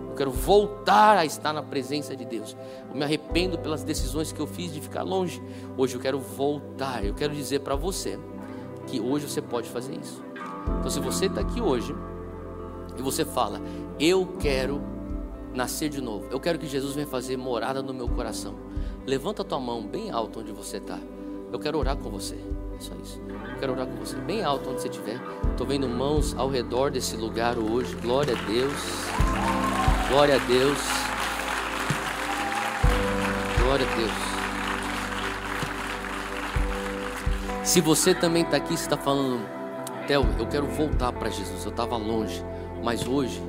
Eu 0.08 0.16
quero 0.16 0.30
voltar 0.30 1.18
a 1.18 1.26
estar 1.26 1.52
na 1.52 1.62
presença 1.62 2.16
de 2.16 2.24
Deus. 2.24 2.56
Eu 2.88 2.96
me 2.96 3.04
arrependo 3.04 3.58
pelas 3.58 3.84
decisões 3.84 4.32
que 4.32 4.40
eu 4.40 4.46
fiz 4.46 4.72
de 4.72 4.80
ficar 4.80 5.02
longe. 5.02 5.42
Hoje 5.76 5.94
eu 5.94 6.00
quero 6.00 6.18
voltar. 6.18 7.04
Eu 7.04 7.14
quero 7.14 7.34
dizer 7.34 7.60
para 7.60 7.76
você 7.76 8.18
que 8.86 8.98
hoje 8.98 9.28
você 9.28 9.42
pode 9.42 9.68
fazer 9.68 9.94
isso. 9.94 10.22
Então, 10.78 10.90
se 10.90 11.00
você 11.00 11.26
está 11.26 11.40
aqui 11.40 11.60
hoje 11.60 11.94
e 12.96 13.02
você 13.02 13.24
fala, 13.24 13.60
eu 13.98 14.26
quero 14.38 14.82
nascer 15.54 15.88
de 15.88 16.00
novo, 16.00 16.26
eu 16.30 16.40
quero 16.40 16.58
que 16.58 16.66
Jesus 16.66 16.94
venha 16.94 17.06
fazer 17.06 17.36
morada 17.36 17.82
no 17.82 17.92
meu 17.92 18.08
coração. 18.08 18.54
Levanta 19.06 19.42
a 19.42 19.44
tua 19.44 19.60
mão 19.60 19.86
bem 19.86 20.10
alto 20.10 20.40
onde 20.40 20.52
você 20.52 20.76
está. 20.78 20.98
Eu 21.52 21.58
quero 21.58 21.78
orar 21.78 21.96
com 21.96 22.08
você. 22.08 22.38
Só 22.80 22.94
isso. 23.02 23.20
Eu 23.28 23.58
quero 23.60 23.72
orar 23.72 23.86
com 23.86 23.96
você. 23.96 24.16
Bem 24.16 24.42
alto 24.42 24.70
onde 24.70 24.80
você 24.80 24.88
estiver. 24.88 25.20
Estou 25.50 25.66
vendo 25.66 25.86
mãos 25.86 26.34
ao 26.36 26.48
redor 26.48 26.90
desse 26.90 27.14
lugar 27.14 27.58
hoje. 27.58 27.94
Glória 27.96 28.34
a 28.34 28.42
Deus. 28.46 28.72
Glória 30.08 30.36
a 30.36 30.38
Deus. 30.38 30.78
Glória 33.62 33.86
a 33.86 33.96
Deus. 33.96 34.32
Se 37.68 37.82
você 37.82 38.14
também 38.14 38.44
está 38.44 38.56
aqui, 38.56 38.76
você 38.76 38.84
está 38.84 38.96
falando, 38.96 39.46
Theo, 40.06 40.26
eu 40.38 40.46
quero 40.46 40.66
voltar 40.66 41.12
para 41.12 41.28
Jesus. 41.28 41.64
Eu 41.64 41.70
estava 41.70 41.98
longe, 41.98 42.42
mas 42.82 43.06
hoje 43.06 43.42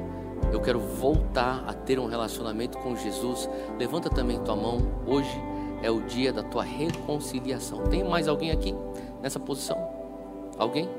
eu 0.52 0.60
quero 0.60 0.80
voltar 0.80 1.64
a 1.66 1.74
ter 1.74 1.98
um 2.00 2.06
relacionamento 2.06 2.78
com 2.80 2.96
Jesus. 2.96 3.50
Levanta 3.80 4.10
também 4.10 4.40
tua 4.40 4.56
mão 4.56 5.02
hoje 5.08 5.53
é 5.84 5.92
o 5.92 6.02
dia 6.02 6.32
da 6.32 6.42
tua 6.42 6.64
reconciliação. 6.64 7.84
Tem 7.84 8.04
mais 8.04 8.28
alguém 8.28 8.50
aqui 8.50 8.74
nessa 9.22 9.40
posição? 9.40 9.78
Alguém? 10.58 10.90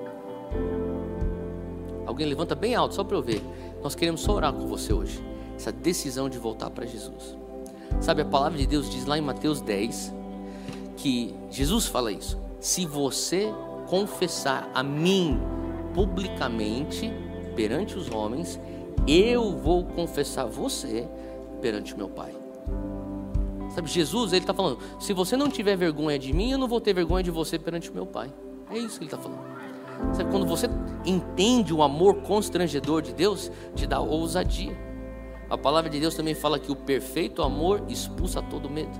Alguém 2.06 2.26
levanta 2.26 2.54
bem 2.54 2.74
alto, 2.74 2.94
só 2.94 3.02
para 3.02 3.16
eu 3.16 3.22
ver. 3.22 3.42
Nós 3.82 3.94
queremos 3.94 4.20
só 4.20 4.34
orar 4.34 4.52
com 4.52 4.66
você 4.66 4.92
hoje. 4.92 5.24
Essa 5.56 5.72
decisão 5.72 6.28
de 6.28 6.38
voltar 6.38 6.68
para 6.68 6.84
Jesus. 6.84 7.36
Sabe, 8.00 8.22
a 8.22 8.24
palavra 8.24 8.58
de 8.58 8.66
Deus 8.66 8.90
diz 8.90 9.06
lá 9.06 9.16
em 9.16 9.22
Mateus 9.22 9.60
10 9.62 10.12
que 10.96 11.34
Jesus 11.50 11.86
fala 11.86 12.12
isso. 12.12 12.38
Se 12.60 12.84
você 12.84 13.52
confessar 13.86 14.70
a 14.74 14.82
mim 14.82 15.40
publicamente 15.94 17.10
perante 17.56 17.96
os 17.96 18.10
homens, 18.10 18.60
eu 19.06 19.56
vou 19.56 19.84
confessar 19.84 20.44
você 20.44 21.08
perante 21.60 21.96
meu 21.96 22.08
Pai. 22.08 22.43
Sabe, 23.74 23.88
Jesus, 23.88 24.32
ele 24.32 24.42
está 24.42 24.54
falando: 24.54 24.78
se 25.00 25.12
você 25.12 25.36
não 25.36 25.48
tiver 25.48 25.76
vergonha 25.76 26.18
de 26.18 26.32
mim, 26.32 26.52
eu 26.52 26.58
não 26.58 26.68
vou 26.68 26.80
ter 26.80 26.94
vergonha 26.94 27.22
de 27.22 27.30
você 27.30 27.58
perante 27.58 27.90
o 27.90 27.94
meu 27.94 28.06
Pai. 28.06 28.32
É 28.70 28.78
isso 28.78 28.98
que 28.98 29.04
ele 29.04 29.12
está 29.12 29.18
falando. 29.18 29.42
Sabe, 30.14 30.30
quando 30.30 30.46
você 30.46 30.68
entende 31.04 31.72
o 31.74 31.82
amor 31.82 32.22
constrangedor 32.22 33.02
de 33.02 33.12
Deus, 33.12 33.50
te 33.74 33.86
dá 33.86 34.00
ousadia. 34.00 34.76
A 35.50 35.58
palavra 35.58 35.90
de 35.90 36.00
Deus 36.00 36.14
também 36.14 36.34
fala 36.34 36.58
que 36.58 36.70
o 36.70 36.76
perfeito 36.76 37.42
amor 37.42 37.82
expulsa 37.88 38.40
todo 38.42 38.70
medo. 38.70 38.92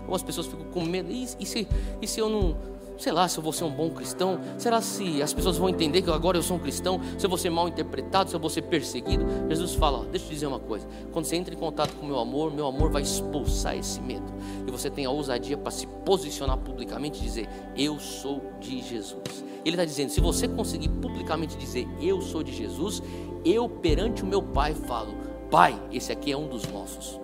Algumas 0.00 0.22
pessoas 0.22 0.46
ficam 0.46 0.66
com 0.66 0.84
medo. 0.84 1.10
E, 1.10 1.24
e, 1.38 1.46
se, 1.46 1.68
e 2.00 2.06
se 2.06 2.20
eu 2.20 2.28
não, 2.28 2.56
sei 3.00 3.12
lá, 3.12 3.26
se 3.26 3.38
eu 3.38 3.42
vou 3.42 3.52
ser 3.52 3.64
um 3.64 3.70
bom 3.70 3.90
cristão? 3.90 4.38
Será 4.58 4.80
se 4.80 5.22
as 5.22 5.32
pessoas 5.32 5.56
vão 5.56 5.68
entender 5.68 6.02
que 6.02 6.10
agora 6.10 6.36
eu 6.36 6.42
sou 6.42 6.58
um 6.58 6.60
cristão? 6.60 7.00
Se 7.18 7.24
eu 7.24 7.30
vou 7.30 7.38
ser 7.38 7.50
mal 7.50 7.66
interpretado? 7.66 8.28
Se 8.28 8.36
eu 8.36 8.40
vou 8.40 8.50
ser 8.50 8.62
perseguido? 8.62 9.24
Jesus 9.48 9.74
fala: 9.74 10.04
deixa 10.04 10.26
eu 10.26 10.28
te 10.28 10.34
dizer 10.34 10.46
uma 10.46 10.60
coisa. 10.60 10.86
Quando 11.10 11.24
você 11.24 11.36
entra 11.36 11.54
em 11.54 11.56
contato 11.56 11.94
com 11.94 12.04
o 12.04 12.08
meu 12.08 12.18
amor, 12.18 12.52
meu 12.52 12.66
amor 12.66 12.90
vai 12.90 13.02
expulsar 13.02 13.76
esse 13.76 14.00
medo. 14.00 14.26
E 14.66 14.70
você 14.70 14.90
tem 14.90 15.06
a 15.06 15.10
ousadia 15.10 15.56
para 15.56 15.70
se 15.70 15.86
posicionar 15.86 16.58
publicamente 16.58 17.18
e 17.18 17.22
dizer: 17.22 17.48
Eu 17.76 17.98
sou 17.98 18.42
de 18.60 18.82
Jesus. 18.82 19.44
Ele 19.64 19.76
está 19.76 19.84
dizendo: 19.84 20.10
se 20.10 20.20
você 20.20 20.46
conseguir 20.46 20.90
publicamente 20.90 21.56
dizer: 21.56 21.88
Eu 22.00 22.20
sou 22.20 22.42
de 22.42 22.52
Jesus, 22.52 23.02
eu 23.44 23.68
perante 23.68 24.22
o 24.22 24.26
meu 24.26 24.42
Pai 24.42 24.74
falo: 24.74 25.14
Pai, 25.50 25.80
esse 25.90 26.12
aqui 26.12 26.30
é 26.30 26.36
um 26.36 26.48
dos 26.48 26.66
nossos. 26.66 27.18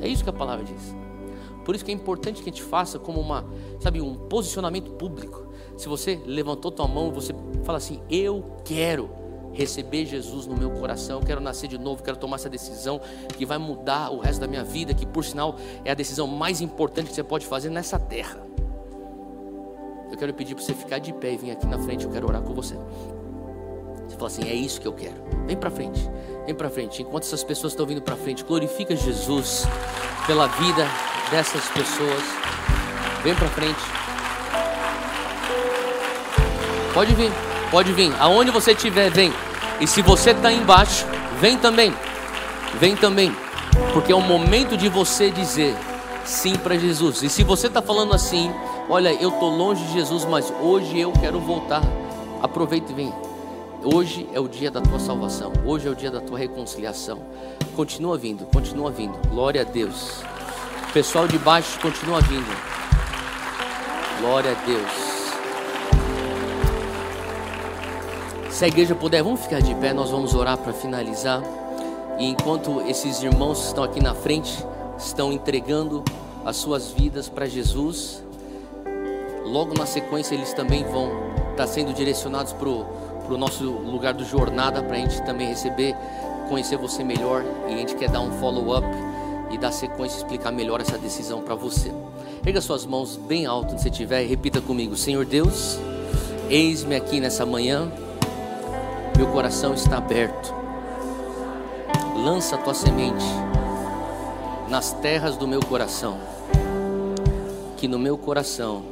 É 0.00 0.08
isso 0.08 0.24
que 0.24 0.30
a 0.30 0.32
palavra 0.32 0.64
diz. 0.64 0.94
Por 1.70 1.76
isso 1.76 1.84
que 1.84 1.92
é 1.92 1.94
importante 1.94 2.42
que 2.42 2.50
a 2.50 2.52
gente 2.52 2.64
faça 2.64 2.98
como 2.98 3.20
uma, 3.20 3.46
sabe, 3.78 4.00
um 4.00 4.16
posicionamento 4.16 4.90
público. 4.94 5.52
Se 5.76 5.88
você 5.88 6.20
levantou 6.26 6.72
tua 6.72 6.88
mão, 6.88 7.12
você 7.12 7.32
fala 7.62 7.78
assim: 7.78 8.02
"Eu 8.10 8.56
quero 8.64 9.08
receber 9.52 10.04
Jesus 10.04 10.48
no 10.48 10.56
meu 10.56 10.72
coração, 10.72 11.20
quero 11.20 11.40
nascer 11.40 11.68
de 11.68 11.78
novo, 11.78 12.02
quero 12.02 12.16
tomar 12.16 12.38
essa 12.38 12.50
decisão 12.50 13.00
que 13.38 13.46
vai 13.46 13.56
mudar 13.56 14.10
o 14.10 14.18
resto 14.18 14.40
da 14.40 14.48
minha 14.48 14.64
vida, 14.64 14.92
que 14.92 15.06
por 15.06 15.24
sinal 15.24 15.54
é 15.84 15.92
a 15.92 15.94
decisão 15.94 16.26
mais 16.26 16.60
importante 16.60 17.10
que 17.10 17.14
você 17.14 17.22
pode 17.22 17.46
fazer 17.46 17.70
nessa 17.70 18.00
terra". 18.00 18.44
Eu 20.10 20.18
quero 20.18 20.34
pedir 20.34 20.56
para 20.56 20.64
você 20.64 20.74
ficar 20.74 20.98
de 20.98 21.12
pé 21.12 21.34
e 21.34 21.36
vir 21.36 21.50
aqui 21.52 21.68
na 21.68 21.78
frente, 21.78 22.04
eu 22.04 22.10
quero 22.10 22.26
orar 22.26 22.42
com 22.42 22.52
você. 22.52 22.74
Fala 24.20 24.30
assim: 24.30 24.48
"É 24.48 24.54
isso 24.54 24.80
que 24.80 24.86
eu 24.86 24.92
quero". 24.92 25.16
Vem 25.46 25.56
para 25.56 25.70
frente. 25.70 26.08
Vem 26.44 26.54
para 26.54 26.68
frente. 26.68 27.02
Enquanto 27.02 27.24
essas 27.24 27.42
pessoas 27.42 27.72
estão 27.72 27.86
vindo 27.86 28.02
para 28.02 28.16
frente, 28.16 28.44
glorifica 28.44 28.94
Jesus 28.94 29.66
pela 30.26 30.46
vida 30.46 30.86
dessas 31.30 31.64
pessoas. 31.70 32.22
Vem 33.24 33.34
para 33.34 33.48
frente. 33.48 33.80
Pode 36.92 37.14
vir, 37.14 37.32
pode 37.70 37.92
vir. 37.92 38.12
Aonde 38.20 38.50
você 38.50 38.72
estiver, 38.72 39.10
vem. 39.10 39.32
E 39.80 39.86
se 39.86 40.02
você 40.02 40.32
está 40.32 40.52
embaixo, 40.52 41.06
vem 41.40 41.56
também. 41.56 41.94
Vem 42.78 42.96
também. 42.96 43.34
Porque 43.92 44.12
é 44.12 44.14
o 44.14 44.20
momento 44.20 44.76
de 44.76 44.88
você 44.88 45.30
dizer 45.30 45.74
sim 46.24 46.56
para 46.56 46.76
Jesus. 46.76 47.22
E 47.22 47.28
se 47.28 47.42
você 47.42 47.68
está 47.68 47.80
falando 47.80 48.14
assim, 48.14 48.52
olha, 48.88 49.12
eu 49.14 49.30
estou 49.30 49.50
longe 49.50 49.84
de 49.84 49.92
Jesus, 49.92 50.24
mas 50.24 50.52
hoje 50.60 50.98
eu 50.98 51.12
quero 51.12 51.40
voltar. 51.40 51.82
Aproveita 52.42 52.92
e 52.92 52.94
vem. 52.94 53.29
Hoje 53.82 54.28
é 54.34 54.38
o 54.38 54.46
dia 54.46 54.70
da 54.70 54.82
tua 54.82 54.98
salvação. 54.98 55.54
Hoje 55.64 55.88
é 55.88 55.90
o 55.90 55.94
dia 55.94 56.10
da 56.10 56.20
tua 56.20 56.38
reconciliação. 56.38 57.18
Continua 57.74 58.18
vindo, 58.18 58.44
continua 58.44 58.90
vindo. 58.90 59.16
Glória 59.30 59.62
a 59.62 59.64
Deus. 59.64 60.22
Pessoal 60.92 61.26
de 61.26 61.38
baixo 61.38 61.80
continua 61.80 62.20
vindo. 62.20 62.44
Glória 64.20 64.50
a 64.50 64.66
Deus. 64.66 65.10
Se 68.50 68.66
a 68.66 68.68
igreja 68.68 68.94
puder, 68.94 69.22
vamos 69.22 69.40
ficar 69.40 69.62
de 69.62 69.74
pé, 69.76 69.94
nós 69.94 70.10
vamos 70.10 70.34
orar 70.34 70.58
para 70.58 70.74
finalizar. 70.74 71.42
E 72.18 72.26
enquanto 72.26 72.82
esses 72.82 73.22
irmãos 73.22 73.68
estão 73.68 73.82
aqui 73.82 74.02
na 74.02 74.14
frente 74.14 74.62
estão 74.98 75.32
entregando 75.32 76.04
as 76.44 76.56
suas 76.56 76.90
vidas 76.90 77.30
para 77.30 77.46
Jesus, 77.46 78.22
logo 79.42 79.72
na 79.72 79.86
sequência 79.86 80.34
eles 80.34 80.52
também 80.52 80.84
vão 80.84 81.10
estar 81.52 81.66
sendo 81.66 81.94
direcionados 81.94 82.52
para 82.52 82.68
o 82.68 83.09
nosso 83.38 83.64
lugar 83.64 84.14
do 84.14 84.24
jornada, 84.24 84.82
para 84.82 84.96
a 84.96 84.98
gente 84.98 85.22
também 85.22 85.48
receber, 85.48 85.94
conhecer 86.48 86.76
você 86.76 87.04
melhor. 87.04 87.44
E 87.68 87.74
a 87.74 87.76
gente 87.76 87.94
quer 87.94 88.08
dar 88.10 88.20
um 88.20 88.32
follow-up 88.32 88.86
e 89.50 89.58
dar 89.58 89.72
sequência 89.72 90.18
explicar 90.18 90.52
melhor 90.52 90.80
essa 90.80 90.96
decisão 90.98 91.40
para 91.42 91.54
você. 91.54 91.92
Pega 92.42 92.60
suas 92.60 92.86
mãos 92.86 93.16
bem 93.16 93.46
alto 93.46 93.72
onde 93.72 93.82
você 93.82 93.88
estiver 93.88 94.24
e 94.24 94.26
repita 94.26 94.60
comigo: 94.60 94.96
Senhor 94.96 95.24
Deus, 95.24 95.78
eis-me 96.48 96.96
aqui 96.96 97.20
nessa 97.20 97.44
manhã, 97.44 97.90
meu 99.16 99.26
coração 99.28 99.74
está 99.74 99.98
aberto. 99.98 100.54
Lança 102.16 102.54
a 102.54 102.58
tua 102.58 102.74
semente 102.74 103.24
nas 104.68 104.92
terras 104.92 105.36
do 105.36 105.48
meu 105.48 105.60
coração, 105.60 106.18
que 107.76 107.88
no 107.88 107.98
meu 107.98 108.16
coração 108.16 108.82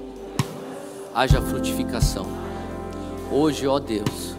haja 1.14 1.40
frutificação. 1.40 2.47
Hoje, 3.30 3.66
ó 3.66 3.78
Deus, 3.78 4.34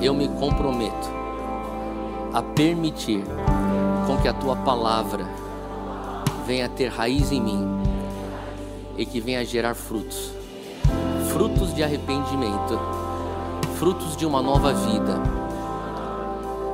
eu 0.00 0.14
me 0.14 0.28
comprometo 0.28 1.08
a 2.32 2.42
permitir 2.42 3.22
com 4.06 4.16
que 4.18 4.28
a 4.28 4.32
tua 4.32 4.56
palavra 4.56 5.26
venha 6.46 6.68
ter 6.68 6.88
raiz 6.88 7.30
em 7.32 7.40
mim 7.40 7.66
e 8.96 9.04
que 9.04 9.20
venha 9.20 9.44
gerar 9.44 9.74
frutos 9.74 10.38
frutos 11.38 11.72
de 11.72 11.84
arrependimento, 11.84 12.78
frutos 13.78 14.16
de 14.16 14.26
uma 14.26 14.42
nova 14.42 14.72
vida. 14.72 15.22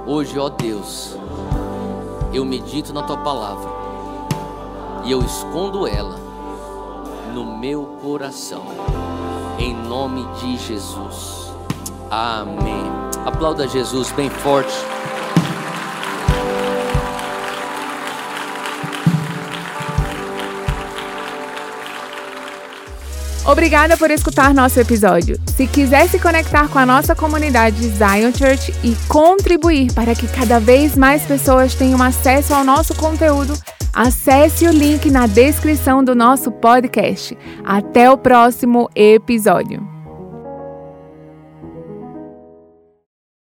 Hoje, 0.07 0.39
ó 0.39 0.49
Deus, 0.49 1.17
eu 2.33 2.45
medito 2.45 2.93
na 2.93 3.03
tua 3.03 3.19
palavra 3.19 3.71
e 5.05 5.13
eu 5.13 5.21
escondo 5.21 5.87
ela 5.87 6.17
no 7.35 7.59
meu 7.59 7.85
coração, 8.01 8.63
em 9.59 9.75
nome 9.75 10.27
de 10.41 10.57
Jesus. 10.59 11.53
Amém. 12.11 12.85
Aplauda 13.25 13.67
Jesus 13.69 14.11
bem 14.13 14.31
forte. 14.31 14.75
Obrigada 23.47 23.95
por 23.99 24.11
escutar 24.11 24.55
nosso 24.55 24.81
episódio. 24.81 25.39
Se 25.55 25.67
quiser 25.67 26.09
se 26.09 26.19
conectar 26.19 26.67
com 26.69 26.79
a 26.79 26.87
nossa 26.87 27.15
comunidade 27.15 27.77
Zion 27.89 28.33
Church 28.33 28.75
e 28.83 28.97
contribuir 29.07 29.93
para 29.93 30.15
que 30.15 30.27
cada 30.27 30.59
vez 30.59 30.97
mais 30.97 31.25
pessoas 31.25 31.75
tenham 31.75 32.03
acesso 32.03 32.55
ao 32.55 32.65
nosso 32.65 32.95
conteúdo, 32.95 33.53
acesse 33.95 34.67
o 34.67 34.73
link 34.73 35.11
na 35.11 35.27
descrição 35.27 36.03
do 36.03 36.15
nosso 36.15 36.51
podcast. 36.51 37.37
Até 37.65 38.11
o 38.11 38.19
próximo 38.19 38.91
episódio. 38.95 39.94